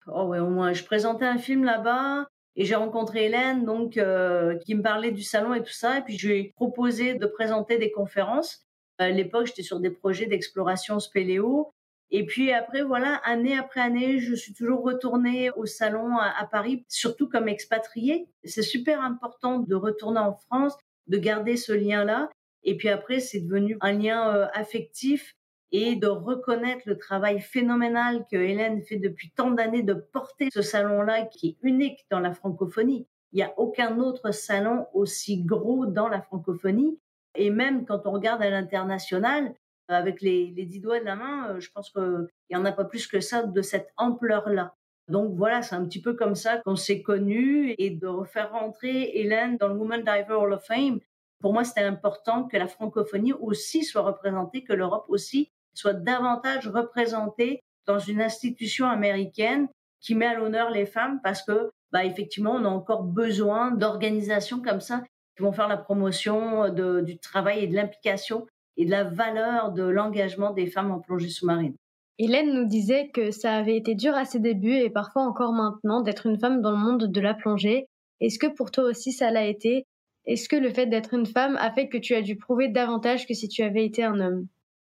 Oh 0.06 0.26
ouais, 0.26 0.40
au 0.40 0.50
moins, 0.50 0.74
je 0.74 0.84
présentais 0.84 1.26
un 1.26 1.40
film 1.40 1.64
là-bas. 1.64 2.28
Et 2.58 2.66
j'ai 2.66 2.76
rencontré 2.76 3.26
Hélène, 3.26 3.66
donc, 3.66 3.98
euh, 3.98 4.58
qui 4.58 4.74
me 4.74 4.82
parlait 4.82 5.12
du 5.12 5.22
salon 5.22 5.54
et 5.54 5.62
tout 5.62 5.72
ça. 5.72 6.00
Et 6.00 6.02
puis, 6.02 6.18
je 6.18 6.28
lui 6.28 6.40
ai 6.40 6.54
proposé 6.56 7.14
de 7.14 7.26
présenter 7.28 7.78
des 7.78 7.92
conférences. 7.92 8.66
À 8.98 9.10
l'époque, 9.10 9.46
j'étais 9.46 9.62
sur 9.62 9.80
des 9.80 9.92
projets 9.92 10.26
d'exploration 10.26 11.00
spéléo. 11.00 11.72
Et 12.10 12.26
puis 12.26 12.52
après, 12.52 12.84
voilà, 12.84 13.16
année 13.26 13.58
après 13.58 13.82
année, 13.82 14.20
je 14.20 14.34
suis 14.34 14.54
toujours 14.54 14.82
retournée 14.82 15.52
au 15.52 15.66
salon 15.66 16.18
à, 16.18 16.48
Paris, 16.50 16.86
surtout 16.88 17.28
comme 17.28 17.48
expatriée. 17.48 18.28
C'est 18.44 18.62
super 18.62 19.02
important 19.02 19.60
de 19.60 19.76
retourner 19.76 20.20
en 20.20 20.34
France, 20.34 20.74
de 21.08 21.18
garder 21.18 21.58
ce 21.58 21.74
lien-là. 21.74 22.30
Et 22.64 22.76
puis 22.76 22.90
après, 22.90 23.20
c'est 23.20 23.42
devenu 23.42 23.78
un 23.82 23.92
lien 23.92 24.34
euh, 24.34 24.48
affectif 24.54 25.36
et 25.72 25.96
de 25.96 26.08
reconnaître 26.08 26.84
le 26.86 26.98
travail 26.98 27.40
phénoménal 27.40 28.26
que 28.32 28.38
Hélène 28.38 28.82
fait 28.84 28.98
depuis 28.98 29.32
tant 29.32 29.52
d'années 29.52 29.84
de 29.84 29.94
porter 29.94 30.50
ce 30.52 30.62
salon-là 30.62 31.26
qui 31.26 31.50
est 31.50 31.68
unique 31.68 32.06
dans 32.10 32.20
la 32.20 32.34
francophonie. 32.34 33.08
Il 33.34 33.38
n'y 33.38 33.44
a 33.44 33.54
aucun 33.58 34.00
autre 34.00 34.32
salon 34.32 34.88
aussi 34.94 35.44
gros 35.44 35.86
dans 35.86 36.08
la 36.08 36.22
francophonie. 36.22 37.00
Et 37.36 37.50
même 37.50 37.86
quand 37.86 38.06
on 38.06 38.12
regarde 38.12 38.42
à 38.42 38.50
l'international, 38.50 39.54
avec 39.90 40.22
les, 40.22 40.54
les 40.56 40.66
dix 40.66 40.80
doigts 40.80 41.00
de 41.00 41.06
la 41.06 41.16
main, 41.16 41.50
euh, 41.50 41.60
je 41.60 41.70
pense 41.72 41.90
qu'il 41.90 42.28
n'y 42.50 42.56
en 42.56 42.66
a 42.66 42.72
pas 42.72 42.86
plus 42.86 43.08
que 43.08 43.20
ça 43.20 43.44
de 43.44 43.62
cette 43.62 43.94
ampleur-là. 43.98 44.74
Donc 45.08 45.36
voilà, 45.36 45.62
c'est 45.62 45.76
un 45.76 45.86
petit 45.86 46.02
peu 46.02 46.14
comme 46.14 46.36
ça 46.36 46.58
qu'on 46.58 46.76
s'est 46.76 47.02
connus 47.02 47.74
et 47.78 47.92
de 47.92 48.08
refaire 48.08 48.52
rentrer 48.52 49.18
Hélène 49.18 49.58
dans 49.58 49.70
le 49.70 49.76
Women 49.76 50.02
Diver 50.02 50.34
Hall 50.34 50.54
of 50.54 50.66
Fame. 50.66 51.00
Pour 51.40 51.54
moi, 51.54 51.64
c'était 51.64 51.82
important 51.82 52.46
que 52.46 52.58
la 52.58 52.68
francophonie 52.68 53.34
aussi 53.34 53.84
soit 53.84 54.02
représentée, 54.02 54.64
que 54.64 54.74
l'Europe 54.74 55.06
aussi 55.08 55.52
soit 55.78 55.94
davantage 55.94 56.68
représentée 56.68 57.62
dans 57.86 58.00
une 58.00 58.22
institution 58.22 58.88
américaine 58.88 59.68
qui 60.02 60.16
met 60.16 60.26
à 60.26 60.36
l'honneur 60.36 60.70
les 60.70 60.86
femmes 60.86 61.20
parce 61.24 61.44
que, 61.44 61.70
bah, 61.92 62.06
effectivement, 62.06 62.52
on 62.52 62.66
a 62.66 62.70
encore 62.70 63.04
besoin 63.04 63.72
d'organisations 63.72 64.62
comme 64.62 64.82
ça 64.82 65.04
qui 65.36 65.44
vont 65.44 65.52
faire 65.52 65.68
la 65.68 65.78
promotion 65.78 66.70
du 66.70 67.18
travail 67.20 67.64
et 67.64 67.68
de 67.68 67.76
l'implication 67.76 68.46
et 68.76 68.86
de 68.86 68.92
la 68.92 69.04
valeur 69.04 69.72
de 69.72 69.84
l'engagement 69.84 70.52
des 70.52 70.68
femmes 70.68 70.92
en 70.92 71.00
plongée 71.00 71.30
sous-marine. 71.30 71.76
Hélène 72.20 72.54
nous 72.54 72.66
disait 72.66 73.10
que 73.14 73.30
ça 73.30 73.54
avait 73.54 73.78
été 73.78 73.94
dur 73.94 74.16
à 74.16 74.26
ses 74.26 74.40
débuts 74.40 74.78
et 74.78 74.90
parfois 74.90 75.24
encore 75.24 75.54
maintenant 75.54 76.02
d'être 76.02 76.26
une 76.26 76.40
femme 76.40 76.62
dans 76.62 76.72
le 76.72 76.78
monde 76.78 77.06
de 77.06 77.22
la 77.22 77.36
plongée. 77.36 77.88
Est-ce 78.20 78.40
que 78.40 78.48
pour 78.48 78.72
toi 78.72 78.86
aussi 78.86 79.12
ça 79.12 79.30
l'a 79.30 79.46
été? 79.46 79.86
Est-ce 80.26 80.50
que 80.50 80.56
le 80.56 80.72
fait 80.72 80.88
d'être 80.88 81.14
une 81.14 81.28
femme 81.28 81.56
a 81.60 81.72
fait 81.72 81.88
que 81.88 81.98
tu 81.98 82.16
as 82.16 82.24
dû 82.24 82.36
prouver 82.36 82.68
davantage 82.68 83.28
que 83.28 83.36
si 83.36 83.48
tu 83.48 83.62
avais 83.62 83.86
été 83.86 84.04
un 84.04 84.20
homme? 84.20 84.48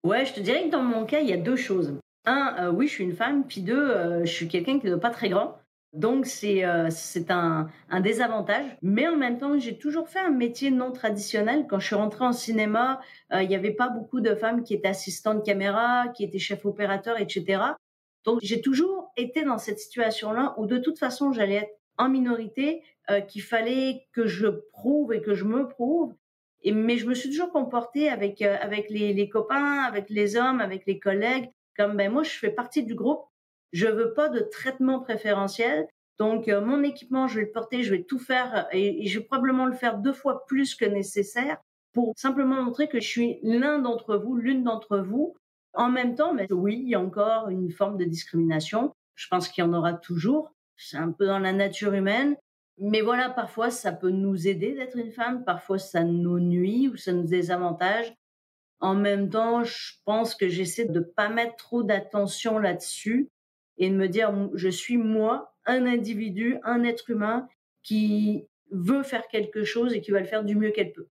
Ouais, 0.04 0.26
je 0.26 0.34
te 0.34 0.40
dirais 0.40 0.64
que 0.66 0.70
dans 0.70 0.82
mon 0.82 1.06
cas, 1.06 1.20
il 1.20 1.28
y 1.30 1.34
a 1.34 1.38
deux 1.38 1.58
choses. 1.58 2.00
Un, 2.26 2.56
euh, 2.60 2.72
oui, 2.72 2.88
je 2.88 2.94
suis 2.94 3.04
une 3.04 3.16
femme, 3.16 3.46
puis 3.46 3.62
deux, 3.62 3.90
euh, 3.90 4.26
je 4.26 4.32
suis 4.32 4.48
quelqu'un 4.48 4.80
qui 4.80 4.90
n'est 4.90 4.98
pas 5.00 5.10
très 5.10 5.30
grand. 5.30 5.58
Donc 5.92 6.28
c'est 6.28 6.64
euh, 6.64 6.90
un, 7.30 7.68
un 7.90 8.00
désavantage, 8.00 8.78
mais 8.84 9.08
en 9.08 9.18
même 9.18 9.40
temps 9.40 9.58
j'ai 9.58 9.80
toujours 9.80 10.08
fait 10.08 10.20
un 10.20 10.30
métier 10.30 10.70
non 10.70 10.92
traditionnel. 10.92 11.66
Quand 11.68 11.80
je 11.80 11.88
suis 11.88 11.96
rentrée 11.96 12.26
en 12.26 12.32
cinéma, 12.32 13.02
il 13.34 13.48
n'y 13.48 13.56
avait 13.56 13.72
pas 13.72 13.90
beaucoup 13.90 14.22
de 14.22 14.36
femmes 14.36 14.64
qui 14.64 14.76
étaient 14.76 14.90
assistantes 14.90 15.44
caméra, 15.44 16.10
qui 16.10 16.24
étaient 16.24 16.38
chefs 16.38 16.64
opérateurs, 16.64 17.20
etc. 17.20 17.64
Donc 18.24 18.38
j'ai 18.44 18.62
toujours 18.62 19.12
été 19.18 19.44
dans 19.44 19.58
cette 19.58 19.80
situation-là 19.80 20.54
où 20.58 20.68
de 20.68 20.78
toute 20.78 21.00
façon 21.00 21.34
j'allais 21.34 21.56
être 21.56 21.80
en 21.98 22.08
minorité, 22.08 22.84
qu'il 23.28 23.42
fallait 23.42 24.06
que 24.14 24.28
je 24.28 24.46
prouve 24.72 25.12
et 25.12 25.22
que 25.24 25.34
je 25.34 25.44
me 25.46 25.68
prouve 25.68 26.14
mais 26.65 26.98
je 26.98 27.08
me 27.08 27.13
suis 27.13 27.30
toujours 27.30 27.52
comportée 27.52 28.10
avec 28.10 28.41
euh, 28.41 28.58
avec 28.62 28.89
les, 28.89 29.13
les, 29.13 29.30
copains, 29.30 29.84
avec 29.84 30.10
les 30.10 30.36
hommes, 30.36 30.62
avec 30.62 30.86
les 30.86 31.00
collègues, 31.00 31.50
comme 31.78 31.95
ben 31.95 32.12
moi 32.12 32.24
je 32.24 32.32
fais 32.32 32.52
partie 32.52 32.84
du 32.84 32.95
groupe. 32.95 33.26
Je 33.72 33.88
veux 33.88 34.13
pas 34.13 34.30
de 34.30 34.39
traitement 34.39 35.00
préférentiel. 35.00 35.88
Donc 36.17 36.50
euh, 36.50 36.62
mon 36.62 36.84
équipement, 36.84 37.28
je 37.28 37.39
vais 37.39 37.45
le 37.45 37.52
porter, 37.52 37.84
je 37.84 37.91
vais 37.95 38.04
tout 38.04 38.19
faire 38.19 38.67
et, 38.72 39.08
je 39.08 39.19
vais 39.19 39.26
probablement 39.26 39.65
le 39.65 39.74
faire 39.74 39.98
deux 39.98 40.13
fois 40.13 40.45
plus 40.45 40.76
que 40.76 40.86
nécessaire 40.86 41.58
pour 41.93 42.13
simplement 42.17 42.62
montrer 42.62 42.89
que 42.89 43.00
je 43.00 43.08
suis 43.08 43.39
l'un 43.41 43.80
d'entre 43.80 44.17
vous, 44.17 44.36
l'une 44.36 44.63
d'entre 44.63 44.98
vous. 45.00 45.36
En 45.74 45.89
même 45.89 46.15
temps, 46.15 46.34
mais 46.34 46.52
oui, 46.52 46.82
il 46.84 46.89
y 46.89 46.95
a 46.95 47.00
encore 47.00 47.50
une 47.50 47.72
forme 47.72 47.98
de 47.98 48.04
discrimination. 48.04 48.93
Je 49.15 49.28
pense 49.28 49.48
qu'il 49.48 49.63
y 49.63 49.67
en 49.67 49.74
aura 49.74 49.93
toujours. 49.93 50.52
C'est 50.76 50.98
un 50.98 51.12
peu 51.12 51.26
dans 51.26 51.39
la 51.39 51.54
nature 51.54 51.93
humaine. 51.93 52.36
Mais 52.80 53.02
voilà, 53.02 53.30
parfois, 53.30 53.72
ça 53.72 53.92
peut 53.92 54.10
nous 54.10 54.48
aider 54.48 54.74
d'être 54.74 54.98
une 54.98 55.12
femme, 55.12 55.44
parfois, 55.44 55.78
ça 55.78 56.04
nous 56.04 56.39
nuit 56.39 56.88
ou 56.88 56.96
ça 56.96 57.12
nous 57.12 57.28
désavantage. 57.28 58.13
En 58.80 58.96
même 58.96 59.30
temps, 59.30 59.63
je 59.65 59.94
pense 60.06 60.34
que 60.34 60.48
j'essaie 60.48 60.86
de 60.86 61.02
pas 61.02 61.28
mettre 61.28 61.58
trop 61.58 61.84
d'attention 61.84 62.58
là-dessus 62.58 63.30
et 63.78 63.89
de 63.89 63.96
me 63.96 64.08
dire, 64.08 64.34
je 64.54 64.70
suis 64.70 64.98
moi, 64.98 65.54
un 65.65 65.86
individu, 65.86 66.58
un 66.63 66.84
être 66.84 67.10
humain 67.10 67.48
qui 67.84 68.48
veut 68.72 69.04
faire 69.04 69.28
quelque 69.28 69.65
chose 69.65 69.94
et 69.94 70.02
qui 70.02 70.12
va 70.12 70.22
le 70.22 70.26
faire 70.26 70.46
du 70.46 70.56
mieux 70.56 70.72
qu'elle 70.72 70.94
peut. 70.94 71.08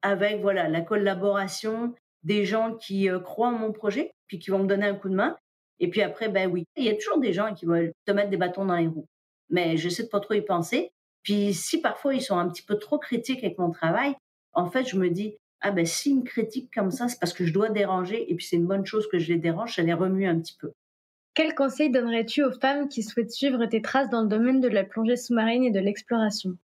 Avec, 0.00 0.40
voilà, 0.40 0.68
la 0.68 0.80
collaboration 0.80 1.94
des 2.22 2.44
gens 2.44 2.74
qui 2.74 3.10
euh, 3.10 3.20
croient 3.20 3.48
en 3.48 3.58
mon 3.58 3.72
projet, 3.72 4.12
puis 4.26 4.38
qui 4.38 4.50
vont 4.50 4.60
me 4.60 4.66
donner 4.66 4.86
un 4.86 4.94
coup 4.94 5.08
de 5.08 5.14
main. 5.14 5.36
Et 5.80 5.88
puis 5.88 6.02
après, 6.02 6.28
ben 6.28 6.50
oui, 6.50 6.64
il 6.76 6.84
y 6.84 6.88
a 6.88 6.94
toujours 6.94 7.18
des 7.18 7.32
gens 7.32 7.54
qui 7.54 7.66
veulent 7.66 7.92
te 8.06 8.12
mettre 8.12 8.30
des 8.30 8.36
bâtons 8.36 8.64
dans 8.64 8.76
les 8.76 8.86
roues. 8.86 9.08
Mais 9.50 9.76
j'essaie 9.76 10.04
de 10.04 10.08
pas 10.08 10.20
trop 10.20 10.34
y 10.34 10.42
penser. 10.42 10.92
Puis 11.22 11.54
si 11.54 11.80
parfois 11.80 12.14
ils 12.14 12.22
sont 12.22 12.38
un 12.38 12.48
petit 12.48 12.62
peu 12.62 12.78
trop 12.78 12.98
critiques 12.98 13.44
avec 13.44 13.58
mon 13.58 13.70
travail, 13.70 14.14
en 14.52 14.70
fait, 14.70 14.84
je 14.84 14.96
me 14.96 15.08
dis, 15.08 15.36
ah 15.60 15.70
ben 15.70 15.86
si 15.86 16.14
me 16.14 16.22
critiquent 16.22 16.72
comme 16.74 16.90
ça, 16.90 17.08
c'est 17.08 17.18
parce 17.18 17.32
que 17.32 17.44
je 17.44 17.52
dois 17.52 17.70
déranger 17.70 18.30
et 18.30 18.34
puis 18.34 18.44
c'est 18.44 18.56
une 18.56 18.66
bonne 18.66 18.84
chose 18.84 19.08
que 19.08 19.18
je 19.18 19.32
les 19.32 19.38
dérange, 19.38 19.76
ça 19.76 19.82
les 19.82 19.92
remue 19.92 20.26
un 20.26 20.38
petit 20.38 20.56
peu. 20.58 20.72
Quel 21.34 21.54
conseil 21.54 21.90
donnerais-tu 21.90 22.44
aux 22.44 22.52
femmes 22.52 22.88
qui 22.88 23.02
souhaitent 23.02 23.32
suivre 23.32 23.64
tes 23.66 23.80
traces 23.80 24.10
dans 24.10 24.22
le 24.22 24.28
domaine 24.28 24.60
de 24.60 24.68
la 24.68 24.84
plongée 24.84 25.16
sous-marine 25.16 25.64
et 25.64 25.70
de 25.70 25.80
l'exploration? 25.80 26.58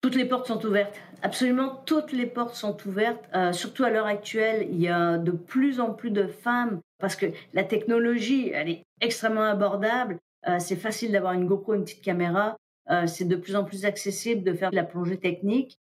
Toutes 0.00 0.14
les 0.14 0.24
portes 0.24 0.46
sont 0.46 0.64
ouvertes. 0.64 0.98
Absolument 1.22 1.82
toutes 1.84 2.12
les 2.12 2.26
portes 2.26 2.54
sont 2.54 2.76
ouvertes. 2.86 3.24
Euh, 3.34 3.52
surtout 3.52 3.84
à 3.84 3.90
l'heure 3.90 4.06
actuelle, 4.06 4.68
il 4.70 4.80
y 4.80 4.88
a 4.88 5.18
de 5.18 5.32
plus 5.32 5.80
en 5.80 5.92
plus 5.92 6.10
de 6.10 6.26
femmes 6.26 6.80
parce 6.98 7.16
que 7.16 7.26
la 7.52 7.64
technologie, 7.64 8.50
elle 8.54 8.70
est 8.70 8.82
extrêmement 9.00 9.44
abordable. 9.44 10.18
Euh, 10.48 10.58
c'est 10.60 10.76
facile 10.76 11.12
d'avoir 11.12 11.32
une 11.32 11.46
GoPro, 11.46 11.74
une 11.74 11.84
petite 11.84 12.02
caméra. 12.02 12.56
Euh, 12.90 13.06
c'est 13.06 13.24
de 13.24 13.36
plus 13.36 13.56
en 13.56 13.64
plus 13.64 13.84
accessible 13.84 14.44
de 14.44 14.54
faire 14.54 14.70
de 14.70 14.76
la 14.76 14.84
plongée 14.84 15.18
technique. 15.18 15.78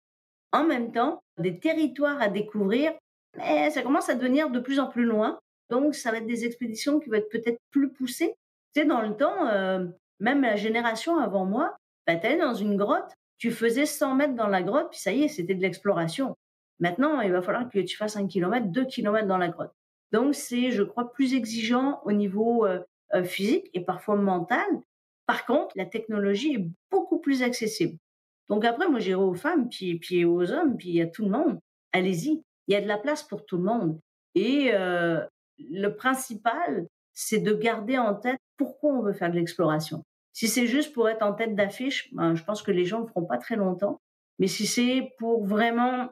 En 0.52 0.64
même 0.64 0.92
temps, 0.92 1.22
des 1.38 1.58
territoires 1.58 2.20
à 2.20 2.28
découvrir, 2.28 2.92
mais 3.36 3.70
ça 3.70 3.82
commence 3.82 4.08
à 4.08 4.14
devenir 4.14 4.50
de 4.50 4.60
plus 4.60 4.78
en 4.78 4.86
plus 4.86 5.04
loin. 5.04 5.38
Donc, 5.70 5.94
ça 5.94 6.10
va 6.10 6.18
être 6.18 6.26
des 6.26 6.44
expéditions 6.44 7.00
qui 7.00 7.10
vont 7.10 7.16
être 7.16 7.30
peut-être 7.30 7.58
plus 7.70 7.92
poussées. 7.92 8.34
Tu 8.74 8.80
sais, 8.80 8.86
dans 8.86 9.02
le 9.02 9.16
temps, 9.16 9.48
euh, 9.48 9.86
même 10.20 10.42
la 10.42 10.56
génération 10.56 11.18
avant 11.18 11.44
moi, 11.44 11.76
bah, 12.06 12.16
tu 12.16 12.36
dans 12.36 12.54
une 12.54 12.76
grotte, 12.76 13.12
tu 13.38 13.50
faisais 13.50 13.86
100 13.86 14.14
mètres 14.14 14.34
dans 14.34 14.46
la 14.46 14.62
grotte, 14.62 14.90
puis 14.90 15.00
ça 15.00 15.12
y 15.12 15.24
est, 15.24 15.28
c'était 15.28 15.54
de 15.54 15.62
l'exploration. 15.62 16.36
Maintenant, 16.78 17.20
il 17.20 17.32
va 17.32 17.42
falloir 17.42 17.68
que 17.68 17.78
tu 17.80 17.96
fasses 17.96 18.16
un 18.16 18.26
kilomètre, 18.26 18.66
deux 18.66 18.84
kilomètres 18.84 19.26
dans 19.26 19.38
la 19.38 19.48
grotte. 19.48 19.72
Donc, 20.12 20.34
c'est, 20.34 20.70
je 20.70 20.82
crois, 20.82 21.12
plus 21.12 21.34
exigeant 21.34 22.00
au 22.04 22.12
niveau 22.12 22.66
euh, 22.66 22.80
physique 23.24 23.70
et 23.74 23.80
parfois 23.80 24.16
mental, 24.16 24.66
par 25.26 25.46
contre, 25.46 25.72
la 25.76 25.86
technologie 25.86 26.54
est 26.54 26.66
beaucoup 26.90 27.18
plus 27.18 27.42
accessible. 27.42 27.98
Donc 28.48 28.64
après, 28.64 28.88
moi, 28.88 29.00
j'irai 29.00 29.22
aux 29.22 29.34
femmes, 29.34 29.68
puis, 29.68 29.98
puis 29.98 30.24
aux 30.24 30.52
hommes, 30.52 30.76
puis 30.76 31.00
à 31.00 31.06
tout 31.06 31.24
le 31.24 31.30
monde. 31.30 31.58
Allez-y, 31.92 32.42
il 32.66 32.72
y 32.72 32.76
a 32.76 32.80
de 32.80 32.88
la 32.88 32.98
place 32.98 33.22
pour 33.22 33.44
tout 33.46 33.56
le 33.56 33.64
monde. 33.64 33.98
Et 34.34 34.70
euh, 34.74 35.24
le 35.58 35.88
principal, 35.88 36.86
c'est 37.12 37.38
de 37.38 37.54
garder 37.54 37.96
en 37.96 38.14
tête 38.14 38.38
pourquoi 38.56 38.92
on 38.92 39.02
veut 39.02 39.12
faire 39.12 39.30
de 39.30 39.36
l'exploration. 39.36 40.02
Si 40.32 40.48
c'est 40.48 40.66
juste 40.66 40.92
pour 40.92 41.08
être 41.08 41.22
en 41.22 41.32
tête 41.32 41.54
d'affiche, 41.54 42.12
ben, 42.12 42.34
je 42.34 42.42
pense 42.44 42.62
que 42.62 42.72
les 42.72 42.84
gens 42.84 42.98
ne 42.98 43.04
le 43.04 43.08
feront 43.08 43.24
pas 43.24 43.38
très 43.38 43.56
longtemps. 43.56 44.00
Mais 44.38 44.48
si 44.48 44.66
c'est 44.66 45.12
pour 45.18 45.46
vraiment 45.46 46.10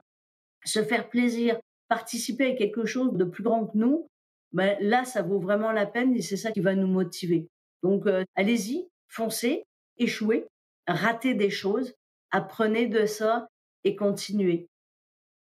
se 0.65 0.83
faire 0.83 1.09
plaisir, 1.09 1.59
participer 1.89 2.53
à 2.53 2.55
quelque 2.55 2.85
chose 2.85 3.13
de 3.15 3.25
plus 3.25 3.43
grand 3.43 3.67
que 3.67 3.77
nous, 3.77 4.09
ben 4.53 4.77
là, 4.81 5.05
ça 5.05 5.23
vaut 5.23 5.41
vraiment 5.41 5.73
la 5.73 5.87
peine 5.87 6.15
et 6.15 6.23
c'est 6.23 6.37
ça 6.37 6.53
qui 6.53 6.61
va 6.61 6.75
nous 6.75 6.87
motiver. 6.87 7.49
Donc, 7.83 8.07
euh, 8.07 8.25
allez-y, 8.37 8.87
foncez, 9.13 9.65
échouez, 9.99 10.47
ratez 10.87 11.35
des 11.35 11.51
choses, 11.51 11.95
apprenez 12.31 12.87
de 12.87 13.07
ça 13.07 13.47
et 13.85 13.95
continuez. 13.95 14.69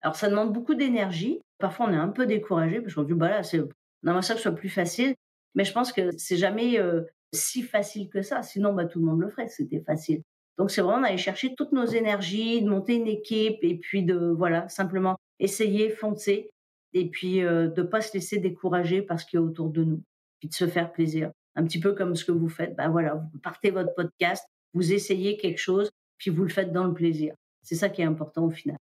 Alors, 0.01 0.15
ça 0.15 0.29
demande 0.29 0.51
beaucoup 0.51 0.75
d'énergie. 0.75 1.39
Parfois, 1.57 1.87
on 1.87 1.93
est 1.93 1.97
un 1.97 2.09
peu 2.09 2.25
découragé 2.25 2.81
parce 2.81 2.93
qu'on 2.93 3.03
dit, 3.03 3.13
bah 3.13 3.29
là, 3.29 3.43
c'est, 3.43 3.61
on 3.61 4.09
aimerait 4.09 4.21
ça 4.23 4.33
que 4.33 4.39
ce 4.39 4.43
soit 4.43 4.55
plus 4.55 4.69
facile. 4.69 5.15
Mais 5.55 5.63
je 5.63 5.73
pense 5.73 5.93
que 5.93 6.11
c'est 6.17 6.37
jamais 6.37 6.79
euh, 6.79 7.01
si 7.33 7.61
facile 7.61 8.09
que 8.09 8.21
ça. 8.21 8.43
Sinon, 8.43 8.73
bah, 8.73 8.85
tout 8.85 8.99
le 8.99 9.05
monde 9.05 9.21
le 9.21 9.29
ferait, 9.29 9.47
c'était 9.47 9.81
facile. 9.81 10.21
Donc, 10.57 10.71
c'est 10.71 10.81
vraiment 10.81 11.01
d'aller 11.01 11.17
chercher 11.17 11.55
toutes 11.55 11.71
nos 11.71 11.85
énergies, 11.85 12.61
de 12.61 12.69
monter 12.69 12.95
une 12.95 13.07
équipe 13.07 13.59
et 13.61 13.77
puis 13.77 14.03
de, 14.03 14.33
voilà, 14.37 14.67
simplement 14.69 15.15
essayer, 15.39 15.89
foncer 15.89 16.49
et 16.93 17.09
puis 17.09 17.41
euh, 17.41 17.67
de 17.67 17.83
pas 17.83 18.01
se 18.01 18.13
laisser 18.13 18.37
décourager 18.37 19.01
parce 19.01 19.23
qu'il 19.23 19.39
y 19.39 19.41
a 19.41 19.45
autour 19.45 19.69
de 19.69 19.83
nous, 19.83 20.03
puis 20.39 20.49
de 20.49 20.53
se 20.53 20.67
faire 20.67 20.91
plaisir. 20.91 21.31
Un 21.55 21.63
petit 21.63 21.79
peu 21.79 21.93
comme 21.93 22.15
ce 22.15 22.25
que 22.25 22.31
vous 22.31 22.49
faites. 22.49 22.75
Ben 22.75 22.89
voilà, 22.89 23.15
vous 23.15 23.39
partez 23.39 23.71
votre 23.71 23.93
podcast, 23.93 24.45
vous 24.73 24.93
essayez 24.93 25.37
quelque 25.37 25.59
chose, 25.59 25.91
puis 26.17 26.31
vous 26.31 26.43
le 26.43 26.49
faites 26.49 26.71
dans 26.71 26.85
le 26.85 26.93
plaisir. 26.93 27.33
C'est 27.63 27.75
ça 27.75 27.89
qui 27.89 28.01
est 28.01 28.05
important 28.05 28.45
au 28.45 28.49
final. 28.49 28.77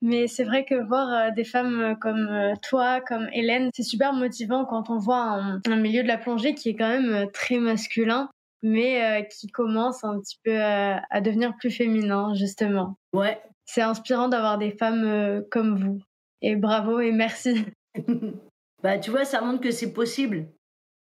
Mais 0.00 0.28
c'est 0.28 0.44
vrai 0.44 0.64
que 0.64 0.74
voir 0.86 1.12
euh, 1.12 1.30
des 1.34 1.44
femmes 1.44 1.80
euh, 1.80 1.94
comme 1.94 2.28
euh, 2.28 2.54
toi, 2.62 3.00
comme 3.00 3.28
Hélène, 3.32 3.70
c'est 3.74 3.82
super 3.82 4.12
motivant 4.12 4.64
quand 4.64 4.90
on 4.90 4.98
voit 4.98 5.40
un, 5.66 5.76
milieu 5.76 6.02
de 6.02 6.08
la 6.08 6.18
plongée 6.18 6.54
qui 6.54 6.70
est 6.70 6.76
quand 6.76 6.88
même 6.88 7.28
très 7.32 7.58
masculin, 7.58 8.30
mais 8.62 9.28
qui 9.30 9.48
commence 9.48 10.04
un 10.04 10.20
petit 10.20 10.38
peu 10.44 10.60
à, 10.60 11.20
devenir 11.20 11.54
plus 11.56 11.70
féminin, 11.70 12.34
justement. 12.34 12.96
Ouais. 13.12 13.40
C'est 13.64 13.82
inspirant 13.82 14.28
d'avoir 14.28 14.58
des 14.58 14.70
femmes 14.70 15.44
comme 15.50 15.76
vous. 15.76 16.00
Et 16.42 16.56
bravo 16.56 17.00
et 17.00 17.12
merci. 17.12 17.66
bah, 18.82 18.98
tu 18.98 19.10
vois, 19.10 19.24
ça 19.24 19.40
montre 19.40 19.60
que 19.60 19.70
c'est 19.70 19.92
possible. 19.92 20.46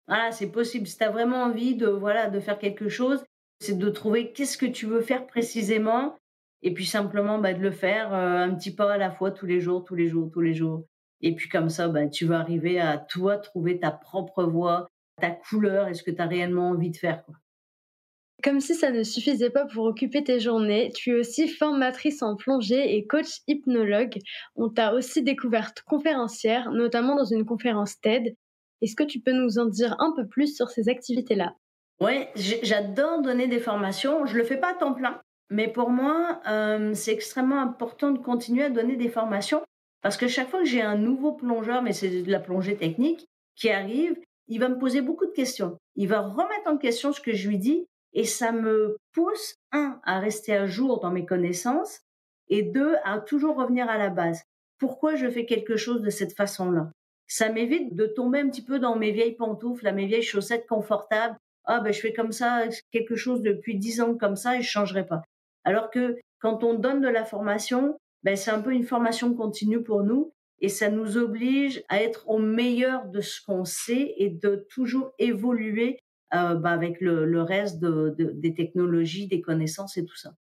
Voilà, 0.08 0.32
c'est 0.32 0.50
possible. 0.50 0.86
Si 0.86 0.96
tu 0.96 1.04
as 1.04 1.10
vraiment 1.10 1.42
envie 1.42 1.74
de, 1.74 1.86
voilà, 1.86 2.30
de 2.30 2.40
faire 2.40 2.58
quelque 2.58 2.88
chose, 2.88 3.24
c'est 3.60 3.78
de 3.78 3.88
trouver 3.88 4.32
qu'est-ce 4.32 4.58
que 4.58 4.66
tu 4.66 4.86
veux 4.86 5.00
faire 5.00 5.26
précisément 5.26 6.16
et 6.62 6.72
puis 6.72 6.86
simplement 6.86 7.38
bah, 7.38 7.54
de 7.54 7.60
le 7.60 7.70
faire 7.70 8.12
euh, 8.14 8.38
un 8.38 8.54
petit 8.54 8.74
pas 8.74 8.94
à 8.94 8.98
la 8.98 9.10
fois 9.10 9.30
tous 9.30 9.46
les 9.46 9.60
jours, 9.60 9.84
tous 9.84 9.94
les 9.94 10.08
jours, 10.08 10.30
tous 10.32 10.40
les 10.40 10.54
jours. 10.54 10.84
Et 11.20 11.34
puis 11.34 11.48
comme 11.48 11.68
ça, 11.68 11.88
bah, 11.88 12.06
tu 12.08 12.26
vas 12.26 12.40
arriver 12.40 12.80
à 12.80 12.98
toi 12.98 13.38
trouver 13.38 13.78
ta 13.78 13.90
propre 13.90 14.44
voie, 14.44 14.88
ta 15.20 15.30
couleur 15.30 15.88
et 15.88 15.94
ce 15.94 16.02
que 16.02 16.10
tu 16.10 16.20
as 16.20 16.26
réellement 16.26 16.70
envie 16.70 16.90
de 16.90 16.96
faire. 16.96 17.24
Quoi. 17.24 17.34
Comme 18.42 18.60
si 18.60 18.74
ça 18.74 18.90
ne 18.90 19.02
suffisait 19.02 19.50
pas 19.50 19.64
pour 19.64 19.86
occuper 19.86 20.22
tes 20.22 20.40
journées, 20.40 20.92
tu 20.94 21.10
es 21.10 21.20
aussi 21.20 21.48
formatrice 21.48 22.22
en 22.22 22.36
plongée 22.36 22.96
et 22.96 23.06
coach 23.06 23.40
hypnologue. 23.46 24.18
On 24.56 24.68
t'a 24.68 24.92
aussi 24.92 25.22
découverte 25.22 25.82
conférencière, 25.82 26.70
notamment 26.70 27.16
dans 27.16 27.24
une 27.24 27.46
conférence 27.46 27.98
TED. 28.00 28.36
Est-ce 28.82 28.96
que 28.96 29.04
tu 29.04 29.20
peux 29.20 29.32
nous 29.32 29.58
en 29.58 29.66
dire 29.66 29.96
un 29.98 30.12
peu 30.12 30.26
plus 30.26 30.54
sur 30.54 30.70
ces 30.70 30.88
activités-là? 30.88 31.54
Oui, 32.00 32.26
j'adore 32.62 33.22
donner 33.22 33.46
des 33.46 33.60
formations. 33.60 34.26
Je 34.26 34.36
le 34.36 34.44
fais 34.44 34.58
pas 34.58 34.72
à 34.72 34.74
temps 34.74 34.92
plein. 34.92 35.20
Mais 35.50 35.68
pour 35.68 35.90
moi, 35.90 36.40
euh, 36.48 36.92
c'est 36.94 37.12
extrêmement 37.12 37.60
important 37.60 38.10
de 38.10 38.18
continuer 38.18 38.64
à 38.64 38.70
donner 38.70 38.96
des 38.96 39.08
formations 39.08 39.62
parce 40.02 40.16
que 40.16 40.28
chaque 40.28 40.50
fois 40.50 40.60
que 40.60 40.66
j'ai 40.66 40.82
un 40.82 40.96
nouveau 40.96 41.32
plongeur, 41.32 41.82
mais 41.82 41.92
c'est 41.92 42.22
de 42.22 42.30
la 42.30 42.40
plongée 42.40 42.76
technique, 42.76 43.26
qui 43.56 43.70
arrive, 43.70 44.16
il 44.48 44.60
va 44.60 44.68
me 44.68 44.78
poser 44.78 45.00
beaucoup 45.00 45.26
de 45.26 45.32
questions. 45.32 45.78
Il 45.96 46.08
va 46.08 46.20
remettre 46.20 46.68
en 46.68 46.76
question 46.76 47.12
ce 47.12 47.20
que 47.20 47.32
je 47.32 47.48
lui 47.48 47.58
dis 47.58 47.86
et 48.12 48.24
ça 48.24 48.52
me 48.52 48.96
pousse, 49.12 49.56
un, 49.72 50.00
à 50.04 50.20
rester 50.20 50.54
à 50.54 50.66
jour 50.66 51.00
dans 51.00 51.10
mes 51.10 51.26
connaissances 51.26 52.00
et 52.48 52.62
deux, 52.62 52.94
à 53.04 53.18
toujours 53.18 53.56
revenir 53.56 53.88
à 53.88 53.98
la 53.98 54.10
base. 54.10 54.42
Pourquoi 54.78 55.16
je 55.16 55.28
fais 55.28 55.46
quelque 55.46 55.76
chose 55.76 56.02
de 56.02 56.10
cette 56.10 56.34
façon-là? 56.34 56.90
Ça 57.28 57.50
m'évite 57.50 57.94
de 57.94 58.06
tomber 58.06 58.40
un 58.40 58.48
petit 58.48 58.64
peu 58.64 58.78
dans 58.78 58.96
mes 58.96 59.10
vieilles 59.10 59.34
pantoufles, 59.34 59.86
à 59.86 59.92
mes 59.92 60.06
vieilles 60.06 60.22
chaussettes 60.22 60.66
confortables. 60.66 61.36
Ah 61.64 61.80
ben 61.80 61.92
je 61.92 62.00
fais 62.00 62.12
comme 62.12 62.32
ça 62.32 62.64
quelque 62.92 63.16
chose 63.16 63.42
depuis 63.42 63.76
dix 63.76 64.00
ans 64.00 64.14
comme 64.14 64.36
ça 64.36 64.56
et 64.56 64.62
je 64.62 64.68
changerai 64.68 65.06
pas. 65.06 65.22
Alors 65.64 65.90
que 65.90 66.16
quand 66.38 66.62
on 66.62 66.74
donne 66.74 67.00
de 67.00 67.08
la 67.08 67.24
formation, 67.24 67.98
ben, 68.22 68.36
c'est 68.36 68.50
un 68.50 68.60
peu 68.60 68.72
une 68.72 68.84
formation 68.84 69.34
continue 69.34 69.82
pour 69.82 70.02
nous 70.02 70.32
et 70.60 70.68
ça 70.68 70.90
nous 70.90 71.16
oblige 71.16 71.82
à 71.88 72.02
être 72.02 72.28
au 72.28 72.38
meilleur 72.38 73.06
de 73.06 73.20
ce 73.20 73.40
qu'on 73.44 73.64
sait 73.64 74.14
et 74.16 74.30
de 74.30 74.66
toujours 74.70 75.12
évoluer 75.18 75.98
euh, 76.34 76.54
ben, 76.54 76.70
avec 76.70 77.00
le, 77.00 77.42
reste 77.42 77.80
des 77.80 78.54
technologies, 78.54 79.28
des 79.28 79.40
connaissances 79.40 79.96
et 79.96 80.04
tout 80.04 80.16
ça. 80.16 80.34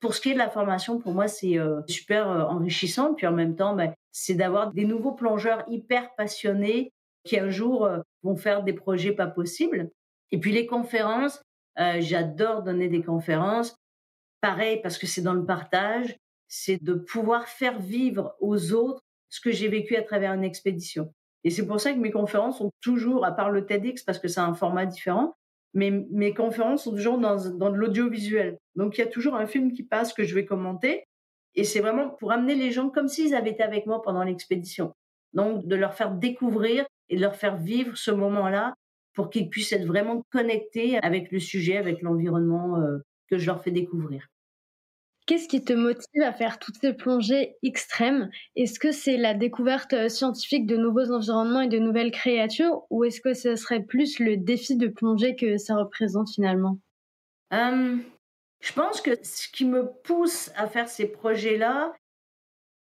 Pour 0.00 0.14
ce 0.14 0.20
qui 0.20 0.30
est 0.30 0.34
de 0.34 0.38
la 0.38 0.50
formation, 0.50 0.98
pour 0.98 1.12
moi, 1.12 1.28
c'est 1.28 1.58
euh, 1.58 1.80
super 1.86 2.30
euh, 2.30 2.42
enrichissant. 2.42 3.14
Puis 3.14 3.26
en 3.26 3.32
même 3.32 3.54
temps, 3.54 3.74
ben, 3.74 3.92
c'est 4.12 4.34
d'avoir 4.34 4.72
des 4.72 4.84
nouveaux 4.84 5.12
plongeurs 5.12 5.64
hyper 5.68 6.14
passionnés 6.16 6.92
qui 7.24 7.38
un 7.38 7.50
jour 7.50 7.86
vont 8.22 8.34
faire 8.34 8.62
des 8.62 8.72
projets 8.72 9.12
pas 9.12 9.26
possibles. 9.26 9.90
Et 10.32 10.38
puis 10.38 10.52
les 10.52 10.64
conférences, 10.64 11.42
j'adore 11.76 12.62
donner 12.62 12.88
des 12.88 13.02
conférences. 13.02 13.76
Pareil, 14.40 14.80
parce 14.82 14.96
que 14.96 15.06
c'est 15.06 15.20
dans 15.20 15.34
le 15.34 15.44
partage, 15.44 16.16
c'est 16.48 16.82
de 16.82 16.94
pouvoir 16.94 17.46
faire 17.46 17.78
vivre 17.78 18.34
aux 18.40 18.72
autres 18.72 19.02
ce 19.28 19.40
que 19.40 19.52
j'ai 19.52 19.68
vécu 19.68 19.96
à 19.96 20.02
travers 20.02 20.32
une 20.32 20.44
expédition. 20.44 21.12
Et 21.44 21.50
c'est 21.50 21.66
pour 21.66 21.80
ça 21.80 21.92
que 21.92 21.98
mes 21.98 22.10
conférences 22.10 22.58
sont 22.58 22.72
toujours, 22.80 23.24
à 23.24 23.32
part 23.32 23.50
le 23.50 23.64
TEDx, 23.64 24.02
parce 24.02 24.18
que 24.18 24.28
c'est 24.28 24.40
un 24.40 24.54
format 24.54 24.84
différent, 24.84 25.34
mais 25.74 25.90
mes 26.10 26.34
conférences 26.34 26.84
sont 26.84 26.92
toujours 26.92 27.18
dans, 27.18 27.36
dans 27.50 27.70
de 27.70 27.76
l'audiovisuel. 27.76 28.58
Donc 28.74 28.98
il 28.98 29.00
y 29.00 29.04
a 29.04 29.06
toujours 29.08 29.34
un 29.34 29.46
film 29.46 29.72
qui 29.72 29.82
passe 29.82 30.12
que 30.12 30.24
je 30.24 30.34
vais 30.34 30.44
commenter. 30.44 31.04
Et 31.54 31.64
c'est 31.64 31.80
vraiment 31.80 32.10
pour 32.10 32.32
amener 32.32 32.54
les 32.54 32.70
gens 32.70 32.90
comme 32.90 33.08
s'ils 33.08 33.34
avaient 33.34 33.50
été 33.50 33.62
avec 33.62 33.86
moi 33.86 34.02
pendant 34.02 34.22
l'expédition. 34.22 34.92
Donc 35.32 35.66
de 35.66 35.76
leur 35.76 35.94
faire 35.94 36.12
découvrir 36.12 36.86
et 37.08 37.16
de 37.16 37.20
leur 37.20 37.36
faire 37.36 37.56
vivre 37.56 37.96
ce 37.96 38.10
moment-là 38.10 38.74
pour 39.14 39.30
qu'ils 39.30 39.48
puissent 39.48 39.72
être 39.72 39.86
vraiment 39.86 40.22
connectés 40.30 40.98
avec 40.98 41.30
le 41.32 41.40
sujet, 41.40 41.76
avec 41.76 42.02
l'environnement 42.02 42.80
euh, 42.80 42.98
que 43.28 43.38
je 43.38 43.46
leur 43.46 43.62
fais 43.62 43.72
découvrir. 43.72 44.26
Qu'est-ce 45.30 45.46
qui 45.46 45.62
te 45.62 45.72
motive 45.72 46.22
à 46.24 46.32
faire 46.32 46.58
toutes 46.58 46.78
ces 46.80 46.92
plongées 46.92 47.54
extrêmes? 47.62 48.32
Est-ce 48.56 48.80
que 48.80 48.90
c'est 48.90 49.16
la 49.16 49.32
découverte 49.32 49.92
euh, 49.92 50.08
scientifique 50.08 50.66
de 50.66 50.76
nouveaux 50.76 51.12
environnements 51.12 51.60
et 51.60 51.68
de 51.68 51.78
nouvelles 51.78 52.10
créatures 52.10 52.82
ou 52.90 53.04
est-ce 53.04 53.20
que 53.20 53.32
ce 53.32 53.54
serait 53.54 53.84
plus 53.84 54.18
le 54.18 54.36
défi 54.36 54.74
de 54.74 54.88
plonger 54.88 55.36
que 55.36 55.56
ça 55.56 55.76
représente 55.76 56.30
finalement? 56.34 56.80
Je 57.52 58.72
pense 58.74 59.00
que 59.00 59.12
ce 59.22 59.46
qui 59.48 59.64
me 59.66 59.92
pousse 60.02 60.50
à 60.56 60.66
faire 60.66 60.88
ces 60.88 61.06
projets-là, 61.06 61.92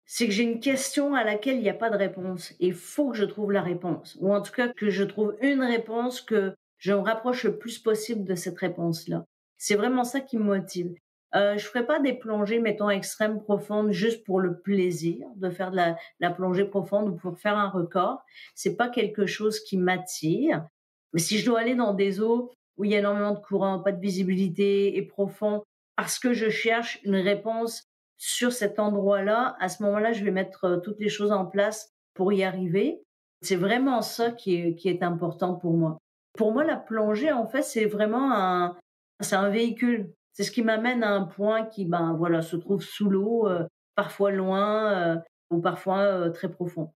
c'est 0.07 0.25
que 0.25 0.33
j'ai 0.33 0.45
une 0.45 0.61
question 0.61 1.14
à 1.14 1.25
laquelle 1.25 1.57
il 1.57 1.62
n'y 1.62 1.68
a 1.68 1.75
pas 1.75 1.90
de 1.90 1.99
réponse. 1.99 2.55
Il 2.61 2.73
faut 2.73 3.11
que 3.11 3.16
je 3.18 3.27
trouve 3.27 3.53
la 3.53 3.61
réponse. 3.61 4.16
Ou 4.23 4.33
en 4.33 4.40
tout 4.40 4.53
cas 4.53 4.68
que 4.68 4.88
je 4.88 5.05
trouve 5.05 5.37
une 5.42 5.62
réponse 5.62 6.23
que 6.23 6.55
je 6.79 6.95
me 6.95 7.01
rapproche 7.01 7.45
le 7.45 7.59
plus 7.59 7.79
possible 7.79 8.25
de 8.25 8.37
cette 8.37 8.59
réponse-là. 8.59 9.27
C'est 9.59 9.77
vraiment 9.77 10.05
ça 10.05 10.23
qui 10.23 10.38
me 10.38 10.45
motive. 10.45 10.95
Euh, 11.35 11.57
je 11.57 11.66
ferai 11.66 11.87
pas 11.87 11.99
des 11.99 12.12
plongées, 12.12 12.59
mettons, 12.59 12.90
extrêmes 12.90 13.40
profondes 13.40 13.90
juste 13.90 14.25
pour 14.25 14.38
le 14.38 14.61
plaisir 14.61 15.27
de 15.37 15.49
faire 15.49 15.71
de 15.71 15.77
la, 15.77 15.97
la 16.21 16.31
plongée 16.31 16.64
profonde 16.64 17.09
ou 17.09 17.16
pour 17.16 17.38
faire 17.38 17.57
un 17.57 17.68
record. 17.68 18.23
C'est 18.55 18.77
pas 18.77 18.88
quelque 18.88 19.27
chose 19.27 19.61
qui 19.61 19.79
m'attire. 19.79 20.66
Mais 21.12 21.21
si 21.21 21.38
je 21.38 21.47
dois 21.47 21.61
aller 21.61 21.75
dans 21.75 21.95
des 21.95 22.21
eaux 22.21 22.51
où 22.77 22.85
il 22.85 22.90
y 22.90 22.95
a 22.95 22.99
énormément 22.99 23.33
de 23.33 23.38
courant, 23.38 23.81
pas 23.81 23.92
de 23.92 24.01
visibilité 24.01 24.97
et 24.97 25.03
profond, 25.03 25.62
parce 25.97 26.18
que 26.18 26.33
je 26.33 26.49
cherche 26.49 27.01
une 27.05 27.16
réponse 27.16 27.85
sur 28.16 28.53
cet 28.53 28.79
endroit-là, 28.79 29.57
à 29.59 29.68
ce 29.68 29.83
moment-là, 29.83 30.12
je 30.12 30.25
vais 30.25 30.31
mettre 30.31 30.64
euh, 30.64 30.77
toutes 30.79 31.01
les 31.01 31.09
choses 31.09 31.33
en 31.33 31.47
place 31.47 31.90
pour 32.14 32.33
y 32.33 32.45
arriver. 32.45 33.03
C'est 33.40 33.57
vraiment 33.57 34.01
ça 34.03 34.31
qui 34.31 34.55
est, 34.55 34.75
qui 34.77 34.88
est 34.88 35.03
important 35.03 35.55
pour 35.55 35.73
moi. 35.73 35.99
Pour 36.35 36.53
moi, 36.53 36.64
la 36.64 36.77
plongée, 36.77 37.33
en 37.33 37.47
fait, 37.47 37.62
c'est 37.62 37.85
vraiment 37.85 38.33
un, 38.33 38.77
c'est 39.21 39.35
un 39.35 39.51
véhicule. 39.51 40.12
C'est 40.33 40.45
ce 40.45 40.51
qui 40.51 40.62
m'amène 40.62 41.03
à 41.03 41.11
un 41.11 41.25
point 41.25 41.66
qui, 41.66 41.85
ben 41.85 42.14
voilà, 42.18 42.42
se 42.42 42.57
trouve 42.57 42.83
sous 42.83 43.09
l'eau, 43.09 43.47
euh, 43.49 43.64
parfois 43.95 44.31
loin 44.31 44.92
euh, 44.92 45.17
ou 45.50 45.61
parfois 45.61 45.98
euh, 45.98 46.31
très 46.31 46.50
profond. 46.50 46.92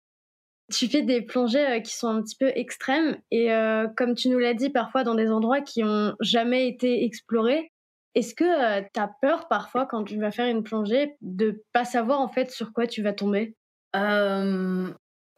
Tu 0.71 0.89
fais 0.89 1.03
des 1.03 1.23
plongées 1.23 1.83
qui 1.83 1.95
sont 1.95 2.09
un 2.09 2.23
petit 2.23 2.37
peu 2.37 2.51
extrêmes 2.55 3.19
et 3.31 3.49
comme 3.97 4.15
tu 4.15 4.31
nous 4.31 4.39
l'as 4.39 4.55
dit, 4.55 4.71
parfois 4.71 5.05
dans 5.05 5.15
des 5.15 5.31
endroits 5.31 5.61
qui 5.61 5.83
ont 5.85 6.15
jamais 6.21 6.67
été 6.67 7.05
explorés. 7.05 7.73
Est-ce 8.15 8.35
que 8.35 8.81
tu 8.95 9.01
as 9.01 9.11
peur 9.21 9.49
parfois 9.49 9.85
quand 9.85 10.05
tu 10.05 10.19
vas 10.19 10.31
faire 10.31 10.47
une 10.47 10.63
plongée 10.63 11.17
de 11.21 11.63
pas 11.75 11.85
savoir 11.85 12.21
en 12.21 12.29
fait 12.29 12.51
sur 12.51 12.73
quoi 12.73 12.87
tu 12.87 13.03
vas 13.03 13.13
tomber? 13.13 13.55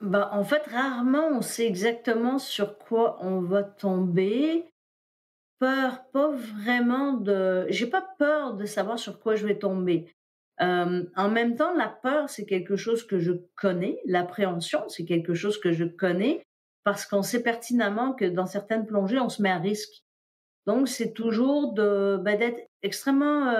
Bah, 0.04 0.30
en 0.32 0.44
fait, 0.44 0.66
rarement 0.66 1.26
on 1.32 1.40
sait 1.40 1.66
exactement 1.66 2.38
sur 2.38 2.78
quoi 2.78 3.16
on 3.20 3.40
va 3.40 3.64
tomber 3.64 4.66
peur, 5.58 6.04
pas 6.12 6.30
vraiment 6.30 7.14
de. 7.14 7.66
J'ai 7.68 7.86
pas 7.86 8.06
peur 8.18 8.54
de 8.54 8.64
savoir 8.64 8.98
sur 8.98 9.20
quoi 9.20 9.36
je 9.36 9.46
vais 9.46 9.58
tomber. 9.58 10.12
En 10.60 11.30
même 11.30 11.56
temps, 11.56 11.74
la 11.74 11.88
peur, 11.88 12.28
c'est 12.28 12.46
quelque 12.46 12.76
chose 12.76 13.04
que 13.06 13.18
je 13.18 13.32
connais. 13.56 14.00
L'appréhension, 14.06 14.88
c'est 14.88 15.04
quelque 15.04 15.34
chose 15.34 15.58
que 15.58 15.72
je 15.72 15.84
connais 15.84 16.42
parce 16.84 17.06
qu'on 17.06 17.22
sait 17.22 17.42
pertinemment 17.42 18.12
que 18.12 18.24
dans 18.26 18.46
certaines 18.46 18.86
plongées, 18.86 19.18
on 19.18 19.28
se 19.28 19.42
met 19.42 19.50
à 19.50 19.58
risque. 19.58 20.02
Donc, 20.66 20.88
c'est 20.88 21.12
toujours 21.12 21.72
de 21.72 22.18
bah, 22.22 22.36
d'être 22.36 22.68
extrêmement 22.82 23.52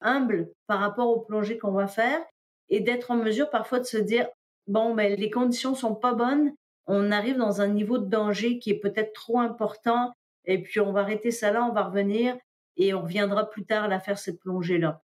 humble 0.00 0.50
par 0.66 0.80
rapport 0.80 1.08
au 1.08 1.20
plongée 1.20 1.58
qu'on 1.58 1.72
va 1.72 1.86
faire 1.86 2.20
et 2.68 2.80
d'être 2.80 3.10
en 3.10 3.16
mesure 3.16 3.50
parfois 3.50 3.78
de 3.78 3.84
se 3.84 3.98
dire 3.98 4.26
bon, 4.66 4.94
ben, 4.94 5.14
les 5.18 5.30
conditions 5.30 5.74
sont 5.74 5.94
pas 5.94 6.14
bonnes, 6.14 6.52
on 6.86 7.12
arrive 7.12 7.36
dans 7.36 7.60
un 7.60 7.68
niveau 7.68 7.98
de 7.98 8.06
danger 8.06 8.58
qui 8.58 8.70
est 8.70 8.78
peut-être 8.78 9.12
trop 9.12 9.40
important 9.40 10.14
et 10.44 10.62
puis 10.62 10.80
on 10.80 10.92
va 10.92 11.00
arrêter 11.00 11.30
ça 11.30 11.52
là, 11.52 11.64
on 11.64 11.72
va 11.72 11.84
revenir 11.84 12.36
et 12.76 12.94
on 12.94 13.02
reviendra 13.02 13.48
plus 13.50 13.64
tard 13.64 13.90
à 13.90 14.00
faire 14.00 14.18
cette 14.18 14.40
plongée 14.40 14.78
là. 14.78 15.02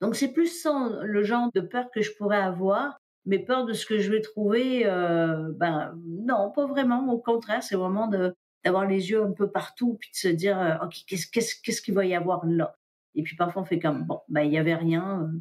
Donc 0.00 0.16
c'est 0.16 0.32
plus 0.32 0.48
ça 0.48 0.90
le 1.02 1.22
genre 1.22 1.50
de 1.54 1.60
peur 1.60 1.90
que 1.94 2.00
je 2.00 2.12
pourrais 2.16 2.38
avoir, 2.38 2.98
mais 3.26 3.38
peur 3.38 3.66
de 3.66 3.72
ce 3.72 3.86
que 3.86 3.98
je 3.98 4.10
vais 4.10 4.22
trouver, 4.22 4.86
euh, 4.86 5.50
ben 5.56 5.94
non, 6.06 6.50
pas 6.50 6.66
vraiment. 6.66 7.12
Au 7.12 7.18
contraire, 7.18 7.62
c'est 7.62 7.76
vraiment 7.76 8.06
de 8.08 8.34
d'avoir 8.64 8.86
les 8.86 9.10
yeux 9.10 9.22
un 9.22 9.32
peu 9.32 9.50
partout, 9.50 9.96
puis 9.98 10.10
de 10.12 10.16
se 10.16 10.28
dire, 10.28 10.60
euh, 10.60 10.76
ok, 10.84 10.94
qu'est-ce 11.06 11.80
qu'il 11.82 11.94
va 11.94 12.04
y 12.04 12.14
avoir 12.14 12.44
là? 12.46 12.74
Et 13.14 13.22
puis 13.22 13.36
parfois 13.36 13.62
on 13.62 13.64
fait 13.64 13.78
comme 13.78 14.04
bon, 14.04 14.20
ben 14.28 14.42
il 14.42 14.52
y 14.52 14.58
avait 14.58 14.74
rien, 14.74 15.22
euh, 15.22 15.38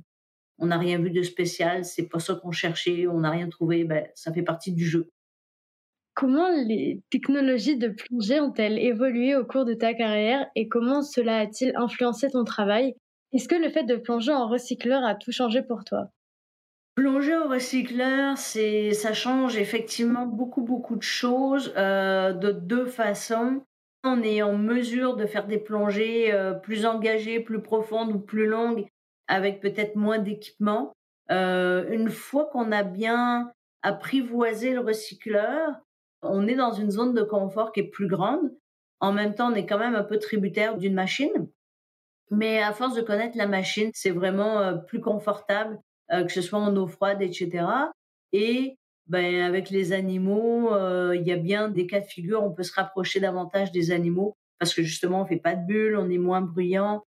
on 0.58 0.68
n'a 0.68 0.78
rien 0.78 1.00
vu 1.00 1.12
de 1.12 1.22
spécial, 1.22 1.86
c'est 1.86 2.08
pas 2.08 2.20
ça 2.20 2.36
qu'on 2.36 2.52
cherchait, 2.52 3.08
on 3.08 3.22
n'a 3.22 3.32
rien 3.32 3.50
trouvé, 3.50 3.84
ben 3.84 4.08
ça 4.16 4.34
fait 4.34 4.44
partie 4.44 4.72
du 4.74 4.86
jeu. 4.86 5.10
Comment 6.20 6.50
les 6.50 7.02
technologies 7.12 7.78
de 7.78 7.88
plongée 7.88 8.42
ont-elles 8.42 8.78
évolué 8.78 9.38
au 9.38 9.46
cours 9.46 9.64
de 9.64 9.74
ta 9.74 9.94
carrière 9.94 10.46
et 10.54 10.68
comment 10.68 11.02
cela 11.02 11.38
a-t-il 11.38 11.72
influencé 11.78 12.30
ton 12.30 12.44
travail? 12.44 12.94
Est-ce 13.32 13.48
que 13.48 13.56
le 13.56 13.70
fait 13.70 13.86
de 13.86 13.96
plonger 13.96 14.34
en 14.34 14.50
recycleur 14.50 15.06
a 15.06 15.16
tout 15.16 15.32
changé 15.32 15.62
pour 15.62 15.86
toi? 15.86 16.10
Plonger 16.96 17.38
au 17.38 17.48
recycleur, 17.48 18.38
c'est, 18.38 18.92
ça 18.92 19.14
change 19.14 19.56
effectivement 19.56 20.26
beaucoup, 20.26 20.62
beaucoup 20.62 20.98
de 20.98 21.04
choses 21.04 21.74
euh, 21.78 22.34
de 22.34 22.52
deux 22.52 22.88
façons. 22.88 23.64
On 24.04 24.22
est 24.22 24.42
en 24.42 24.58
mesure 24.58 25.16
de 25.16 25.26
faire 25.26 25.48
des 25.48 25.58
plongées 25.58 26.34
euh, 26.34 26.52
plus 26.52 26.86
engagées, 26.86 27.40
plus 27.40 27.62
profondes 27.62 28.12
ou 28.12 28.20
plus 28.20 28.46
longues 28.46 28.86
avec 29.30 29.62
peut-être 29.62 29.96
moins 29.96 30.20
d'équipement. 30.20 30.92
Euh, 31.32 31.90
une 31.90 32.10
fois 32.10 32.50
qu'on 32.52 32.74
a 32.74 32.84
bien 32.84 33.54
apprivoisé 33.84 34.74
le 34.74 34.82
recycleur, 34.82 35.80
on 36.22 36.48
est 36.48 36.56
dans 36.56 36.74
une 36.74 36.92
zone 36.92 37.14
de 37.14 37.24
confort 37.24 37.72
qui 37.72 37.82
est 37.82 37.90
plus 37.90 38.08
grande. 38.08 38.52
En 39.00 39.14
même 39.14 39.34
temps, 39.34 39.52
on 39.52 39.56
est 39.56 39.66
quand 39.66 39.78
même 39.78 39.96
un 39.96 40.04
peu 40.04 40.20
tributaire 40.20 40.78
d'une 40.78 40.94
machine. 40.94 41.48
Mais 42.32 42.62
à 42.62 42.74
force 42.74 42.96
de 42.96 43.02
connaître 43.02 43.38
la 43.38 43.48
machine, 43.48 43.90
c'est 43.94 44.12
vraiment 44.12 44.60
euh, 44.60 44.76
plus 44.76 45.02
confortable, 45.02 45.80
euh, 46.12 46.24
que 46.26 46.32
ce 46.32 46.42
soit 46.42 46.60
en 46.60 46.76
eau 46.76 46.88
froide, 46.88 47.22
etc. 47.22 47.66
Et 48.34 48.78
ben, 49.08 49.42
avec 49.42 49.70
les 49.70 49.94
animaux, 49.94 50.74
euh, 50.74 51.16
il 51.16 51.26
y 51.26 51.32
a 51.32 51.38
bien 51.38 51.70
des 51.70 51.88
cas 51.88 52.02
de 52.02 52.06
figure, 52.06 52.44
on 52.44 52.52
peut 52.52 52.64
se 52.64 52.74
rapprocher 52.74 53.20
davantage 53.20 53.72
des 53.72 53.92
animaux 53.92 54.38
parce 54.60 54.74
que 54.74 54.84
justement, 54.84 55.22
on 55.22 55.26
fait 55.26 55.38
pas 55.38 55.56
de 55.56 55.66
bulles, 55.66 55.96
on 55.98 56.10
est 56.10 56.18
moins 56.18 56.42
bruyant. 56.42 57.04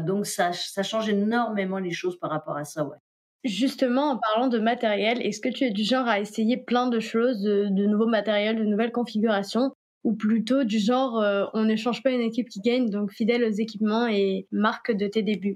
donc 0.00 0.26
ça, 0.26 0.52
ça 0.52 0.82
change 0.82 1.08
énormément 1.08 1.78
les 1.78 1.92
choses 1.92 2.18
par 2.18 2.30
rapport 2.30 2.58
à 2.58 2.64
ça, 2.64 2.84
ouais. 2.84 2.98
Justement, 3.44 4.10
en 4.10 4.18
parlant 4.18 4.48
de 4.48 4.58
matériel, 4.58 5.24
est-ce 5.24 5.40
que 5.40 5.48
tu 5.48 5.64
es 5.64 5.70
du 5.70 5.82
genre 5.82 6.06
à 6.06 6.20
essayer 6.20 6.58
plein 6.58 6.88
de 6.88 7.00
choses, 7.00 7.40
de, 7.40 7.86
nouveaux 7.86 8.06
matériels, 8.06 8.56
de 8.56 8.64
nouvelles 8.64 8.92
configurations, 8.92 9.72
ou 10.04 10.14
plutôt 10.14 10.64
du 10.64 10.78
genre 10.78 11.18
euh, 11.20 11.46
on 11.54 11.64
ne 11.64 11.74
change 11.76 12.02
pas 12.02 12.10
une 12.10 12.20
équipe 12.20 12.48
qui 12.50 12.60
gagne, 12.60 12.90
donc 12.90 13.12
fidèle 13.12 13.44
aux 13.44 13.50
équipements 13.50 14.06
et 14.06 14.46
marque 14.50 14.92
de 14.92 15.06
tes 15.06 15.22
débuts? 15.22 15.54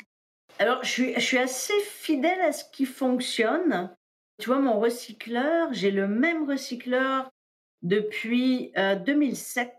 Alors, 0.58 0.82
je 0.82 1.18
suis, 1.18 1.38
assez 1.38 1.78
fidèle 1.80 2.40
à 2.40 2.52
ce 2.52 2.64
qui 2.72 2.86
fonctionne. 2.86 3.94
Tu 4.38 4.46
vois, 4.46 4.60
mon 4.60 4.80
recycleur, 4.80 5.72
j'ai 5.72 5.90
le 5.90 6.08
même 6.08 6.48
recycleur 6.48 7.30
depuis 7.82 8.72
2007. 9.04 9.68
Euh, 9.68 9.70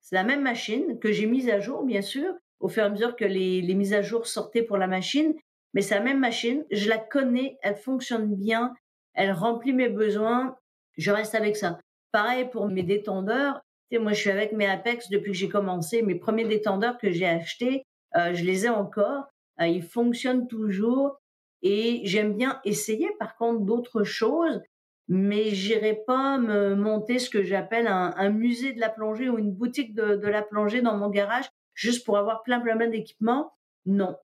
C'est 0.00 0.14
la 0.14 0.24
même 0.24 0.42
machine 0.42 0.98
que 0.98 1.12
j'ai 1.12 1.26
mise 1.26 1.50
à 1.50 1.60
jour, 1.60 1.84
bien 1.84 2.00
sûr, 2.00 2.32
au 2.60 2.68
fur 2.68 2.84
et 2.84 2.86
à 2.86 2.90
mesure 2.90 3.16
que 3.16 3.24
les 3.26 3.74
mises 3.74 3.92
à 3.92 4.00
jour 4.00 4.26
sortaient 4.26 4.62
pour 4.62 4.78
la 4.78 4.86
machine 4.86 5.34
mais 5.74 5.82
c'est 5.82 5.96
la 5.96 6.00
même 6.00 6.20
machine, 6.20 6.64
je 6.70 6.88
la 6.88 6.98
connais, 6.98 7.58
elle 7.62 7.76
fonctionne 7.76 8.34
bien, 8.34 8.72
elle 9.12 9.32
remplit 9.32 9.72
mes 9.72 9.88
besoins, 9.88 10.56
je 10.96 11.10
reste 11.10 11.34
avec 11.34 11.56
ça. 11.56 11.78
Pareil 12.12 12.48
pour 12.50 12.68
mes 12.68 12.84
détendeurs, 12.84 13.60
sais, 13.94 13.98
moi 13.98 14.12
je 14.12 14.20
suis 14.20 14.30
avec 14.30 14.52
mes 14.52 14.66
Apex 14.66 15.08
depuis 15.10 15.32
que 15.32 15.38
j'ai 15.38 15.48
commencé, 15.48 16.02
mes 16.02 16.14
premiers 16.14 16.46
détendeurs 16.46 16.98
que 16.98 17.10
j'ai 17.10 17.26
achetés, 17.26 17.84
euh, 18.16 18.34
je 18.34 18.44
les 18.44 18.66
ai 18.66 18.68
encore, 18.68 19.26
euh, 19.60 19.66
ils 19.66 19.82
fonctionnent 19.82 20.46
toujours 20.46 21.20
et 21.62 22.02
j'aime 22.04 22.34
bien 22.34 22.60
essayer 22.64 23.08
par 23.18 23.36
contre 23.36 23.60
d'autres 23.64 24.04
choses, 24.04 24.60
mais 25.08 25.50
j'irai 25.50 26.00
pas 26.06 26.38
me 26.38 26.74
monter 26.74 27.18
ce 27.18 27.30
que 27.30 27.42
j'appelle 27.42 27.86
un, 27.88 28.30
musée 28.30 28.72
de 28.72 28.80
la 28.80 28.90
plongée 28.90 29.28
ou 29.28 29.38
une 29.38 29.52
boutique 29.52 29.94
de, 29.94 30.16
de 30.16 30.28
la 30.28 30.42
plongée 30.42 30.82
dans 30.82 30.96
mon 30.96 31.10
garage 31.10 31.48
juste 31.74 32.04
pour 32.06 32.16
avoir 32.18 32.42
plein 32.42 32.60
plein 32.60 32.76
plein 32.76 32.88
d'équipements. 32.88 33.52
Non, 33.86 34.16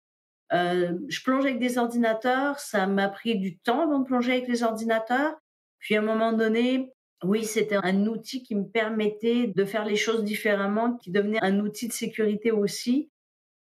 euh, 0.52 0.98
je 1.08 1.22
plonge 1.22 1.44
avec 1.44 1.58
des 1.58 1.78
ordinateurs, 1.78 2.58
ça 2.58 2.86
m'a 2.86 3.08
pris 3.08 3.38
du 3.38 3.58
temps 3.58 3.82
avant 3.82 4.00
de 4.00 4.04
plonger 4.04 4.32
avec 4.32 4.48
les 4.48 4.62
ordinateurs. 4.62 5.34
Puis 5.78 5.96
à 5.96 6.00
un 6.00 6.04
moment 6.04 6.32
donné, 6.32 6.92
oui, 7.22 7.44
c'était 7.44 7.76
un 7.76 8.06
outil 8.06 8.42
qui 8.42 8.54
me 8.54 8.66
permettait 8.66 9.48
de 9.48 9.64
faire 9.64 9.84
les 9.84 9.96
choses 9.96 10.24
différemment, 10.24 10.96
qui 10.96 11.10
devenait 11.10 11.42
un 11.42 11.60
outil 11.60 11.88
de 11.88 11.92
sécurité 11.92 12.50
aussi. 12.50 13.10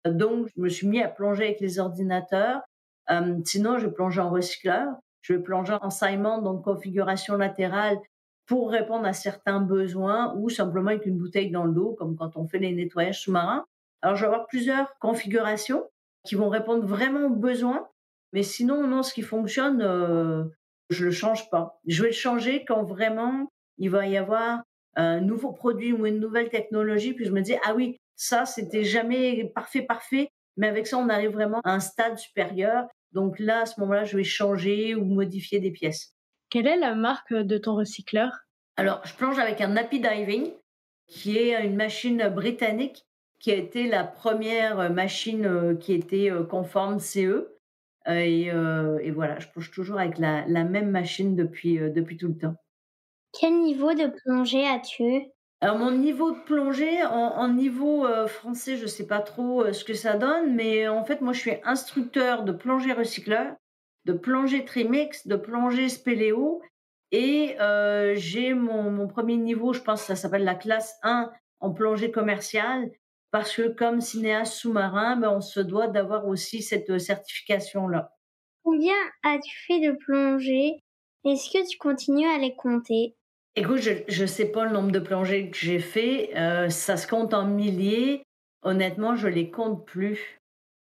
Donc, 0.05 0.47
je 0.55 0.61
me 0.61 0.69
suis 0.69 0.87
mis 0.87 1.01
à 1.01 1.09
plonger 1.09 1.43
avec 1.43 1.59
les 1.59 1.79
ordinateurs. 1.79 2.61
Euh, 3.11 3.37
sinon, 3.45 3.77
je 3.77 3.87
plongeais 3.87 4.21
en 4.21 4.29
recycleur. 4.29 4.87
Je 5.21 5.33
plongeais 5.33 5.77
en 5.81 5.89
saillement, 5.89 6.41
donc 6.41 6.63
configuration 6.63 7.35
latérale, 7.35 7.97
pour 8.45 8.71
répondre 8.71 9.05
à 9.05 9.13
certains 9.13 9.59
besoins 9.59 10.33
ou 10.37 10.49
simplement 10.49 10.91
avec 10.91 11.05
une 11.05 11.17
bouteille 11.17 11.51
dans 11.51 11.65
le 11.65 11.73
dos, 11.73 11.95
comme 11.99 12.15
quand 12.15 12.37
on 12.37 12.47
fait 12.47 12.59
les 12.59 12.71
nettoyages 12.71 13.21
sous-marins. 13.21 13.65
Alors, 14.01 14.15
je 14.15 14.21
vais 14.21 14.27
avoir 14.27 14.47
plusieurs 14.47 14.97
configurations 14.99 15.83
qui 16.30 16.36
vont 16.36 16.49
répondre 16.49 16.86
vraiment 16.86 17.25
aux 17.25 17.36
besoins. 17.36 17.89
Mais 18.34 18.43
sinon, 18.43 18.86
non, 18.86 19.01
ce 19.01 19.15
qui 19.15 19.23
fonctionne, 19.23 19.82
euh, 19.82 20.43
je 20.91 21.05
le 21.05 21.11
change 21.11 21.49
pas. 21.49 21.80
Je 21.88 22.03
vais 22.03 22.09
le 22.09 22.13
changer 22.13 22.65
quand 22.65 22.84
vraiment 22.84 23.51
il 23.80 23.89
va 23.89 24.05
y 24.05 24.15
avoir 24.15 24.61
un 24.95 25.21
nouveau 25.21 25.53
produit 25.53 25.91
ou 25.91 26.05
une 26.05 26.19
nouvelle 26.19 26.49
technologie. 26.49 27.13
Puis 27.13 27.25
je 27.25 27.32
me 27.32 27.41
dis, 27.41 27.55
ah 27.63 27.73
oui, 27.73 27.97
ça, 28.15 28.45
c'était 28.45 28.84
jamais 28.84 29.51
parfait, 29.55 29.82
parfait. 29.82 30.30
Mais 30.55 30.67
avec 30.67 30.86
ça, 30.86 30.99
on 30.99 31.09
arrive 31.09 31.32
vraiment 31.32 31.61
à 31.63 31.73
un 31.73 31.80
stade 31.80 32.19
supérieur. 32.19 32.86
Donc 33.11 33.39
là, 33.39 33.61
à 33.61 33.65
ce 33.65 33.80
moment-là, 33.80 34.03
je 34.03 34.15
vais 34.15 34.23
changer 34.23 34.93
ou 34.93 35.05
modifier 35.05 35.59
des 35.59 35.71
pièces. 35.71 36.13
Quelle 36.51 36.67
est 36.67 36.77
la 36.77 36.93
marque 36.93 37.34
de 37.34 37.57
ton 37.57 37.73
recycleur? 37.73 38.34
Alors, 38.77 39.01
je 39.03 39.15
plonge 39.15 39.39
avec 39.39 39.61
un 39.61 39.75
Happy 39.75 39.99
Diving, 39.99 40.51
qui 41.07 41.39
est 41.39 41.65
une 41.65 41.75
machine 41.75 42.30
britannique 42.30 43.03
qui 43.39 43.51
a 43.51 43.55
été 43.55 43.87
la 43.87 44.03
première 44.03 44.79
euh, 44.79 44.89
machine 44.89 45.45
euh, 45.45 45.75
qui 45.75 45.93
était 45.93 46.29
euh, 46.29 46.43
conforme 46.43 46.99
CE. 46.99 47.55
Et, 48.07 48.45
et, 48.47 49.11
voilà, 49.11 49.37
je 49.37 49.47
plonge 49.49 49.69
toujours 49.69 49.99
avec 49.99 50.17
la, 50.17 50.43
la 50.47 50.63
même 50.63 50.89
machine 50.89 51.35
depuis, 51.35 51.77
depuis 51.77 52.17
tout 52.17 52.29
le 52.29 52.37
temps. 52.37 52.55
Quel 53.39 53.59
niveau 53.59 53.93
de 53.93 54.11
plongée 54.23 54.65
as-tu 54.65 55.27
alors 55.61 55.77
mon 55.77 55.91
niveau 55.91 56.31
de 56.31 56.39
plongée, 56.45 57.03
en, 57.03 57.49
niveau 57.49 58.07
français, 58.27 58.77
je 58.77 58.83
ne 58.83 58.87
sais 58.87 59.05
pas 59.05 59.19
trop 59.19 59.73
ce 59.73 59.83
que 59.83 59.93
ça 59.93 60.15
donne, 60.15 60.55
mais 60.55 60.87
en 60.87 61.03
fait 61.03 61.19
moi 61.19 61.33
je 61.33 61.39
suis 61.41 61.51
instructeur 61.65 62.43
de 62.43 62.53
plongée 62.53 62.93
recycleur, 62.93 63.53
de 64.05 64.13
plongée 64.13 64.63
trimix, 64.63 65.27
de 65.27 65.35
plongée 65.35 65.89
spéléo, 65.89 66.61
et 67.11 67.57
j'ai 68.15 68.53
mon, 68.53 68.89
mon, 68.89 69.07
premier 69.07 69.35
niveau, 69.35 69.73
je 69.73 69.81
pense 69.81 69.99
que 69.99 70.07
ça 70.07 70.15
s'appelle 70.15 70.45
la 70.45 70.55
classe 70.55 70.97
1 71.03 71.29
en 71.59 71.71
plongée 71.71 72.09
commerciale, 72.09 72.89
parce 73.32 73.55
que 73.55 73.67
comme 73.67 74.01
cinéaste 74.01 74.53
sous-marin, 74.53 75.17
ben, 75.17 75.30
on 75.30 75.41
se 75.41 75.59
doit 75.59 75.88
d'avoir 75.88 76.27
aussi 76.27 76.61
cette 76.61 76.89
euh, 76.89 76.99
certification-là. 76.99 78.11
Combien 78.63 78.95
as-tu 79.23 79.55
fait 79.67 79.80
de 79.80 79.91
plongées? 79.91 80.80
Est-ce 81.25 81.49
que 81.51 81.69
tu 81.69 81.77
continues 81.77 82.27
à 82.27 82.38
les 82.38 82.55
compter? 82.55 83.15
Écoute, 83.55 83.80
je 83.80 84.21
ne 84.21 84.27
sais 84.27 84.51
pas 84.51 84.65
le 84.65 84.71
nombre 84.71 84.91
de 84.91 84.99
plongées 84.99 85.49
que 85.49 85.57
j'ai 85.57 85.80
fait. 85.80 86.32
Euh, 86.38 86.69
ça 86.69 86.97
se 86.97 87.07
compte 87.07 87.34
en 87.34 87.45
milliers. 87.45 88.23
Honnêtement, 88.63 89.15
je 89.15 89.27
les 89.27 89.51
compte 89.51 89.86
plus. 89.86 90.39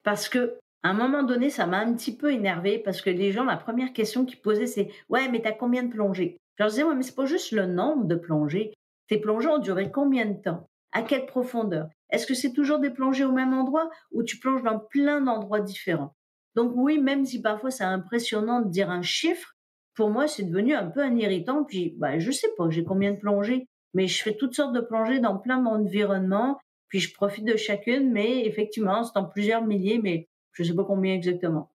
Parce 0.03 0.29
que 0.29 0.57
à 0.83 0.89
un 0.89 0.93
moment 0.93 1.23
donné, 1.23 1.49
ça 1.49 1.67
m'a 1.67 1.79
un 1.79 1.93
petit 1.93 2.15
peu 2.15 2.31
énervé 2.33 2.79
parce 2.79 3.01
que 3.01 3.09
les 3.09 3.31
gens, 3.31 3.43
la 3.43 3.57
première 3.57 3.93
question 3.93 4.25
qu'ils 4.25 4.39
posaient, 4.39 4.67
c'est 4.67 4.89
Ouais, 5.09 5.27
mais 5.29 5.41
t'as 5.41 5.51
combien 5.51 5.83
de 5.83 5.91
plongées 5.91 6.37
Je 6.57 6.63
leur 6.63 6.69
disais 6.69 6.83
Ouais, 6.83 6.95
mais 6.95 7.03
c'est 7.03 7.15
pas 7.15 7.25
juste 7.25 7.51
le 7.51 7.65
nombre 7.65 8.05
de 8.05 8.15
plongées. 8.15 8.73
Tes 9.07 9.17
plongées 9.17 9.49
ont 9.49 9.59
duré 9.59 9.91
combien 9.91 10.25
de 10.25 10.41
temps? 10.41 10.67
À 10.91 11.03
quelle 11.03 11.25
profondeur? 11.25 11.87
Est-ce 12.11 12.27
que 12.27 12.33
c'est 12.33 12.53
toujours 12.53 12.79
des 12.79 12.89
plongées 12.89 13.23
au 13.23 13.31
même 13.31 13.53
endroit 13.53 13.89
ou 14.11 14.23
tu 14.23 14.37
plonges 14.37 14.63
dans 14.63 14.79
plein 14.79 15.21
d'endroits 15.21 15.61
différents? 15.61 16.15
Donc 16.55 16.73
oui, 16.75 16.99
même 16.99 17.25
si 17.25 17.41
parfois 17.41 17.71
c'est 17.71 17.83
impressionnant 17.83 18.61
de 18.61 18.69
dire 18.69 18.89
un 18.89 19.01
chiffre, 19.01 19.55
pour 19.95 20.09
moi 20.09 20.27
c'est 20.27 20.43
devenu 20.43 20.73
un 20.73 20.87
peu 20.87 21.01
un 21.01 21.15
irritant. 21.15 21.63
Puis 21.63 21.95
bah, 21.97 22.19
je 22.19 22.31
sais 22.31 22.49
pas, 22.57 22.69
j'ai 22.69 22.83
combien 22.83 23.11
de 23.11 23.19
plongées, 23.19 23.67
mais 23.93 24.07
je 24.07 24.21
fais 24.21 24.35
toutes 24.35 24.55
sortes 24.55 24.73
de 24.73 24.81
plongées 24.81 25.19
dans 25.19 25.37
plein 25.37 25.61
d'environnements, 25.61 26.59
puis 26.89 26.99
je 26.99 27.13
profite 27.13 27.45
de 27.45 27.55
chacune, 27.55 28.11
mais 28.11 28.45
effectivement 28.45 29.03
c'est 29.03 29.17
en 29.17 29.25
plusieurs 29.25 29.63
milliers, 29.63 29.99
mais 30.03 30.27
je 30.51 30.63
sais 30.63 30.75
pas 30.75 30.83
combien 30.83 31.13
exactement. 31.13 31.71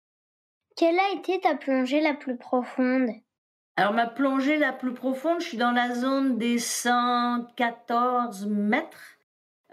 Quelle 0.77 0.99
a 0.99 1.13
été 1.17 1.41
ta 1.41 1.55
plongée 1.55 2.01
la 2.01 2.15
plus 2.15 2.37
profonde? 2.37 3.09
Alors 3.77 3.93
ma 3.93 4.09
plongée 4.09 4.57
la 4.57 4.73
plus 4.73 4.95
profonde, 4.95 5.41
je 5.41 5.47
suis 5.47 5.57
dans 5.57 5.73
la 5.73 5.95
zone 5.95 6.39
des 6.39 6.59
114 6.59 8.47
mètres. 8.47 9.14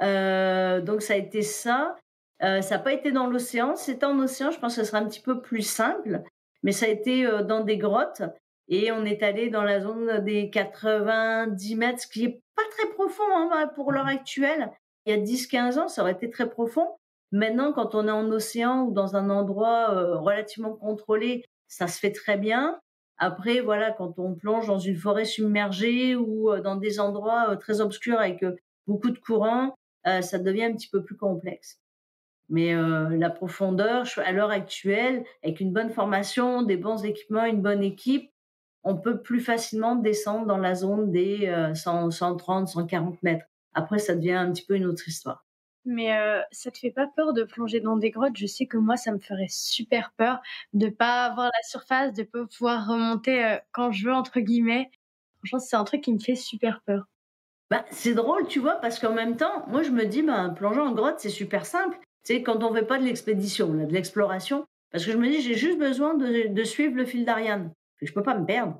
Donc 0.02 1.02
ça 1.02 1.14
a 1.14 1.18
été 1.18 1.42
ça. 1.42 1.96
ça 2.40 2.60
n'a 2.60 2.80
pas 2.80 2.94
été 2.94 3.12
dans 3.12 3.28
l'océan. 3.28 3.76
C'était 3.76 4.06
en 4.06 4.20
océan, 4.20 4.52
je 4.52 4.60
pense 4.60 4.76
que 4.76 4.82
ce 4.82 4.88
sera 4.88 5.00
un 5.00 5.08
petit 5.08 5.22
peu 5.22 5.42
plus 5.42 5.62
simple. 5.62 6.22
Mais 6.64 6.72
ça 6.72 6.86
a 6.86 6.90
été 6.90 7.28
dans 7.48 7.62
des 7.62 7.78
grottes. 7.78 8.24
Et 8.68 8.92
on 8.92 9.04
est 9.04 9.22
allé 9.22 9.50
dans 9.50 9.64
la 9.64 9.82
zone 9.82 10.24
des 10.24 10.50
90 10.50 11.76
mètres, 11.76 12.02
ce 12.02 12.08
qui 12.08 12.24
est 12.24 12.42
pas 12.56 12.64
très 12.72 12.88
profond 12.94 13.24
hein, 13.30 13.70
pour 13.76 13.92
l'heure 13.92 14.08
actuelle. 14.08 14.72
Il 15.06 15.14
y 15.14 15.20
a 15.20 15.22
10-15 15.22 15.80
ans, 15.80 15.88
ça 15.88 16.04
aurait 16.04 16.14
été 16.14 16.30
très 16.30 16.50
profond. 16.50 16.88
Maintenant, 17.32 17.74
quand 17.74 17.96
on 17.96 18.08
est 18.08 18.12
en 18.12 18.30
océan 18.32 18.84
ou 18.84 18.94
dans 18.94 19.16
un 19.16 19.30
endroit 19.30 19.92
euh, 19.92 20.18
relativement 20.18 20.74
contrôlé, 20.74 21.46
ça 21.68 21.88
se 21.88 22.00
fait 22.00 22.12
très 22.12 22.38
bien. 22.38 22.80
Après, 23.18 23.62
voilà, 23.62 23.92
quand 23.92 24.20
on 24.20 24.36
plonge 24.36 24.68
dans 24.68 24.80
une 24.80 24.96
forêt 24.96 25.26
submergée 25.26 26.16
ou 26.16 26.52
euh, 26.52 26.62
dans 26.62 26.76
des 26.76 27.00
endroits 27.00 27.52
euh, 27.52 27.56
très 27.56 27.82
obscurs 27.82 28.20
avec 28.20 28.44
beaucoup 28.88 29.10
de 29.10 29.20
courant, 30.04 30.22
ça 30.22 30.40
devient 30.40 30.66
un 30.66 30.74
petit 30.74 30.90
peu 30.90 31.04
plus 31.04 31.18
complexe. 31.18 31.80
Mais 32.50 32.74
la 32.74 33.30
profondeur, 33.30 34.06
à 34.18 34.32
l'heure 34.34 34.52
actuelle, 34.52 35.24
avec 35.42 35.62
une 35.62 35.72
bonne 35.72 35.90
formation, 35.90 36.64
des 36.64 36.76
bons 36.76 37.06
équipements, 37.06 37.46
une 37.46 37.62
bonne 37.62 37.82
équipe, 37.82 38.30
on 38.84 38.98
peut 38.98 39.22
plus 39.22 39.40
facilement 39.40 39.96
descendre 39.96 40.48
dans 40.48 40.58
la 40.58 40.76
zone 40.76 41.12
des 41.12 41.72
130, 41.74 42.68
140 42.68 43.24
mètres. 43.24 43.46
Après, 43.74 44.00
ça 44.00 44.16
devient 44.16 44.34
un 44.34 44.52
petit 44.52 44.66
peu 44.66 44.76
une 44.76 44.86
autre 44.86 45.08
histoire. 45.08 45.46
Mais 45.86 46.16
euh, 46.16 46.42
ça 46.52 46.70
te 46.70 46.78
fait 46.78 46.92
pas 46.92 47.08
peur 47.08 47.34
de 47.34 47.44
plonger 47.44 47.80
dans 47.80 47.98
des 47.98 48.12
grottes? 48.12 48.38
Je 48.38 48.46
sais 48.46 48.68
que 48.68 48.78
moi, 48.78 48.98
ça 48.98 49.12
me 49.12 49.20
ferait 49.20 49.48
super 49.50 50.14
peur 50.16 50.40
de 50.74 50.90
pas 50.90 51.26
avoir 51.26 51.48
la 51.48 51.64
surface, 51.64 52.14
de 52.14 52.24
pas 52.24 52.46
pouvoir 52.46 52.88
remonter 52.88 53.44
euh, 53.44 53.58
quand 53.72 53.92
je 53.92 54.06
veux 54.06 54.14
entre 54.14 54.40
guillemets. 54.42 54.92
Franchement, 55.40 55.60
c'est 55.60 55.76
un 55.76 55.84
truc 55.84 56.02
qui 56.02 56.14
me 56.14 56.20
fait 56.20 56.36
super 56.36 56.82
peur. 56.86 57.08
Bah, 57.72 57.86
c'est 57.90 58.14
drôle, 58.14 58.48
tu 58.48 58.60
vois, 58.60 58.76
parce 58.76 59.00
qu'en 59.00 59.14
même 59.14 59.38
temps, 59.38 59.66
moi, 59.70 59.82
je 59.82 59.92
me 59.92 60.04
dis, 60.04 60.24
bah, 60.24 60.54
plonger 60.54 60.82
en 60.82 60.92
grotte, 60.92 61.22
c'est 61.22 61.30
super 61.30 61.66
simple. 61.66 61.98
Sais, 62.24 62.44
quand 62.44 62.66
on 62.66 62.74
fait 62.74 62.86
pas 62.86 63.00
de 63.00 63.06
l'expédition, 63.06 63.74
de 63.74 63.94
l'exploration, 63.94 64.66
parce 64.92 65.06
que 65.06 65.12
je 65.14 65.18
me 65.18 65.30
dis, 65.30 65.40
j'ai 65.40 65.56
juste 65.56 65.80
besoin 65.80 66.14
de, 66.16 66.64
suivre 66.66 66.98
le 66.98 67.06
fil 67.06 67.24
d'Ariane. 67.24 67.72
Je 68.02 68.12
peux 68.12 68.24
pas 68.24 68.38
me 68.38 68.46
perdre. 68.46 68.78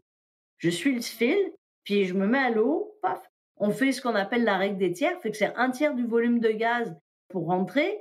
Je 0.58 0.70
suis 0.70 0.94
le 0.94 1.00
fil, 1.00 1.38
puis 1.86 2.04
je 2.04 2.14
me 2.14 2.28
mets 2.28 2.38
à 2.38 2.50
l'eau, 2.50 2.98
paf, 3.02 3.22
on 3.56 3.72
fait 3.72 3.94
ce 3.94 4.02
qu'on 4.02 4.14
appelle 4.14 4.44
la 4.44 4.58
règle 4.58 4.78
des 4.78 4.92
tiers, 4.92 5.18
fait 5.22 5.32
que 5.32 5.38
c'est 5.38 5.56
un 5.56 5.72
tiers 5.72 5.96
du 5.96 6.06
volume 6.06 6.40
de 6.40 6.50
gaz 6.50 6.94
pour 7.30 7.46
rentrer, 7.46 7.98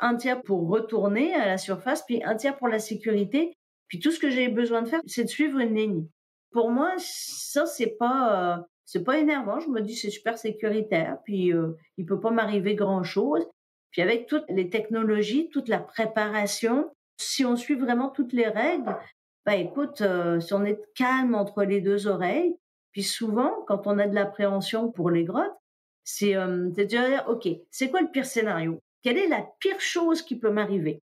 un 0.00 0.16
tiers 0.16 0.42
pour 0.42 0.68
retourner 0.68 1.34
à 1.34 1.46
la 1.46 1.56
surface, 1.56 2.04
puis 2.04 2.22
un 2.24 2.36
tiers 2.36 2.58
pour 2.58 2.68
la 2.68 2.78
sécurité. 2.78 3.54
Puis 3.88 4.00
tout 4.00 4.10
ce 4.10 4.18
que 4.18 4.28
j'ai 4.28 4.48
besoin 4.48 4.82
de 4.82 4.88
faire, 4.88 5.00
c'est 5.06 5.24
de 5.24 5.28
suivre 5.30 5.60
une 5.60 5.74
ligne. 5.74 6.06
Pour 6.50 6.70
moi, 6.70 6.92
ça 6.98 7.64
c'est 7.64 7.96
pas 7.98 8.58
euh, 8.58 8.62
c'est 8.86 9.04
pas 9.04 9.18
énervant. 9.18 9.60
Je 9.60 9.68
me 9.68 9.80
dis 9.80 9.96
c'est 9.96 10.10
super 10.10 10.38
sécuritaire. 10.38 11.18
Puis 11.24 11.52
euh, 11.52 11.76
il 11.98 12.06
peut 12.06 12.20
pas 12.20 12.30
m'arriver 12.30 12.74
grand 12.74 13.02
chose. 13.02 13.46
Puis 13.90 14.00
avec 14.00 14.26
toutes 14.26 14.44
les 14.48 14.70
technologies, 14.70 15.50
toute 15.50 15.68
la 15.68 15.78
préparation, 15.78 16.90
si 17.18 17.44
on 17.44 17.56
suit 17.56 17.74
vraiment 17.74 18.08
toutes 18.08 18.32
les 18.32 18.48
règles, 18.48 18.96
bah 19.44 19.56
écoute, 19.56 20.00
euh, 20.00 20.40
si 20.40 20.54
on 20.54 20.64
est 20.64 20.80
calme 20.94 21.34
entre 21.34 21.64
les 21.64 21.80
deux 21.80 22.06
oreilles, 22.06 22.56
puis 22.92 23.02
souvent, 23.02 23.52
quand 23.66 23.86
on 23.86 23.98
a 23.98 24.06
de 24.06 24.14
l'appréhension 24.14 24.90
pour 24.90 25.10
les 25.10 25.24
grottes, 25.24 25.56
c'est 26.04 26.36
euh, 26.36 26.70
de 26.70 26.84
dire, 26.84 27.24
OK, 27.28 27.48
c'est 27.70 27.90
quoi 27.90 28.00
le 28.00 28.10
pire 28.10 28.26
scénario? 28.26 28.80
Quelle 29.02 29.18
est 29.18 29.28
la 29.28 29.46
pire 29.60 29.80
chose 29.80 30.22
qui 30.22 30.38
peut 30.38 30.50
m'arriver? 30.50 31.00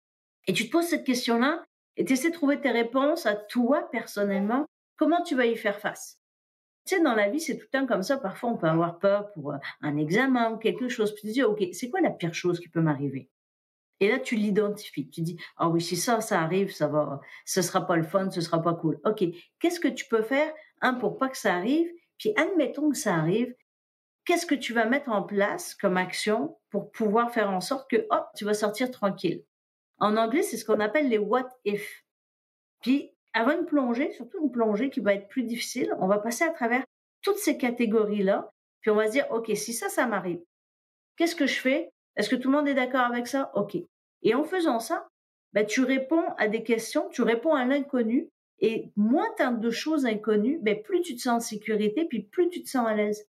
Et 0.46 0.52
tu 0.52 0.66
te 0.66 0.70
poses 0.70 0.86
cette 0.86 1.04
question-là 1.04 1.64
et 1.96 2.04
tu 2.04 2.12
essaies 2.12 2.30
de 2.30 2.34
trouver 2.34 2.60
tes 2.60 2.70
réponses 2.70 3.26
à 3.26 3.34
toi 3.34 3.88
personnellement. 3.90 4.66
Comment 4.96 5.22
tu 5.22 5.34
vas 5.34 5.46
y 5.46 5.56
faire 5.56 5.78
face? 5.78 6.17
Tu 6.88 6.96
sais, 6.96 7.02
dans 7.02 7.14
la 7.14 7.28
vie, 7.28 7.38
c'est 7.38 7.58
tout 7.58 7.66
le 7.70 7.78
temps 7.78 7.86
comme 7.86 8.02
ça. 8.02 8.16
Parfois, 8.16 8.48
on 8.48 8.56
peut 8.56 8.66
avoir 8.66 8.98
peur 8.98 9.30
pour 9.32 9.52
euh, 9.52 9.58
un 9.82 9.98
examen 9.98 10.52
ou 10.52 10.56
quelque 10.56 10.88
chose. 10.88 11.12
Puis 11.12 11.20
tu 11.20 11.28
te 11.28 11.32
dis, 11.34 11.42
OK, 11.42 11.62
c'est 11.72 11.90
quoi 11.90 12.00
la 12.00 12.10
pire 12.10 12.32
chose 12.32 12.60
qui 12.60 12.70
peut 12.70 12.80
m'arriver? 12.80 13.28
Et 14.00 14.08
là, 14.08 14.18
tu 14.18 14.36
l'identifies. 14.36 15.10
Tu 15.10 15.20
dis, 15.20 15.36
ah 15.58 15.68
oui, 15.68 15.82
si 15.82 15.96
ça, 15.96 16.22
ça 16.22 16.40
arrive, 16.40 16.72
ça 16.72 16.88
va, 16.88 17.20
ce 17.44 17.60
sera 17.60 17.86
pas 17.86 17.96
le 17.96 18.04
fun, 18.04 18.30
ce 18.30 18.40
sera 18.40 18.62
pas 18.62 18.72
cool. 18.72 18.98
OK. 19.04 19.22
Qu'est-ce 19.60 19.80
que 19.80 19.88
tu 19.88 20.06
peux 20.08 20.22
faire 20.22 20.50
un, 20.80 20.94
pour 20.94 21.18
pas 21.18 21.28
que 21.28 21.36
ça 21.36 21.54
arrive, 21.54 21.90
puis 22.16 22.32
admettons 22.36 22.88
que 22.88 22.96
ça 22.96 23.14
arrive, 23.16 23.54
qu'est-ce 24.24 24.46
que 24.46 24.54
tu 24.54 24.72
vas 24.72 24.86
mettre 24.86 25.10
en 25.10 25.22
place 25.22 25.74
comme 25.74 25.98
action 25.98 26.56
pour 26.70 26.90
pouvoir 26.90 27.32
faire 27.32 27.50
en 27.50 27.60
sorte 27.60 27.90
que, 27.90 28.06
hop, 28.08 28.28
tu 28.34 28.46
vas 28.46 28.54
sortir 28.54 28.90
tranquille? 28.90 29.44
En 29.98 30.16
anglais, 30.16 30.42
c'est 30.42 30.56
ce 30.56 30.64
qu'on 30.64 30.80
appelle 30.80 31.10
les 31.10 31.18
what 31.18 31.50
if. 31.66 32.04
Puis, 32.80 33.12
avant 33.32 33.58
une 33.58 33.66
plongée, 33.66 34.12
surtout 34.12 34.38
une 34.42 34.50
plongée 34.50 34.90
qui 34.90 35.00
va 35.00 35.14
être 35.14 35.28
plus 35.28 35.42
difficile, 35.42 35.94
on 35.98 36.06
va 36.06 36.18
passer 36.18 36.44
à 36.44 36.50
travers 36.50 36.84
toutes 37.22 37.38
ces 37.38 37.56
catégories-là, 37.56 38.50
puis 38.80 38.90
on 38.90 38.94
va 38.94 39.06
se 39.06 39.12
dire, 39.12 39.26
OK, 39.30 39.50
si 39.54 39.72
ça, 39.72 39.88
ça 39.88 40.06
m'arrive, 40.06 40.40
qu'est-ce 41.16 41.36
que 41.36 41.46
je 41.46 41.60
fais? 41.60 41.90
Est-ce 42.16 42.28
que 42.28 42.36
tout 42.36 42.50
le 42.50 42.56
monde 42.56 42.68
est 42.68 42.74
d'accord 42.74 43.02
avec 43.02 43.26
ça? 43.26 43.50
OK. 43.54 43.76
Et 44.22 44.34
en 44.34 44.44
faisant 44.44 44.80
ça, 44.80 45.06
ben, 45.52 45.66
tu 45.66 45.82
réponds 45.82 46.24
à 46.36 46.48
des 46.48 46.62
questions, 46.62 47.08
tu 47.10 47.22
réponds 47.22 47.54
à 47.54 47.64
l'inconnu, 47.64 48.28
et 48.60 48.90
moins 48.96 49.26
tu 49.36 49.42
as 49.42 49.52
de 49.52 49.70
choses 49.70 50.04
inconnues, 50.04 50.58
ben 50.60 50.82
plus 50.82 51.00
tu 51.00 51.14
te 51.14 51.22
sens 51.22 51.44
en 51.44 51.46
sécurité, 51.48 52.06
puis 52.06 52.22
plus 52.22 52.48
tu 52.50 52.62
te 52.62 52.68
sens 52.68 52.86
à 52.86 52.94
l'aise. 52.94 53.26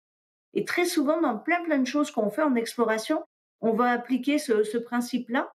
Et 0.54 0.64
très 0.64 0.84
souvent, 0.84 1.20
dans 1.20 1.36
plein 1.36 1.62
plein 1.64 1.78
de 1.78 1.86
choses 1.86 2.10
qu'on 2.10 2.30
fait 2.30 2.42
en 2.42 2.54
exploration, 2.54 3.24
on 3.60 3.72
va 3.72 3.90
appliquer 3.90 4.38
ce, 4.38 4.62
ce 4.62 4.78
principe-là. 4.78 5.50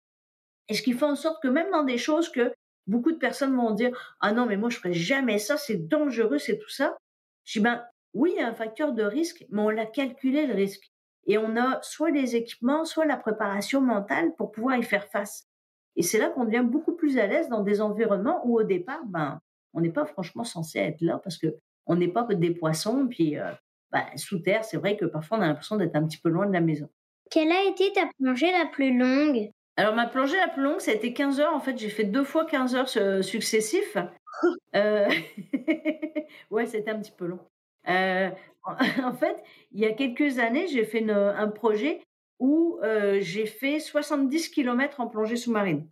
Et 0.69 0.75
ce 0.75 0.83
qui 0.83 0.93
fait 0.93 1.05
en 1.05 1.17
sorte 1.17 1.43
que 1.43 1.49
même 1.49 1.71
dans 1.71 1.85
des 1.85 1.99
choses 1.99 2.31
que 2.31 2.55
beaucoup 2.87 3.13
de 3.13 3.19
personnes 3.19 3.57
vont 3.57 3.73
dire 3.73 4.17
ah 4.21 4.33
non 4.33 4.47
mais 4.47 4.57
moi 4.57 4.71
je 4.71 4.79
ferai 4.79 4.93
jamais 4.93 5.39
ça, 5.39 5.57
c'est 5.57 5.89
dangereux, 5.89 6.39
c'est 6.39 6.59
tout 6.59 6.69
ça. 6.69 6.97
Je 7.45 7.59
dis 7.59 7.63
ben 7.63 7.85
oui 8.15 8.33
il 8.35 8.41
y 8.41 8.43
a 8.43 8.49
un 8.49 8.55
facteur 8.55 8.93
de 8.93 9.03
risque, 9.03 9.45
mais 9.51 9.63
on 9.63 9.71
l'a 9.71 9.87
calculé 9.87 10.47
le 10.47 10.55
risque 10.55 10.91
et 11.27 11.39
on 11.39 11.57
a 11.57 11.81
soit 11.83 12.11
les 12.11 12.37
équipements, 12.37 12.85
soit 12.85 13.07
la 13.07 13.17
préparation 13.17 13.81
mentale 13.81 14.35
pour 14.37 14.53
pouvoir 14.53 14.77
y 14.77 14.83
faire 14.83 15.09
face. 15.09 15.49
Et 15.97 16.03
c'est 16.03 16.19
là 16.19 16.29
qu'on 16.31 16.45
devient 16.45 16.65
beaucoup 16.65 16.95
plus 16.95 17.19
à 17.19 17.27
l'aise 17.27 17.49
dans 17.49 17.63
des 17.63 17.81
environnements 17.81 18.47
où 18.47 18.59
au 18.59 18.63
départ 18.63 19.05
ben 19.07 19.41
on 19.75 19.81
n'est 19.81 19.93
pas 19.93 20.07
franchement 20.07 20.45
censé 20.45 20.79
être 20.79 21.01
là 21.01 21.19
parce 21.23 21.39
que 21.39 21.57
on 21.87 21.97
n'est 21.97 22.09
pas 22.09 22.25
que 22.25 22.35
des 22.35 22.51
poissons. 22.51 23.07
Puis 23.09 23.39
euh, 23.39 23.53
bah, 23.91 24.07
sous 24.17 24.41
terre, 24.41 24.65
c'est 24.65 24.77
vrai 24.77 24.97
que 24.97 25.05
parfois 25.05 25.39
on 25.39 25.43
a 25.43 25.47
l'impression 25.47 25.77
d'être 25.77 25.97
un 25.97 26.07
petit 26.07 26.19
peu 26.19 26.29
loin 26.29 26.47
de 26.47 26.53
la 26.53 26.61
maison. 26.61 26.89
Quelle 27.31 27.51
a 27.51 27.65
été 27.65 27.93
ta 27.93 28.09
plongée 28.19 28.53
la 28.53 28.67
plus 28.67 28.97
longue? 28.97 29.51
Alors 29.77 29.95
ma 29.95 30.07
plongée 30.07 30.39
la 30.39 30.49
plus 30.49 30.63
longue, 30.63 30.81
ça 30.81 30.91
a 30.91 30.95
été 30.95 31.13
15 31.13 31.41
heures. 31.41 31.55
En 31.55 31.61
fait, 31.61 31.77
j'ai 31.77 31.91
fait 31.91 32.05
deux 32.05 32.25
fois 32.25 32.47
15 32.47 32.75
heures 32.75 32.89
successifs. 33.23 33.99
euh... 34.75 35.09
ouais, 36.51 36.67
c'était 36.67 36.91
un 36.91 36.99
petit 36.99 37.13
peu 37.13 37.27
long. 37.27 37.41
Euh, 37.89 38.31
en 39.05 39.15
fait, 39.15 39.37
il 39.73 39.81
y 39.81 39.87
a 39.87 39.93
quelques 39.93 40.39
années, 40.39 40.67
j'ai 40.67 40.85
fait 40.85 41.09
un 41.11 41.49
projet 41.49 42.01
où 42.39 42.79
euh, 42.83 43.19
j'ai 43.21 43.47
fait 43.47 43.79
70 43.79 44.49
km 44.49 45.01
en 45.01 45.09
plongée 45.09 45.37
sous-marine. 45.37 45.87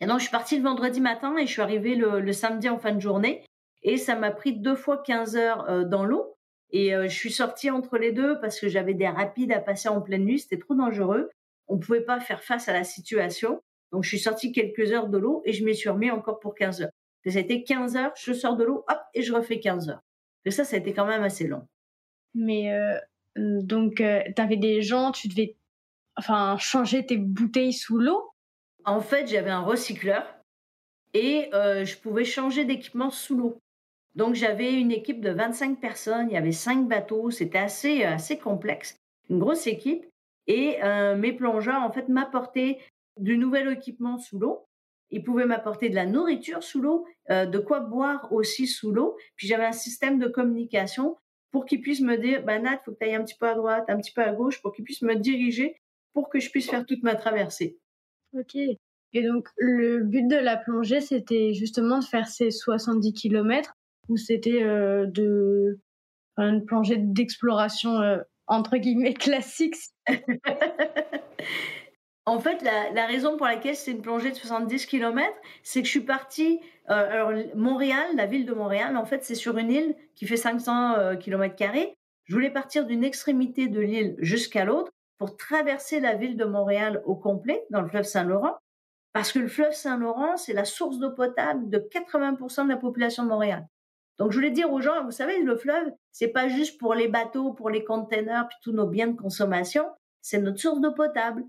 Et 0.00 0.06
donc, 0.06 0.18
je 0.18 0.24
suis 0.24 0.32
partie 0.32 0.56
le 0.56 0.62
vendredi 0.62 1.00
matin 1.00 1.36
et 1.36 1.46
je 1.46 1.52
suis 1.52 1.62
arrivée 1.62 1.94
le, 1.94 2.32
samedi 2.32 2.68
en 2.68 2.78
fin 2.78 2.92
de 2.92 3.00
journée. 3.00 3.44
Et 3.82 3.96
ça 3.96 4.16
m'a 4.16 4.30
pris 4.30 4.52
deux 4.52 4.76
fois 4.76 4.98
15 4.98 5.36
heures 5.36 5.86
dans 5.86 6.04
l'eau. 6.04 6.36
Et 6.70 6.90
je 6.92 7.14
suis 7.14 7.32
sortie 7.32 7.70
entre 7.70 7.98
les 7.98 8.12
deux 8.12 8.38
parce 8.40 8.60
que 8.60 8.68
j'avais 8.68 8.94
des 8.94 9.08
rapides 9.08 9.50
à 9.50 9.58
passer 9.58 9.88
en 9.88 10.00
pleine 10.00 10.24
nuit. 10.24 10.38
C'était 10.38 10.58
trop 10.58 10.74
dangereux. 10.74 11.30
On 11.68 11.76
ne 11.76 11.80
pouvait 11.80 12.00
pas 12.00 12.20
faire 12.20 12.42
face 12.42 12.68
à 12.68 12.72
la 12.72 12.84
situation. 12.84 13.62
Donc, 13.92 14.04
je 14.04 14.08
suis 14.08 14.18
sortie 14.18 14.52
quelques 14.52 14.92
heures 14.92 15.08
de 15.08 15.18
l'eau 15.18 15.42
et 15.44 15.52
je 15.52 15.64
m'y 15.64 15.74
suis 15.74 15.88
remis 15.88 16.10
encore 16.10 16.40
pour 16.40 16.54
15 16.54 16.82
heures. 16.82 16.90
Et 17.24 17.30
ça 17.30 17.38
a 17.38 17.42
été 17.42 17.62
15 17.62 17.96
heures, 17.96 18.12
je 18.16 18.32
sors 18.32 18.56
de 18.56 18.64
l'eau, 18.64 18.84
hop, 18.88 19.00
et 19.14 19.22
je 19.22 19.32
refais 19.32 19.60
15 19.60 19.90
heures. 19.90 20.00
Et 20.44 20.50
ça, 20.50 20.64
ça 20.64 20.76
a 20.76 20.78
été 20.78 20.94
quand 20.94 21.06
même 21.06 21.22
assez 21.22 21.46
long. 21.46 21.66
Mais 22.34 22.72
euh, 22.72 22.98
donc, 23.36 23.96
tu 23.96 24.42
avais 24.42 24.56
des 24.56 24.82
gens, 24.82 25.12
tu 25.12 25.28
devais 25.28 25.56
enfin, 26.18 26.56
changer 26.58 27.06
tes 27.06 27.16
bouteilles 27.16 27.72
sous 27.72 27.98
l'eau? 27.98 28.30
En 28.84 29.00
fait, 29.00 29.28
j'avais 29.28 29.50
un 29.50 29.60
recycleur 29.60 30.26
et 31.14 31.48
euh, 31.54 31.84
je 31.84 31.96
pouvais 31.96 32.24
changer 32.24 32.64
d'équipement 32.64 33.10
sous 33.10 33.36
l'eau. 33.36 33.58
Donc, 34.14 34.34
j'avais 34.34 34.72
une 34.72 34.90
équipe 34.90 35.20
de 35.20 35.30
25 35.30 35.80
personnes, 35.80 36.28
il 36.30 36.34
y 36.34 36.36
avait 36.36 36.52
cinq 36.52 36.88
bateaux, 36.88 37.30
c'était 37.30 37.58
assez, 37.58 38.04
euh, 38.04 38.14
assez 38.14 38.38
complexe, 38.38 38.96
une 39.30 39.38
grosse 39.38 39.66
équipe. 39.66 40.06
Et 40.48 40.82
euh, 40.82 41.16
mes 41.16 41.32
plongeurs, 41.32 41.82
en 41.82 41.92
fait, 41.92 42.08
m'apportaient 42.08 42.78
du 43.16 43.38
nouvel 43.38 43.70
équipement 43.70 44.18
sous 44.18 44.38
l'eau. 44.38 44.66
Ils 45.10 45.22
pouvaient 45.22 45.46
m'apporter 45.46 45.88
de 45.88 45.94
la 45.94 46.04
nourriture 46.04 46.62
sous 46.62 46.82
l'eau, 46.82 47.06
de 47.30 47.58
quoi 47.58 47.80
boire 47.80 48.30
aussi 48.30 48.66
sous 48.66 48.92
l'eau. 48.92 49.16
Puis 49.36 49.46
j'avais 49.46 49.64
un 49.64 49.72
système 49.72 50.18
de 50.18 50.28
communication 50.28 51.16
pour 51.50 51.64
qu'ils 51.64 51.80
puissent 51.80 52.02
me 52.02 52.18
dire, 52.18 52.44
bah 52.44 52.58
Nat, 52.58 52.78
faut 52.84 52.92
que 52.92 52.98
tu 52.98 53.06
ailles 53.06 53.14
un 53.14 53.24
petit 53.24 53.38
peu 53.40 53.48
à 53.48 53.54
droite, 53.54 53.86
un 53.88 53.96
petit 53.96 54.12
peu 54.12 54.20
à 54.20 54.32
gauche, 54.32 54.60
pour 54.60 54.74
qu'ils 54.74 54.84
puissent 54.84 55.00
me 55.00 55.14
diriger 55.14 55.76
pour 56.18 56.28
que 56.28 56.40
je 56.40 56.50
puisse 56.50 56.68
faire 56.68 56.84
toute 56.84 57.04
ma 57.04 57.14
traversée. 57.14 57.78
Ok. 58.32 58.56
Et 58.56 59.22
donc, 59.22 59.48
le 59.56 60.02
but 60.02 60.26
de 60.26 60.34
la 60.36 60.56
plongée, 60.56 61.00
c'était 61.00 61.54
justement 61.54 62.00
de 62.00 62.04
faire 62.04 62.26
ces 62.26 62.50
70 62.50 63.12
km 63.12 63.72
ou 64.08 64.16
c'était 64.16 64.64
euh, 64.64 65.06
de 65.06 65.78
une 66.36 66.64
plongée 66.64 66.96
d'exploration 66.98 68.00
euh, 68.00 68.18
entre 68.48 68.76
guillemets 68.76 69.14
classique 69.14 69.76
En 72.26 72.40
fait, 72.40 72.62
la, 72.62 73.06
raison 73.06 73.38
pour 73.38 73.46
laquelle 73.46 73.74
c'est 73.74 73.92
une 73.92 74.02
plongée 74.02 74.30
de 74.30 74.36
70 74.36 74.84
km, 74.84 75.26
c'est 75.62 75.80
que 75.80 75.86
je 75.86 75.92
suis 75.92 76.00
partie. 76.00 76.60
Euh, 76.90 77.10
alors, 77.10 77.32
Montréal, 77.54 78.06
la 78.16 78.26
ville 78.26 78.44
de 78.44 78.52
Montréal, 78.52 78.98
en 78.98 79.06
fait, 79.06 79.24
c'est 79.24 79.34
sur 79.34 79.56
une 79.56 79.70
île 79.70 79.96
qui 80.14 80.26
fait 80.26 80.36
500 80.36 81.16
km. 81.16 81.56
Je 82.24 82.34
voulais 82.34 82.50
partir 82.50 82.84
d'une 82.84 83.02
extrémité 83.02 83.68
de 83.68 83.80
l'île 83.80 84.14
jusqu'à 84.18 84.66
l'autre 84.66 84.92
pour 85.16 85.38
traverser 85.38 86.00
la 86.00 86.14
ville 86.14 86.36
de 86.36 86.44
Montréal 86.44 87.02
au 87.06 87.16
complet 87.16 87.64
dans 87.70 87.80
le 87.80 87.88
fleuve 87.88 88.04
Saint-Laurent, 88.04 88.58
parce 89.14 89.32
que 89.32 89.38
le 89.38 89.48
fleuve 89.48 89.72
Saint-Laurent, 89.72 90.36
c'est 90.36 90.52
la 90.52 90.66
source 90.66 90.98
d'eau 90.98 91.10
potable 91.10 91.70
de 91.70 91.78
80% 91.78 92.64
de 92.64 92.68
la 92.68 92.76
population 92.76 93.24
de 93.24 93.28
Montréal. 93.28 93.66
Donc, 94.18 94.32
je 94.32 94.36
voulais 94.36 94.50
dire 94.50 94.72
aux 94.72 94.80
gens, 94.80 95.04
vous 95.04 95.12
savez, 95.12 95.42
le 95.42 95.56
fleuve, 95.56 95.90
c'est 96.12 96.28
pas 96.28 96.48
juste 96.48 96.78
pour 96.78 96.94
les 96.94 97.08
bateaux, 97.08 97.52
pour 97.52 97.70
les 97.70 97.84
containers, 97.84 98.48
puis 98.48 98.58
tous 98.62 98.72
nos 98.72 98.86
biens 98.86 99.08
de 99.08 99.16
consommation, 99.16 99.84
c'est 100.20 100.40
notre 100.40 100.58
source 100.58 100.80
d'eau 100.80 100.92
potable. 100.92 101.44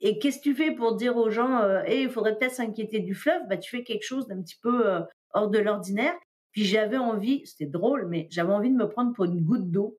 Et 0.00 0.18
qu'est-ce 0.18 0.38
que 0.38 0.44
tu 0.44 0.54
fais 0.54 0.72
pour 0.72 0.96
dire 0.96 1.16
aux 1.16 1.30
gens, 1.30 1.58
euh, 1.58 1.82
il 1.86 2.10
faudrait 2.10 2.36
peut-être 2.36 2.54
s'inquiéter 2.54 3.00
du 3.00 3.14
fleuve? 3.14 3.42
Bah, 3.48 3.56
tu 3.56 3.70
fais 3.70 3.84
quelque 3.84 4.04
chose 4.04 4.26
d'un 4.26 4.40
petit 4.42 4.58
peu 4.62 4.86
euh, 4.86 5.00
hors 5.32 5.48
de 5.48 5.58
l'ordinaire. 5.58 6.14
Puis 6.52 6.64
j'avais 6.64 6.96
envie, 6.96 7.46
c'était 7.46 7.66
drôle, 7.66 8.06
mais 8.08 8.26
j'avais 8.30 8.52
envie 8.52 8.70
de 8.70 8.76
me 8.76 8.88
prendre 8.88 9.12
pour 9.12 9.24
une 9.24 9.42
goutte 9.42 9.70
d'eau, 9.70 9.98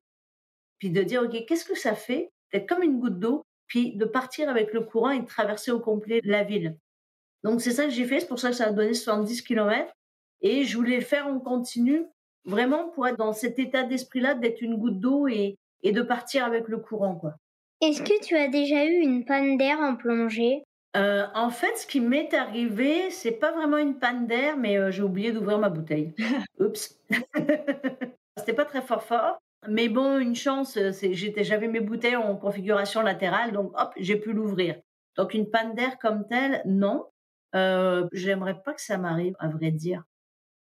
puis 0.78 0.90
de 0.90 1.02
dire, 1.02 1.22
ok, 1.22 1.44
qu'est-ce 1.46 1.64
que 1.64 1.78
ça 1.78 1.94
fait 1.94 2.30
d'être 2.52 2.68
comme 2.68 2.82
une 2.82 3.00
goutte 3.00 3.18
d'eau, 3.18 3.46
puis 3.66 3.96
de 3.96 4.04
partir 4.04 4.50
avec 4.50 4.72
le 4.74 4.82
courant 4.82 5.10
et 5.10 5.20
de 5.20 5.26
traverser 5.26 5.70
au 5.70 5.80
complet 5.80 6.20
la 6.24 6.44
ville. 6.44 6.76
Donc 7.42 7.62
c'est 7.62 7.70
ça 7.70 7.84
que 7.84 7.90
j'ai 7.90 8.04
fait, 8.04 8.20
c'est 8.20 8.28
pour 8.28 8.38
ça 8.38 8.50
que 8.50 8.56
ça 8.56 8.66
a 8.66 8.72
donné 8.72 8.92
70 8.92 9.42
km. 9.42 9.90
Et 10.42 10.64
je 10.64 10.76
voulais 10.76 11.00
faire 11.00 11.26
en 11.26 11.38
continu, 11.38 12.04
vraiment 12.44 12.88
pour 12.90 13.06
être 13.06 13.16
dans 13.16 13.32
cet 13.32 13.58
état 13.58 13.84
d'esprit-là, 13.84 14.34
d'être 14.34 14.60
une 14.60 14.76
goutte 14.76 15.00
d'eau 15.00 15.28
et, 15.28 15.56
et 15.82 15.92
de 15.92 16.02
partir 16.02 16.44
avec 16.44 16.68
le 16.68 16.78
courant, 16.78 17.16
quoi. 17.16 17.34
Est-ce 17.80 18.02
que 18.02 18.24
tu 18.24 18.36
as 18.36 18.48
déjà 18.48 18.84
eu 18.84 19.00
une 19.00 19.24
panne 19.24 19.56
d'air 19.56 19.78
en 19.80 19.96
plongée? 19.96 20.62
Euh, 20.96 21.26
En 21.34 21.50
fait, 21.50 21.76
ce 21.76 21.86
qui 21.86 22.00
m'est 22.00 22.32
arrivé, 22.34 23.10
c'est 23.10 23.32
pas 23.32 23.52
vraiment 23.52 23.78
une 23.78 23.98
panne 23.98 24.26
d'air, 24.26 24.56
mais 24.56 24.76
euh, 24.78 24.90
j'ai 24.90 25.02
oublié 25.02 25.32
d'ouvrir 25.32 25.58
ma 25.58 25.68
bouteille. 25.70 26.14
Oups. 26.60 27.00
C'était 28.36 28.52
pas 28.54 28.64
très 28.64 28.82
fort 28.82 29.02
fort. 29.02 29.38
Mais 29.68 29.88
bon, 29.88 30.18
une 30.18 30.34
chance, 30.34 30.76
euh, 30.76 30.90
j'avais 31.36 31.68
mes 31.68 31.80
bouteilles 31.80 32.16
en 32.16 32.36
configuration 32.36 33.00
latérale, 33.02 33.52
donc 33.52 33.72
hop, 33.80 33.92
j'ai 33.96 34.16
pu 34.16 34.32
l'ouvrir. 34.32 34.76
Donc 35.16 35.34
une 35.34 35.48
panne 35.50 35.74
d'air 35.74 35.98
comme 35.98 36.26
telle, 36.26 36.62
non. 36.66 37.06
Euh, 37.54 38.08
J'aimerais 38.12 38.60
pas 38.62 38.72
que 38.74 38.80
ça 38.80 38.98
m'arrive, 38.98 39.34
à 39.38 39.48
vrai 39.48 39.70
dire. 39.70 40.02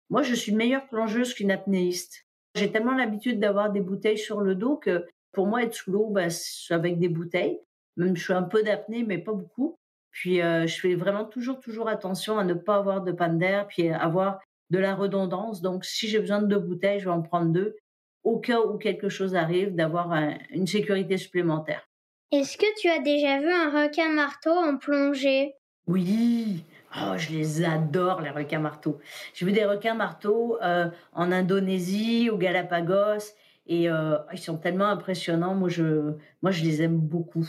Moi, 0.09 0.23
je 0.23 0.33
suis 0.33 0.53
meilleure 0.53 0.87
plongeuse 0.87 1.33
qu'une 1.33 1.51
apnéiste. 1.51 2.25
J'ai 2.55 2.71
tellement 2.71 2.95
l'habitude 2.95 3.39
d'avoir 3.39 3.71
des 3.71 3.81
bouteilles 3.81 4.17
sur 4.17 4.41
le 4.41 4.55
dos 4.55 4.77
que 4.77 5.05
pour 5.31 5.47
moi, 5.47 5.63
être 5.63 5.73
sous 5.73 5.91
l'eau, 5.91 6.09
bah, 6.09 6.29
suis 6.29 6.73
avec 6.73 6.99
des 6.99 7.09
bouteilles. 7.09 7.59
Même 7.97 8.15
je 8.15 8.25
fais 8.25 8.33
un 8.33 8.43
peu 8.43 8.63
d'apnée, 8.63 9.03
mais 9.03 9.19
pas 9.19 9.33
beaucoup. 9.33 9.77
Puis 10.11 10.41
euh, 10.41 10.65
je 10.65 10.79
fais 10.79 10.95
vraiment 10.95 11.25
toujours, 11.25 11.59
toujours 11.59 11.87
attention 11.87 12.39
à 12.39 12.43
ne 12.43 12.55
pas 12.55 12.77
avoir 12.77 13.03
de 13.03 13.11
panne 13.11 13.37
d'air, 13.37 13.67
puis 13.67 13.89
avoir 13.89 14.39
de 14.71 14.79
la 14.79 14.95
redondance. 14.95 15.61
Donc, 15.61 15.85
si 15.85 16.07
j'ai 16.07 16.19
besoin 16.19 16.41
de 16.41 16.47
deux 16.47 16.59
bouteilles, 16.59 16.99
je 16.99 17.05
vais 17.05 17.11
en 17.11 17.21
prendre 17.21 17.51
deux 17.51 17.75
au 18.23 18.39
cas 18.39 18.59
où 18.61 18.77
quelque 18.77 19.09
chose 19.09 19.35
arrive, 19.35 19.75
d'avoir 19.75 20.11
une 20.49 20.67
sécurité 20.67 21.17
supplémentaire. 21.17 21.87
Est-ce 22.31 22.57
que 22.57 22.79
tu 22.79 22.89
as 22.89 22.99
déjà 22.99 23.39
vu 23.39 23.49
un 23.49 23.69
requin 23.69 24.09
marteau 24.09 24.51
en 24.51 24.77
plongée? 24.77 25.53
Oui, 25.87 26.63
oh, 26.95 27.17
je 27.17 27.31
les 27.31 27.63
adore 27.63 28.21
les 28.21 28.29
requins 28.29 28.59
marteaux. 28.59 28.99
J'ai 29.33 29.45
vu 29.45 29.51
des 29.51 29.65
requins 29.65 29.93
marteaux 29.93 30.57
euh, 30.61 30.89
en 31.13 31.31
Indonésie, 31.31 32.29
au 32.29 32.37
Galapagos, 32.37 33.33
et 33.67 33.89
euh, 33.89 34.17
ils 34.33 34.39
sont 34.39 34.57
tellement 34.57 34.87
impressionnants. 34.87 35.55
Moi, 35.55 35.69
je, 35.69 36.13
moi, 36.41 36.51
je 36.51 36.63
les 36.63 36.81
aime 36.81 36.97
beaucoup. 36.97 37.47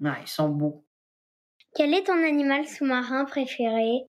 ils 0.00 0.26
sont 0.26 0.48
beaux. 0.48 0.84
Quel 1.74 1.92
est 1.94 2.04
ton 2.04 2.22
animal 2.24 2.66
sous-marin 2.66 3.24
préféré? 3.24 4.06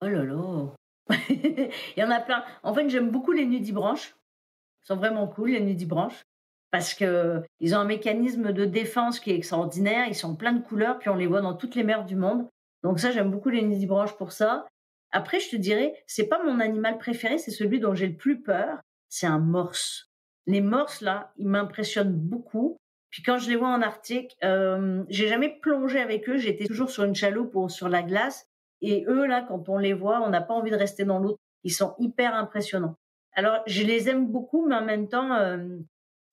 Oh 0.00 0.08
là 0.08 0.24
là 0.24 0.66
Il 1.28 1.70
y 1.96 2.02
en 2.02 2.10
a 2.10 2.20
plein. 2.20 2.44
En 2.62 2.74
fait, 2.74 2.88
j'aime 2.88 3.10
beaucoup 3.10 3.32
les 3.32 3.46
nudibranches 3.46 4.14
sont 4.84 4.96
vraiment 4.96 5.26
cool, 5.26 5.50
les 5.50 5.60
nudibranches, 5.60 6.22
parce 6.70 6.94
qu'ils 6.94 7.74
ont 7.74 7.78
un 7.78 7.84
mécanisme 7.84 8.52
de 8.52 8.64
défense 8.64 9.18
qui 9.18 9.30
est 9.30 9.36
extraordinaire. 9.36 10.06
Ils 10.06 10.14
sont 10.14 10.36
plein 10.36 10.52
de 10.52 10.62
couleurs, 10.62 10.98
puis 10.98 11.08
on 11.08 11.16
les 11.16 11.26
voit 11.26 11.40
dans 11.40 11.54
toutes 11.54 11.74
les 11.74 11.84
mers 11.84 12.04
du 12.04 12.16
monde. 12.16 12.46
Donc 12.84 13.00
ça, 13.00 13.10
j'aime 13.10 13.30
beaucoup 13.30 13.48
les 13.48 13.62
nudibranches 13.62 14.16
pour 14.16 14.30
ça. 14.30 14.66
Après, 15.10 15.40
je 15.40 15.50
te 15.50 15.56
dirais, 15.56 15.94
c'est 16.06 16.26
pas 16.26 16.42
mon 16.44 16.60
animal 16.60 16.98
préféré, 16.98 17.38
c'est 17.38 17.50
celui 17.50 17.80
dont 17.80 17.94
j'ai 17.94 18.06
le 18.06 18.16
plus 18.16 18.42
peur. 18.42 18.80
C'est 19.08 19.26
un 19.26 19.38
morse. 19.38 20.10
Les 20.46 20.60
morses 20.60 21.00
là, 21.00 21.32
ils 21.36 21.48
m'impressionnent 21.48 22.14
beaucoup. 22.14 22.76
Puis 23.10 23.22
quand 23.22 23.38
je 23.38 23.48
les 23.48 23.56
vois 23.56 23.68
en 23.68 23.80
Arctique, 23.80 24.36
euh, 24.44 25.02
j'ai 25.08 25.28
jamais 25.28 25.58
plongé 25.62 26.00
avec 26.00 26.28
eux. 26.28 26.36
J'étais 26.36 26.66
toujours 26.66 26.90
sur 26.90 27.04
une 27.04 27.14
chaloupe 27.14 27.54
ou 27.54 27.68
sur 27.68 27.88
la 27.88 28.02
glace. 28.02 28.44
Et 28.82 29.04
eux 29.08 29.26
là, 29.26 29.42
quand 29.48 29.68
on 29.68 29.78
les 29.78 29.92
voit, 29.94 30.20
on 30.20 30.28
n'a 30.28 30.42
pas 30.42 30.52
envie 30.52 30.70
de 30.70 30.76
rester 30.76 31.04
dans 31.04 31.18
l'eau. 31.18 31.36
Ils 31.62 31.72
sont 31.72 31.94
hyper 31.98 32.34
impressionnants. 32.34 32.96
Alors, 33.32 33.62
je 33.66 33.82
les 33.82 34.08
aime 34.08 34.26
beaucoup, 34.26 34.66
mais 34.66 34.74
en 34.74 34.84
même 34.84 35.08
temps, 35.08 35.32
euh, 35.34 35.78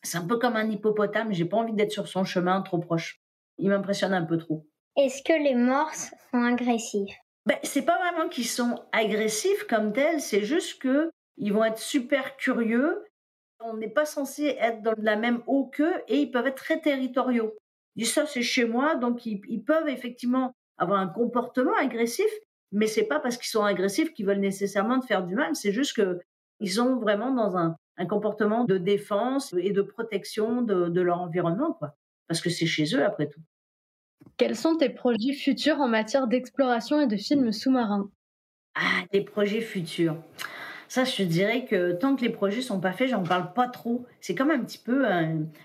c'est 0.04 0.18
un 0.18 0.28
peu 0.28 0.38
comme 0.38 0.56
un 0.56 0.70
hippopotame. 0.70 1.32
J'ai 1.32 1.46
pas 1.46 1.58
envie 1.58 1.74
d'être 1.74 1.92
sur 1.92 2.08
son 2.08 2.26
chemin 2.26 2.62
trop 2.62 2.80
proche. 2.80 3.22
Il 3.58 3.70
m'impressionne 3.70 4.14
un 4.14 4.26
peu 4.26 4.38
trop. 4.38 4.68
Est-ce 4.98 5.24
que 5.24 5.34
les 5.34 5.56
morses 5.56 6.14
sont 6.32 6.44
agressifs? 6.44 7.16
Ben, 7.46 7.58
c'est 7.64 7.86
pas 7.86 7.98
vraiment 7.98 8.30
qu'ils 8.30 8.48
sont 8.48 8.84
agressifs 8.92 9.66
comme 9.68 9.94
tels, 9.94 10.22
c'est 10.22 10.44
juste 10.44 10.82
que 10.82 11.10
ils 11.38 11.54
vont 11.54 11.64
être 11.64 11.80
super 11.80 12.38
curieux. 12.38 13.04
On 13.60 13.76
n'est 13.76 13.90
pas 13.90 14.06
censé 14.06 14.56
être 14.60 14.82
dans 14.82 14.94
la 14.98 15.16
même 15.16 15.42
eau 15.48 15.66
qu'eux 15.66 16.02
et 16.08 16.18
ils 16.18 16.32
peuvent 16.32 16.48
être 16.48 16.64
très 16.64 16.82
territoriaux. 16.82 17.56
Ils 17.96 18.04
disent 18.04 18.14
ça, 18.14 18.26
c'est 18.26 18.42
chez 18.42 18.66
moi, 18.66 18.96
donc 18.96 19.26
ils, 19.26 19.64
peuvent 19.64 19.90
effectivement 19.90 20.54
avoir 20.78 21.00
un 21.00 21.08
comportement 21.08 21.76
agressif, 21.76 22.30
mais 22.72 22.88
c'est 22.88 23.06
pas 23.06 23.20
parce 23.20 23.38
qu'ils 23.38 23.50
sont 23.50 23.64
agressifs 23.64 24.14
qu'ils 24.14 24.26
veulent 24.26 24.40
nécessairement 24.40 25.00
te 25.00 25.06
faire 25.06 25.26
du 25.26 25.36
mal. 25.36 25.56
C'est 25.56 25.72
juste 25.72 25.96
que 25.96 26.20
ils 26.60 26.72
sont 26.72 26.98
vraiment 26.98 27.32
dans 27.32 27.58
un, 27.58 27.76
comportement 28.10 28.66
de 28.66 28.80
défense 28.80 29.54
et 29.60 29.72
de 29.72 29.84
protection 29.84 30.64
de, 30.64 31.02
leur 31.02 31.22
environnement, 31.22 31.74
quoi. 31.74 31.96
Parce 32.28 32.42
que 32.42 32.50
c'est 32.50 32.66
chez 32.66 32.96
eux, 32.96 33.04
après 33.04 33.28
tout. 33.28 33.42
Quels 34.38 34.56
sont 34.56 34.78
tes 34.78 34.90
projets 34.90 35.34
futurs 35.34 35.80
en 35.80 35.88
matière 35.88 36.28
d'exploration 36.28 37.00
et 37.02 37.08
de 37.08 37.18
films 37.18 37.52
sous-marins? 37.52 38.10
Ah, 38.76 39.04
des 39.12 39.22
projets 39.22 39.62
futurs. 39.62 40.18
Ça, 40.88 41.06
je 41.06 41.24
dirais 41.24 41.66
que 41.66 41.94
tant 41.94 42.16
que 42.16 42.22
les 42.22 42.30
projets 42.30 42.62
sont 42.62 42.80
pas 42.80 42.92
faits, 42.92 43.10
j'en 43.10 43.24
parle 43.24 43.54
pas 43.54 43.68
trop. 43.68 44.06
C'est 44.20 44.36
comme 44.36 44.52
un 44.52 44.60
petit 44.60 44.78
peu, 44.78 45.04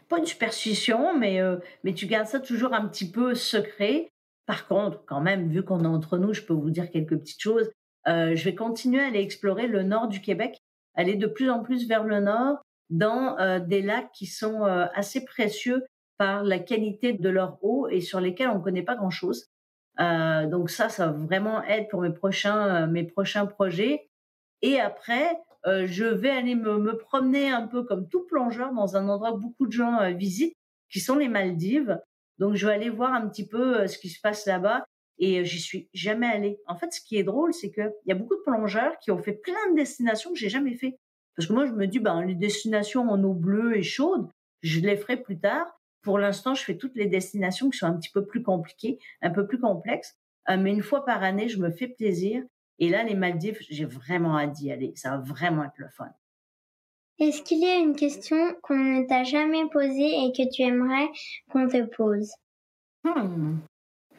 pas 0.09 0.19
une 0.19 0.27
superstition, 0.27 1.19
mais, 1.19 1.41
euh, 1.41 1.57
mais 1.83 1.95
tu 1.95 2.07
gardes 2.07 2.29
ça 2.29 2.39
toujours 2.39 2.75
un 2.75 2.87
petit 2.87 3.11
peu 3.11 3.35
secret. 3.35 4.09
Par 4.47 4.69
contre, 4.69 5.05
quand 5.07 5.21
même, 5.21 5.49
vu 5.49 5.64
qu'on 5.64 5.83
est 5.83 5.89
entre 5.89 6.19
nous, 6.19 6.33
je 6.33 6.43
peux 6.43 6.55
vous 6.55 6.71
dire 6.71 6.91
quelques 6.91 7.17
petites 7.19 7.43
choses. 7.43 7.71
Euh, 8.07 8.37
je 8.37 8.45
vais 8.45 8.55
continuer 8.55 9.01
à 9.01 9.07
aller 9.07 9.21
explorer 9.21 9.67
le 9.67 9.83
nord 9.83 10.07
du 10.07 10.21
Québec 10.21 10.61
aller 10.97 11.14
de 11.14 11.27
plus 11.27 11.51
en 11.51 11.62
plus 11.62 11.87
vers 11.87 12.05
le 12.05 12.21
nord 12.21 12.59
dans 12.91 13.39
euh, 13.39 13.61
des 13.61 13.83
lacs 13.83 14.11
qui 14.12 14.27
sont 14.27 14.64
euh, 14.64 14.87
assez 14.95 15.25
précieux 15.25 15.85
par 16.19 16.45
la 16.45 16.59
qualité 16.59 17.12
de 17.12 17.29
leur 17.29 17.59
eau 17.62 17.89
et 17.89 18.01
sur 18.01 18.21
lesquels 18.21 18.49
on 18.49 18.59
ne 18.59 18.62
connaît 18.62 18.83
pas 18.83 18.97
grand-chose. 18.97 19.49
Euh, 20.01 20.47
donc 20.47 20.71
ça, 20.71 20.89
ça 20.89 21.07
va 21.07 21.12
vraiment 21.12 21.62
être 21.64 21.89
pour 21.89 22.03
mes 22.03 22.12
prochains, 22.12 22.87
mes 22.87 23.05
prochains 23.05 23.47
projets. 23.47 24.09
Et 24.62 24.81
après, 24.81 25.39
je 25.64 26.05
vais 26.05 26.31
aller 26.31 26.55
me, 26.55 26.79
me, 26.79 26.97
promener 26.97 27.51
un 27.51 27.67
peu 27.67 27.83
comme 27.83 28.09
tout 28.09 28.25
plongeur 28.27 28.73
dans 28.73 28.97
un 28.97 29.09
endroit 29.09 29.33
que 29.33 29.39
beaucoup 29.39 29.67
de 29.67 29.73
gens 29.73 30.12
visitent, 30.14 30.55
qui 30.91 31.01
sont 31.01 31.17
les 31.17 31.29
Maldives. 31.29 31.99
Donc 32.39 32.55
je 32.55 32.67
vais 32.67 32.73
aller 32.73 32.91
voir 32.91 33.12
un 33.12 33.29
petit 33.29 33.47
peu 33.47 33.87
ce 33.87 33.99
qui 33.99 34.09
se 34.09 34.21
passe 34.21 34.47
là-bas 34.47 34.85
et 35.19 35.45
j'y 35.45 35.61
suis 35.61 35.89
jamais 35.95 36.27
allée. 36.27 36.59
En 36.67 36.77
fait, 36.77 36.93
ce 36.93 37.01
qui 37.01 37.17
est 37.17 37.23
drôle, 37.23 37.55
c'est 37.55 37.71
qu'il 37.71 37.93
y 38.07 38.12
a 38.12 38.14
beaucoup 38.14 38.37
de 38.37 38.43
plongeurs 38.43 38.99
qui 38.99 39.11
ont 39.11 39.19
fait 39.19 39.33
plein 39.33 39.71
de 39.71 39.77
destinations 39.77 40.33
que 40.33 40.39
j'ai 40.39 40.49
jamais 40.49 40.75
fait. 40.75 40.99
Parce 41.37 41.49
que 41.49 41.53
moi, 41.53 41.67
je 41.67 41.73
me 41.73 41.87
dis, 41.87 41.99
ben, 41.99 42.23
les 42.23 42.35
destinations 42.35 43.09
en 43.09 43.23
eau 43.23 43.35
bleue 43.35 43.77
et 43.77 43.83
chaude, 43.83 44.29
je 44.62 44.81
les 44.81 44.97
ferai 44.97 45.17
plus 45.17 45.39
tard. 45.39 45.67
Pour 46.07 46.20
l'instant, 46.20 46.54
je 46.54 46.62
fais 46.62 46.76
toutes 46.76 46.94
les 46.94 47.07
destinations 47.07 47.68
qui 47.68 47.78
sont 47.78 47.86
un 47.86 47.96
petit 47.96 48.12
peu 48.12 48.24
plus 48.24 48.40
compliquées, 48.40 49.00
un 49.22 49.30
peu 49.30 49.44
plus 49.44 49.59
complexes. 49.59 50.16
Euh, 50.48 50.57
mais 50.57 50.70
une 50.70 50.84
fois 50.84 51.04
par 51.04 51.24
année, 51.24 51.48
je 51.48 51.59
me 51.59 51.68
fais 51.72 51.88
plaisir. 51.88 52.44
Et 52.78 52.90
là, 52.90 53.02
les 53.02 53.16
Maldives, 53.16 53.59
j'ai 53.68 53.86
vraiment 53.86 54.38
hâte 54.38 54.52
d'y 54.52 54.70
aller. 54.70 54.92
Ça 54.94 55.11
va 55.11 55.16
vraiment 55.16 55.64
être 55.64 55.78
le 55.78 55.88
fun. 55.88 56.09
Est-ce 57.18 57.42
qu'il 57.42 57.59
y 57.59 57.66
a 57.66 57.78
une 57.78 57.96
question 57.96 58.54
qu'on 58.62 58.76
ne 58.76 59.09
t'a 59.09 59.24
jamais 59.24 59.68
posée 59.68 60.26
et 60.26 60.30
que 60.30 60.48
tu 60.48 60.62
aimerais 60.62 61.09
qu'on 61.50 61.66
te 61.66 61.82
pose? 61.82 62.30
Hmm. 63.02 63.57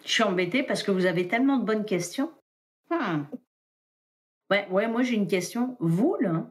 Je 0.03 0.11
suis 0.11 0.23
embêtée 0.23 0.63
parce 0.63 0.83
que 0.83 0.91
vous 0.91 1.05
avez 1.05 1.29
tellement 1.29 1.55
de 1.55 1.63
bonnes 1.63 1.85
questions. 1.85 2.33
Hmm. 2.89 3.23
Ouais, 4.51 4.67
ouais, 4.71 4.89
moi 4.89 5.03
j'ai 5.03 5.15
une 5.15 5.27
question. 5.27 5.77
Vous, 5.79 6.17
là, 6.19 6.49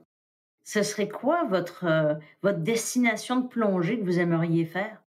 ce 0.64 0.82
serait 0.82 1.10
quoi 1.10 1.44
votre, 1.44 1.84
euh, 1.84 2.14
votre 2.42 2.60
destination 2.60 3.40
de 3.40 3.48
plongée 3.48 4.00
que 4.00 4.04
vous 4.04 4.18
aimeriez 4.18 4.64
faire? 4.64 5.02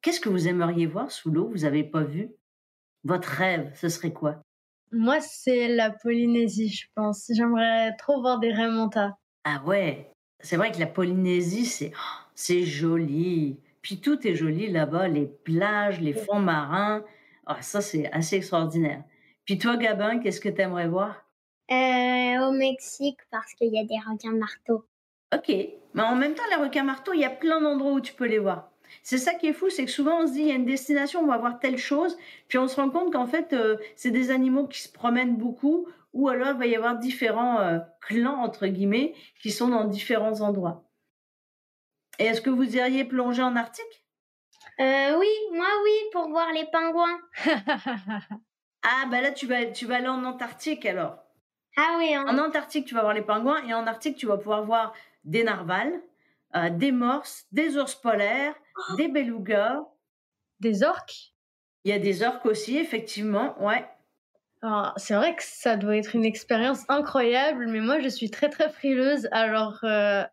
Qu'est-ce 0.00 0.20
que 0.20 0.28
vous 0.28 0.48
aimeriez 0.48 0.86
voir 0.86 1.10
sous 1.10 1.30
l'eau, 1.30 1.48
vous 1.48 1.58
n'avez 1.58 1.84
pas 1.84 2.02
vu? 2.02 2.30
Votre 3.04 3.28
rêve, 3.28 3.72
ce 3.74 3.88
serait 3.88 4.12
quoi? 4.12 4.42
Moi, 4.92 5.20
c'est 5.20 5.68
la 5.68 5.90
Polynésie, 5.90 6.68
je 6.68 6.86
pense. 6.94 7.30
J'aimerais 7.34 7.94
trop 7.96 8.20
voir 8.20 8.38
des 8.38 8.52
remontas. 8.52 9.12
Ah 9.44 9.62
ouais, 9.66 10.10
c'est 10.40 10.56
vrai 10.56 10.72
que 10.72 10.78
la 10.78 10.86
Polynésie, 10.86 11.66
c'est 11.66 11.92
c'est 12.34 12.62
joli. 12.62 13.58
Puis 13.82 14.00
tout 14.00 14.26
est 14.26 14.34
joli 14.34 14.70
là-bas, 14.70 15.08
les 15.08 15.26
plages, 15.26 16.00
les 16.00 16.12
fonds 16.12 16.40
marins. 16.40 17.04
Ah, 17.46 17.60
ça, 17.62 17.80
c'est 17.80 18.10
assez 18.12 18.36
extraordinaire. 18.36 19.02
Puis 19.44 19.58
toi, 19.58 19.76
Gabin, 19.76 20.18
qu'est-ce 20.20 20.40
que 20.40 20.48
tu 20.48 20.60
aimerais 20.60 20.88
voir? 20.88 21.24
Euh, 21.70 22.46
au 22.46 22.52
Mexique, 22.52 23.18
parce 23.30 23.52
qu'il 23.54 23.72
y 23.72 23.78
a 23.78 23.84
des 23.84 23.98
requins 23.98 24.36
marteaux. 24.36 24.84
Ok. 25.34 25.48
Mais 25.94 26.02
en 26.02 26.16
même 26.16 26.34
temps, 26.34 26.42
les 26.50 26.62
requins 26.62 26.84
marteaux, 26.84 27.12
il 27.12 27.20
y 27.20 27.24
a 27.24 27.30
plein 27.30 27.60
d'endroits 27.60 27.92
où 27.92 28.00
tu 28.00 28.12
peux 28.12 28.26
les 28.26 28.38
voir. 28.38 28.70
C'est 29.02 29.18
ça 29.18 29.34
qui 29.34 29.46
est 29.48 29.52
fou, 29.52 29.70
c'est 29.70 29.84
que 29.84 29.90
souvent 29.90 30.22
on 30.22 30.26
se 30.26 30.32
dit 30.32 30.40
il 30.40 30.46
y 30.46 30.50
a 30.50 30.54
une 30.54 30.64
destination, 30.64 31.20
on 31.20 31.26
va 31.26 31.38
voir 31.38 31.58
telle 31.58 31.78
chose, 31.78 32.16
puis 32.48 32.58
on 32.58 32.68
se 32.68 32.76
rend 32.76 32.90
compte 32.90 33.12
qu'en 33.12 33.26
fait 33.26 33.52
euh, 33.52 33.76
c'est 33.96 34.10
des 34.10 34.30
animaux 34.30 34.66
qui 34.66 34.80
se 34.82 34.90
promènent 34.90 35.36
beaucoup, 35.36 35.86
ou 36.12 36.28
alors 36.28 36.48
il 36.48 36.58
va 36.58 36.66
y 36.66 36.76
avoir 36.76 36.96
différents 36.98 37.60
euh, 37.60 37.78
clans 38.00 38.42
entre 38.42 38.66
guillemets 38.66 39.14
qui 39.40 39.50
sont 39.50 39.68
dans 39.68 39.84
différents 39.84 40.40
endroits. 40.40 40.84
Et 42.18 42.24
est-ce 42.24 42.40
que 42.40 42.50
vous 42.50 42.76
iriez 42.76 43.04
plonger 43.04 43.42
en 43.42 43.54
Arctique? 43.54 44.06
Euh, 44.80 45.16
Oui, 45.18 45.28
moi 45.52 45.68
oui, 45.84 45.92
pour 46.12 46.28
voir 46.28 46.52
les 46.52 46.66
pingouins. 46.66 47.20
ah 48.82 49.04
bah 49.10 49.20
là 49.20 49.30
tu 49.32 49.46
vas 49.46 49.66
tu 49.66 49.86
vas 49.86 49.96
aller 49.96 50.08
en 50.08 50.24
Antarctique 50.24 50.84
alors. 50.86 51.16
Ah 51.76 51.96
oui. 51.98 52.16
En... 52.16 52.26
en 52.28 52.38
Antarctique 52.38 52.86
tu 52.86 52.94
vas 52.94 53.02
voir 53.02 53.14
les 53.14 53.22
pingouins 53.22 53.62
et 53.66 53.74
en 53.74 53.86
Arctique 53.86 54.16
tu 54.16 54.26
vas 54.26 54.36
pouvoir 54.36 54.64
voir 54.64 54.92
des 55.24 55.44
narvals 55.44 56.00
euh, 56.56 56.70
des 56.70 56.92
morses, 56.92 57.46
des 57.52 57.76
ours 57.76 57.94
polaires. 57.94 58.54
Des 58.96 59.08
belugas. 59.08 59.84
Des 60.60 60.82
orques? 60.82 61.34
Il 61.84 61.90
y 61.90 61.94
a 61.94 61.98
des 61.98 62.22
orques 62.22 62.46
aussi, 62.46 62.76
effectivement, 62.78 63.54
ouais. 63.64 63.86
C'est 64.96 65.14
vrai 65.14 65.36
que 65.36 65.42
ça 65.44 65.76
doit 65.76 65.96
être 65.96 66.16
une 66.16 66.24
expérience 66.24 66.84
incroyable, 66.88 67.68
mais 67.68 67.80
moi 67.80 68.00
je 68.00 68.08
suis 68.08 68.28
très 68.28 68.48
très 68.48 68.68
frileuse, 68.68 69.28
alors 69.30 69.78
euh, 69.84 70.24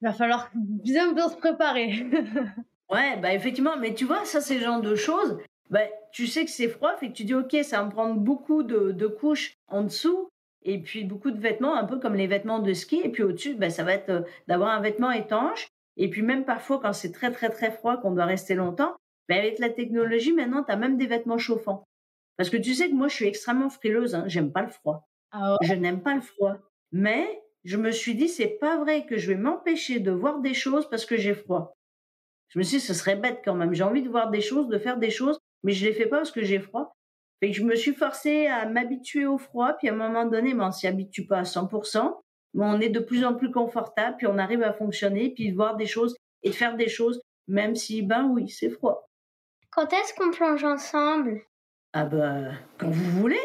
il 0.00 0.08
va 0.08 0.14
falloir 0.14 0.50
bien 0.54 1.12
bien 1.12 1.28
se 1.28 1.36
préparer. 1.36 2.06
ouais, 2.90 3.18
bah 3.18 3.34
effectivement, 3.34 3.76
mais 3.76 3.92
tu 3.92 4.06
vois, 4.06 4.24
ça 4.24 4.40
c'est 4.40 4.54
le 4.54 4.64
genre 4.64 4.80
de 4.80 4.94
choses. 4.94 5.38
Bah, 5.68 5.80
tu 6.10 6.26
sais 6.26 6.46
que 6.46 6.50
c'est 6.50 6.68
froid, 6.68 6.96
fait 6.96 7.08
que 7.08 7.12
tu 7.12 7.24
dis 7.24 7.34
ok, 7.34 7.54
ça 7.62 7.80
va 7.80 7.84
me 7.84 7.90
prendre 7.90 8.14
beaucoup 8.14 8.62
de, 8.62 8.92
de 8.92 9.06
couches 9.06 9.58
en 9.68 9.82
dessous, 9.82 10.30
et 10.64 10.78
puis 10.78 11.04
beaucoup 11.04 11.30
de 11.30 11.40
vêtements, 11.40 11.76
un 11.76 11.84
peu 11.84 11.98
comme 11.98 12.14
les 12.14 12.26
vêtements 12.26 12.58
de 12.58 12.72
ski. 12.72 13.00
Et 13.04 13.10
puis 13.10 13.22
au-dessus, 13.22 13.54
ben, 13.54 13.70
ça 13.70 13.84
va 13.84 13.92
être 13.92 14.10
euh, 14.10 14.22
d'avoir 14.48 14.70
un 14.70 14.80
vêtement 14.80 15.10
étanche. 15.10 15.68
Et 15.96 16.10
puis 16.10 16.22
même 16.22 16.44
parfois, 16.44 16.80
quand 16.80 16.92
c'est 16.92 17.12
très 17.12 17.30
très 17.30 17.50
très 17.50 17.70
froid, 17.70 17.96
qu'on 17.96 18.12
doit 18.12 18.24
rester 18.24 18.54
longtemps, 18.54 18.96
ben, 19.28 19.38
avec 19.38 19.58
la 19.58 19.70
technologie, 19.70 20.32
maintenant, 20.32 20.64
tu 20.64 20.72
as 20.72 20.76
même 20.76 20.96
des 20.96 21.06
vêtements 21.06 21.38
chauffants. 21.38 21.84
Parce 22.36 22.50
que 22.50 22.56
tu 22.56 22.74
sais 22.74 22.88
que 22.88 22.94
moi, 22.94 23.08
je 23.08 23.14
suis 23.14 23.26
extrêmement 23.26 23.70
frileuse. 23.70 24.14
Hein, 24.14 24.24
J'aime 24.26 24.52
pas 24.52 24.62
le 24.62 24.68
froid. 24.68 25.08
Ah 25.30 25.56
je 25.62 25.74
n'aime 25.74 26.02
pas 26.02 26.14
le 26.14 26.20
froid. 26.20 26.56
Mais 26.92 27.42
je 27.64 27.76
me 27.76 27.90
suis 27.90 28.14
dit, 28.14 28.28
c'est 28.28 28.58
pas 28.60 28.78
vrai 28.78 29.06
que 29.06 29.16
je 29.16 29.28
vais 29.28 29.38
m'empêcher 29.38 30.00
de 30.00 30.10
voir 30.10 30.40
des 30.40 30.54
choses 30.54 30.88
parce 30.90 31.06
que 31.06 31.16
j'ai 31.16 31.34
froid. 31.34 31.76
Je 32.48 32.58
me 32.58 32.64
suis 32.64 32.78
dit, 32.78 32.84
ce 32.84 32.94
serait 32.94 33.16
bête 33.16 33.40
quand 33.44 33.54
même. 33.54 33.72
J'ai 33.72 33.84
envie 33.84 34.02
de 34.02 34.08
voir 34.08 34.30
des 34.30 34.40
choses, 34.40 34.68
de 34.68 34.78
faire 34.78 34.98
des 34.98 35.10
choses, 35.10 35.38
mais 35.62 35.72
je 35.72 35.86
les 35.86 35.92
fais 35.92 36.06
pas 36.06 36.18
parce 36.18 36.30
que 36.30 36.42
j'ai 36.42 36.58
froid 36.60 36.94
je 37.52 37.62
me 37.62 37.74
suis 37.74 37.94
forcée 37.94 38.46
à 38.46 38.66
m'habituer 38.66 39.26
au 39.26 39.38
froid, 39.38 39.74
puis 39.74 39.88
à 39.88 39.92
un 39.92 39.96
moment 39.96 40.26
donné, 40.26 40.54
ben, 40.54 40.68
on 40.68 40.70
s'y 40.70 40.86
habitue 40.86 41.26
pas 41.26 41.38
à 41.38 41.42
100%, 41.42 42.14
mais 42.54 42.64
on 42.64 42.80
est 42.80 42.88
de 42.88 43.00
plus 43.00 43.24
en 43.24 43.34
plus 43.34 43.50
confortable, 43.50 44.16
puis 44.16 44.26
on 44.26 44.38
arrive 44.38 44.62
à 44.62 44.72
fonctionner, 44.72 45.30
puis 45.30 45.50
de 45.50 45.56
voir 45.56 45.76
des 45.76 45.86
choses 45.86 46.16
et 46.42 46.50
de 46.50 46.54
faire 46.54 46.76
des 46.76 46.88
choses, 46.88 47.20
même 47.48 47.74
si, 47.74 48.02
ben 48.02 48.24
oui, 48.24 48.48
c'est 48.48 48.70
froid. 48.70 49.08
Quand 49.70 49.92
est-ce 49.92 50.14
qu'on 50.14 50.30
plonge 50.30 50.64
ensemble? 50.64 51.42
Ah 51.92 52.04
ben, 52.04 52.56
quand 52.78 52.90
vous 52.90 53.20
voulez. 53.20 53.40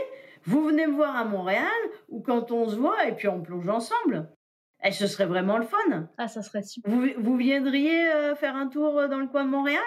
Vous 0.45 0.63
venez 0.63 0.87
me 0.87 0.95
voir 0.95 1.15
à 1.15 1.25
Montréal, 1.25 1.67
ou 2.07 2.21
quand 2.21 2.51
on 2.51 2.67
se 2.67 2.75
voit, 2.75 3.07
et 3.07 3.15
puis 3.15 3.27
on 3.27 3.41
plonge 3.41 3.67
ensemble. 3.67 4.29
Et 4.81 4.87
eh, 4.87 4.91
ce 4.91 5.07
serait 5.07 5.25
vraiment 5.25 5.57
le 5.57 5.65
fun. 5.65 6.07
Ah, 6.17 6.29
ça 6.29 6.41
serait 6.41 6.63
super. 6.63 6.91
Vous, 7.17 7.35
viendriez 7.35 8.09
euh, 8.09 8.35
faire 8.35 8.55
un 8.55 8.67
tour 8.67 8.97
euh, 8.97 9.07
dans 9.09 9.19
le 9.19 9.27
coin 9.27 9.43
de 9.43 9.49
Montréal? 9.49 9.83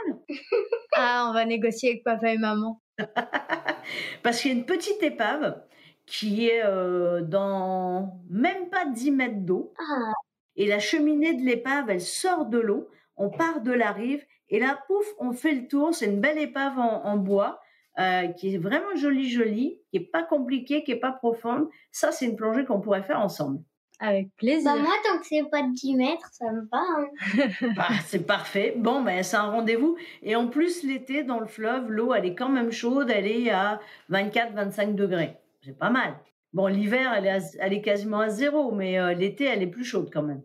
Ah, 0.95 1.29
on 1.31 1.33
va 1.33 1.47
négocier 1.47 1.91
avec 1.91 2.05
papa 2.05 2.35
et 2.35 2.37
maman. 2.37 2.83
Parce 4.23 4.41
qu'il 4.41 4.53
y 4.53 4.55
a 4.55 4.59
une 4.59 4.67
petite 4.67 5.03
épave 5.03 5.63
qui 6.07 6.49
est 6.49 6.63
euh, 6.65 7.23
dans 7.23 8.21
même 8.29 8.69
pas 8.71 8.87
10 8.87 9.11
mètres 9.13 9.41
d'eau. 9.41 9.73
Ah. 9.79 10.13
Et 10.57 10.67
la 10.67 10.79
cheminée 10.79 11.35
de 11.35 11.43
l'épave, 11.43 11.91
elle 11.91 12.01
sort 12.01 12.47
de 12.47 12.59
l'eau. 12.59 12.89
On 13.17 13.31
part 13.31 13.61
de 13.61 13.73
la 13.73 13.93
rive. 13.93 14.25
Et 14.49 14.59
là, 14.59 14.79
pouf, 14.87 15.07
on 15.19 15.33
fait 15.33 15.55
le 15.55 15.67
tour. 15.69 15.95
C'est 15.95 16.07
une 16.07 16.21
belle 16.21 16.39
épave 16.39 16.79
en, 16.79 17.17
bois. 17.17 17.61
Euh, 17.99 18.29
qui 18.29 18.55
est 18.55 18.59
vraiment 18.59 18.97
jolie, 18.97 19.29
jolie, 19.29 19.79
qui 19.91 19.99
est 19.99 20.11
pas 20.11 20.23
compliquée, 20.23 20.83
qui 20.83 20.93
est 20.93 21.01
pas 21.01 21.13
profonde. 21.13 21.69
Ça, 21.91 22.11
c'est 22.11 22.25
une 22.25 22.37
plongée 22.37 22.65
qu'on 22.65 22.81
pourrait 22.81 23.03
faire 23.03 23.21
ensemble. 23.21 23.61
Avec 23.99 24.35
plaisir. 24.37 24.73
Bah 24.75 24.81
moi, 24.81 24.95
tant 25.05 25.19
que 25.19 25.27
c'est 25.27 25.49
pas 25.51 25.63
de 25.63 25.73
10 25.73 25.95
mètres, 25.97 26.29
ça 26.33 26.51
me 26.51 26.63
va. 26.73 26.81
Hein. 26.81 27.49
bah, 27.77 27.89
c'est 28.07 28.27
parfait. 28.27 28.75
Bon, 28.77 29.03
ben, 29.03 29.23
c'est 29.23 29.37
un 29.37 29.51
rendez-vous. 29.51 29.97
Et 30.23 30.35
en 30.35 30.49
plus, 30.49 30.83
l'été, 30.83 31.23
dans 31.23 31.39
le 31.39 31.47
fleuve, 31.47 31.91
l'eau, 31.91 32.15
elle 32.15 32.25
est 32.25 32.35
quand 32.35 32.49
même 32.49 32.73
chaude. 32.73 33.11
Elle 33.11 33.27
est 33.27 33.51
à 33.51 33.79
24-25 34.11 34.95
degrés. 34.95 35.37
C'est 35.63 35.79
pas 35.79 35.91
mal. 35.91 36.17
Bon, 36.53 36.67
l'hiver, 36.67 37.13
elle, 37.15 37.27
est 37.27 37.57
elle 37.59 37.73
est 37.73 37.83
quasiment 37.83 38.21
à 38.21 38.29
zéro, 38.29 38.73
mais 38.73 38.99
euh, 38.99 39.15
l'été, 39.15 39.45
elle 39.45 39.63
est 39.63 39.71
plus 39.71 39.85
chaude 39.85 40.11
quand 40.13 40.23
même. 40.23 40.43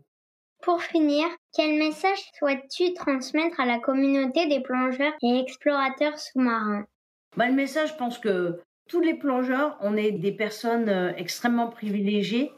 Pour 0.61 0.81
finir, 0.81 1.25
quel 1.53 1.77
message 1.77 2.19
souhaites-tu 2.37 2.93
transmettre 2.93 3.59
à 3.59 3.65
la 3.65 3.79
communauté 3.79 4.47
des 4.47 4.61
plongeurs 4.61 5.13
et 5.21 5.39
explorateurs 5.39 6.17
sous-marins? 6.17 6.85
Bah, 7.35 7.47
Le 7.47 7.53
message, 7.53 7.89
je 7.89 7.95
pense 7.95 8.17
que 8.17 8.59
tous 8.87 9.01
les 9.01 9.13
plongeurs, 9.13 9.77
on 9.81 9.97
est 9.97 10.11
des 10.11 10.31
personnes 10.31 10.89
euh, 10.89 11.13
extrêmement 11.17 11.67
privilégiées 11.67 12.51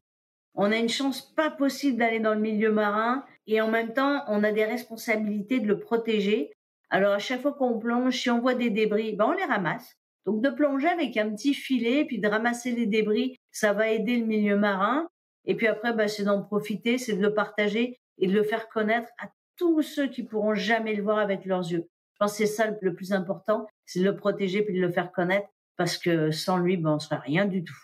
on 0.62 0.74
a 0.74 0.78
une 0.78 0.90
chance 0.90 1.22
pas 1.22 1.50
possible 1.50 1.98
d'aller 1.98 2.20
dans 2.20 2.34
le 2.34 2.42
milieu 2.42 2.72
marin 2.72 3.24
et 3.48 3.62
en 3.62 3.70
même 3.70 3.94
temps, 3.94 4.24
on 4.28 4.44
a 4.44 4.52
des 4.52 4.66
responsabilités 4.66 5.62
de 5.62 5.68
le 5.68 5.80
protéger. 5.80 6.52
Alors 6.90 7.14
à 7.14 7.20
chaque 7.20 7.42
fois 7.42 7.54
qu'on 7.54 7.80
plonge, 7.80 8.18
si 8.18 8.30
on 8.30 8.42
voit 8.42 8.56
des 8.56 8.70
débris, 8.70 9.16
ben 9.16 9.28
on 9.28 9.32
les 9.32 9.46
ramasse. 9.46 9.98
Donc 10.30 10.44
de 10.44 10.50
plonger 10.52 10.88
avec 10.88 11.18
un 11.18 11.32
petit 11.32 11.56
filet, 11.56 12.06
puis 12.06 12.20
de 12.20 12.28
ramasser 12.28 12.72
les 12.72 12.86
débris, 12.86 13.36
ça 13.52 13.74
va 13.74 13.90
aider 13.90 14.18
le 14.18 14.28
milieu 14.28 14.58
marin. 14.58 15.08
Et 15.46 15.56
puis 15.56 15.66
après, 15.66 15.92
ben, 15.92 16.08
c'est 16.08 16.24
d'en 16.24 16.44
profiter, 16.44 17.00
c'est 17.00 17.16
de 17.16 17.22
le 17.22 17.34
partager 17.34 17.98
et 18.20 18.28
de 18.28 18.34
le 18.34 18.44
faire 18.44 18.70
connaître 18.70 19.10
à 19.18 19.30
tous 19.58 19.82
ceux 19.82 20.06
qui 20.06 20.22
pourront 20.22 20.54
jamais 20.54 20.94
le 20.94 21.02
voir 21.02 21.18
avec 21.18 21.46
leurs 21.46 21.68
yeux. 21.72 21.88
Je 22.14 22.18
pense 22.20 22.34
que 22.34 22.38
c'est 22.38 22.46
ça 22.46 22.70
le 22.80 22.94
plus 22.94 23.12
important, 23.12 23.66
c'est 23.88 24.02
de 24.02 24.06
le 24.06 24.16
protéger 24.16 24.62
puis 24.62 24.76
de 24.76 24.82
le 24.82 24.92
faire 24.92 25.12
connaître, 25.12 25.48
parce 25.78 25.98
que 25.98 26.30
sans 26.30 26.60
lui, 26.60 26.78
ben, 26.78 26.92
on 26.92 27.00
serait 27.00 27.22
rien 27.26 27.46
du 27.46 27.64
tout. 27.64 27.78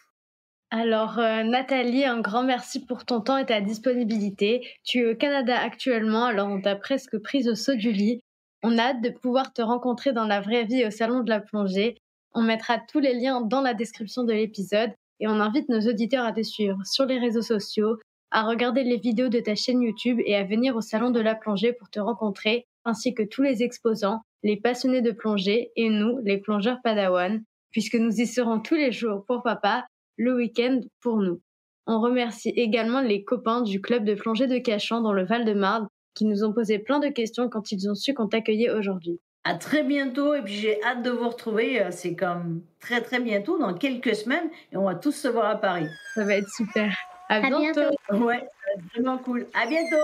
Alors, 0.69 1.17
euh, 1.17 1.41
Nathalie, 1.41 2.05
un 2.05 2.21
grand 2.21 2.43
merci 2.43 2.85
pour 2.85 3.05
ton 3.05 3.21
temps 3.21 3.37
et 3.37 3.47
ta 3.47 3.59
disponibilité. 3.59 4.67
Tu 4.83 4.99
es 4.99 5.11
au 5.13 5.15
Canada 5.15 5.57
actuellement, 5.57 6.25
alors 6.25 6.49
on 6.49 6.61
t'a 6.61 6.75
presque 6.75 7.17
prise 7.17 7.47
au 7.47 7.55
saut 7.55 7.75
du 7.75 7.91
lit. 7.91 8.19
On 8.61 8.77
a 8.77 8.83
hâte 8.83 9.01
de 9.01 9.09
pouvoir 9.09 9.51
te 9.51 9.63
rencontrer 9.63 10.13
dans 10.13 10.27
la 10.27 10.41
vraie 10.41 10.65
vie 10.65 10.85
au 10.85 10.91
Salon 10.91 11.21
de 11.21 11.29
la 11.29 11.39
Plongée. 11.39 11.97
On 12.37 12.41
mettra 12.41 12.79
tous 12.79 12.99
les 12.99 13.13
liens 13.13 13.39
dans 13.39 13.61
la 13.61 13.73
description 13.73 14.25
de 14.25 14.33
l'épisode 14.33 14.91
et 15.21 15.27
on 15.27 15.39
invite 15.39 15.69
nos 15.69 15.79
auditeurs 15.79 16.25
à 16.25 16.33
te 16.33 16.43
suivre 16.43 16.77
sur 16.83 17.05
les 17.05 17.17
réseaux 17.17 17.41
sociaux, 17.41 17.97
à 18.29 18.43
regarder 18.43 18.83
les 18.83 18.97
vidéos 18.97 19.29
de 19.29 19.39
ta 19.39 19.55
chaîne 19.55 19.81
YouTube 19.81 20.19
et 20.25 20.35
à 20.35 20.43
venir 20.43 20.75
au 20.75 20.81
Salon 20.81 21.11
de 21.11 21.21
la 21.21 21.33
Plongée 21.33 21.71
pour 21.71 21.89
te 21.89 22.01
rencontrer, 22.01 22.65
ainsi 22.83 23.13
que 23.13 23.23
tous 23.23 23.41
les 23.41 23.63
exposants, 23.63 24.19
les 24.43 24.57
passionnés 24.57 25.01
de 25.01 25.11
plongée 25.11 25.71
et 25.77 25.89
nous, 25.89 26.19
les 26.25 26.37
plongeurs 26.37 26.79
Padawan, 26.83 27.41
puisque 27.71 27.95
nous 27.95 28.19
y 28.19 28.27
serons 28.27 28.59
tous 28.59 28.75
les 28.75 28.91
jours 28.91 29.23
pour 29.25 29.41
papa 29.41 29.85
le 30.17 30.35
week-end 30.35 30.81
pour 31.01 31.21
nous. 31.21 31.41
On 31.87 32.01
remercie 32.01 32.49
également 32.49 32.99
les 32.99 33.23
copains 33.23 33.61
du 33.61 33.79
club 33.79 34.03
de 34.03 34.13
plongée 34.13 34.47
de 34.47 34.57
Cachan 34.57 34.99
dans 34.99 35.13
le 35.13 35.23
Val-de-Marne 35.23 35.87
qui 36.15 36.25
nous 36.25 36.43
ont 36.43 36.51
posé 36.51 36.79
plein 36.79 36.99
de 36.99 37.07
questions 37.07 37.47
quand 37.47 37.71
ils 37.71 37.89
ont 37.89 37.95
su 37.95 38.13
qu'on 38.13 38.27
t'accueillait 38.27 38.71
aujourd'hui. 38.71 39.21
À 39.47 39.53
très 39.53 39.83
bientôt 39.83 40.33
et 40.33 40.41
puis 40.41 40.55
j'ai 40.55 40.83
hâte 40.83 41.03
de 41.03 41.11
vous 41.11 41.29
retrouver. 41.29 41.79
Euh, 41.79 41.91
c'est 41.91 42.15
comme 42.15 42.63
très 42.79 43.01
très 43.01 43.19
bientôt, 43.19 43.59
dans 43.59 43.75
quelques 43.75 44.15
semaines, 44.15 44.49
et 44.71 44.77
on 44.77 44.85
va 44.85 44.95
tous 44.95 45.11
se 45.11 45.27
voir 45.27 45.45
à 45.45 45.55
Paris. 45.55 45.87
Ça 46.15 46.23
va 46.23 46.33
être 46.33 46.49
super. 46.49 46.91
À, 47.29 47.41
bientôt. 47.41 47.95
Ouais, 48.11 48.47
vraiment 48.93 49.19
cool. 49.19 49.47
À 49.53 49.67
bientôt. 49.67 49.95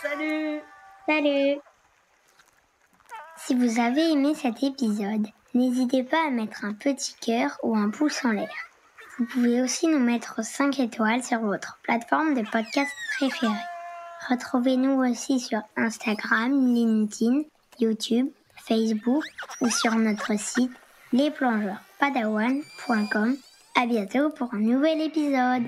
Salut. 0.00 0.60
Salut. 1.08 1.60
Si 3.36 3.54
vous 3.56 3.80
avez 3.80 4.12
aimé 4.12 4.32
cet 4.34 4.62
épisode, 4.62 5.26
n'hésitez 5.54 6.04
pas 6.04 6.28
à 6.28 6.30
mettre 6.30 6.64
un 6.64 6.72
petit 6.72 7.16
cœur 7.20 7.58
ou 7.64 7.76
un 7.76 7.90
pouce 7.90 8.24
en 8.24 8.30
l'air. 8.30 8.54
Vous 9.18 9.26
pouvez 9.26 9.60
aussi 9.60 9.88
nous 9.88 9.98
mettre 9.98 10.44
5 10.44 10.78
étoiles 10.78 11.22
sur 11.22 11.40
votre 11.40 11.78
plateforme 11.82 12.34
de 12.34 12.48
podcast 12.48 12.92
préférée. 13.16 13.52
Retrouvez-nous 14.28 15.02
aussi 15.04 15.40
sur 15.40 15.60
Instagram, 15.76 16.52
LinkedIn, 16.74 17.42
YouTube, 17.78 18.28
Facebook 18.66 19.24
ou 19.60 19.68
sur 19.68 19.94
notre 19.94 20.38
site 20.38 20.72
lesplongeursPadawan.com. 21.12 23.36
À 23.76 23.86
bientôt 23.86 24.30
pour 24.30 24.54
un 24.54 24.60
nouvel 24.60 25.00
épisode. 25.00 25.64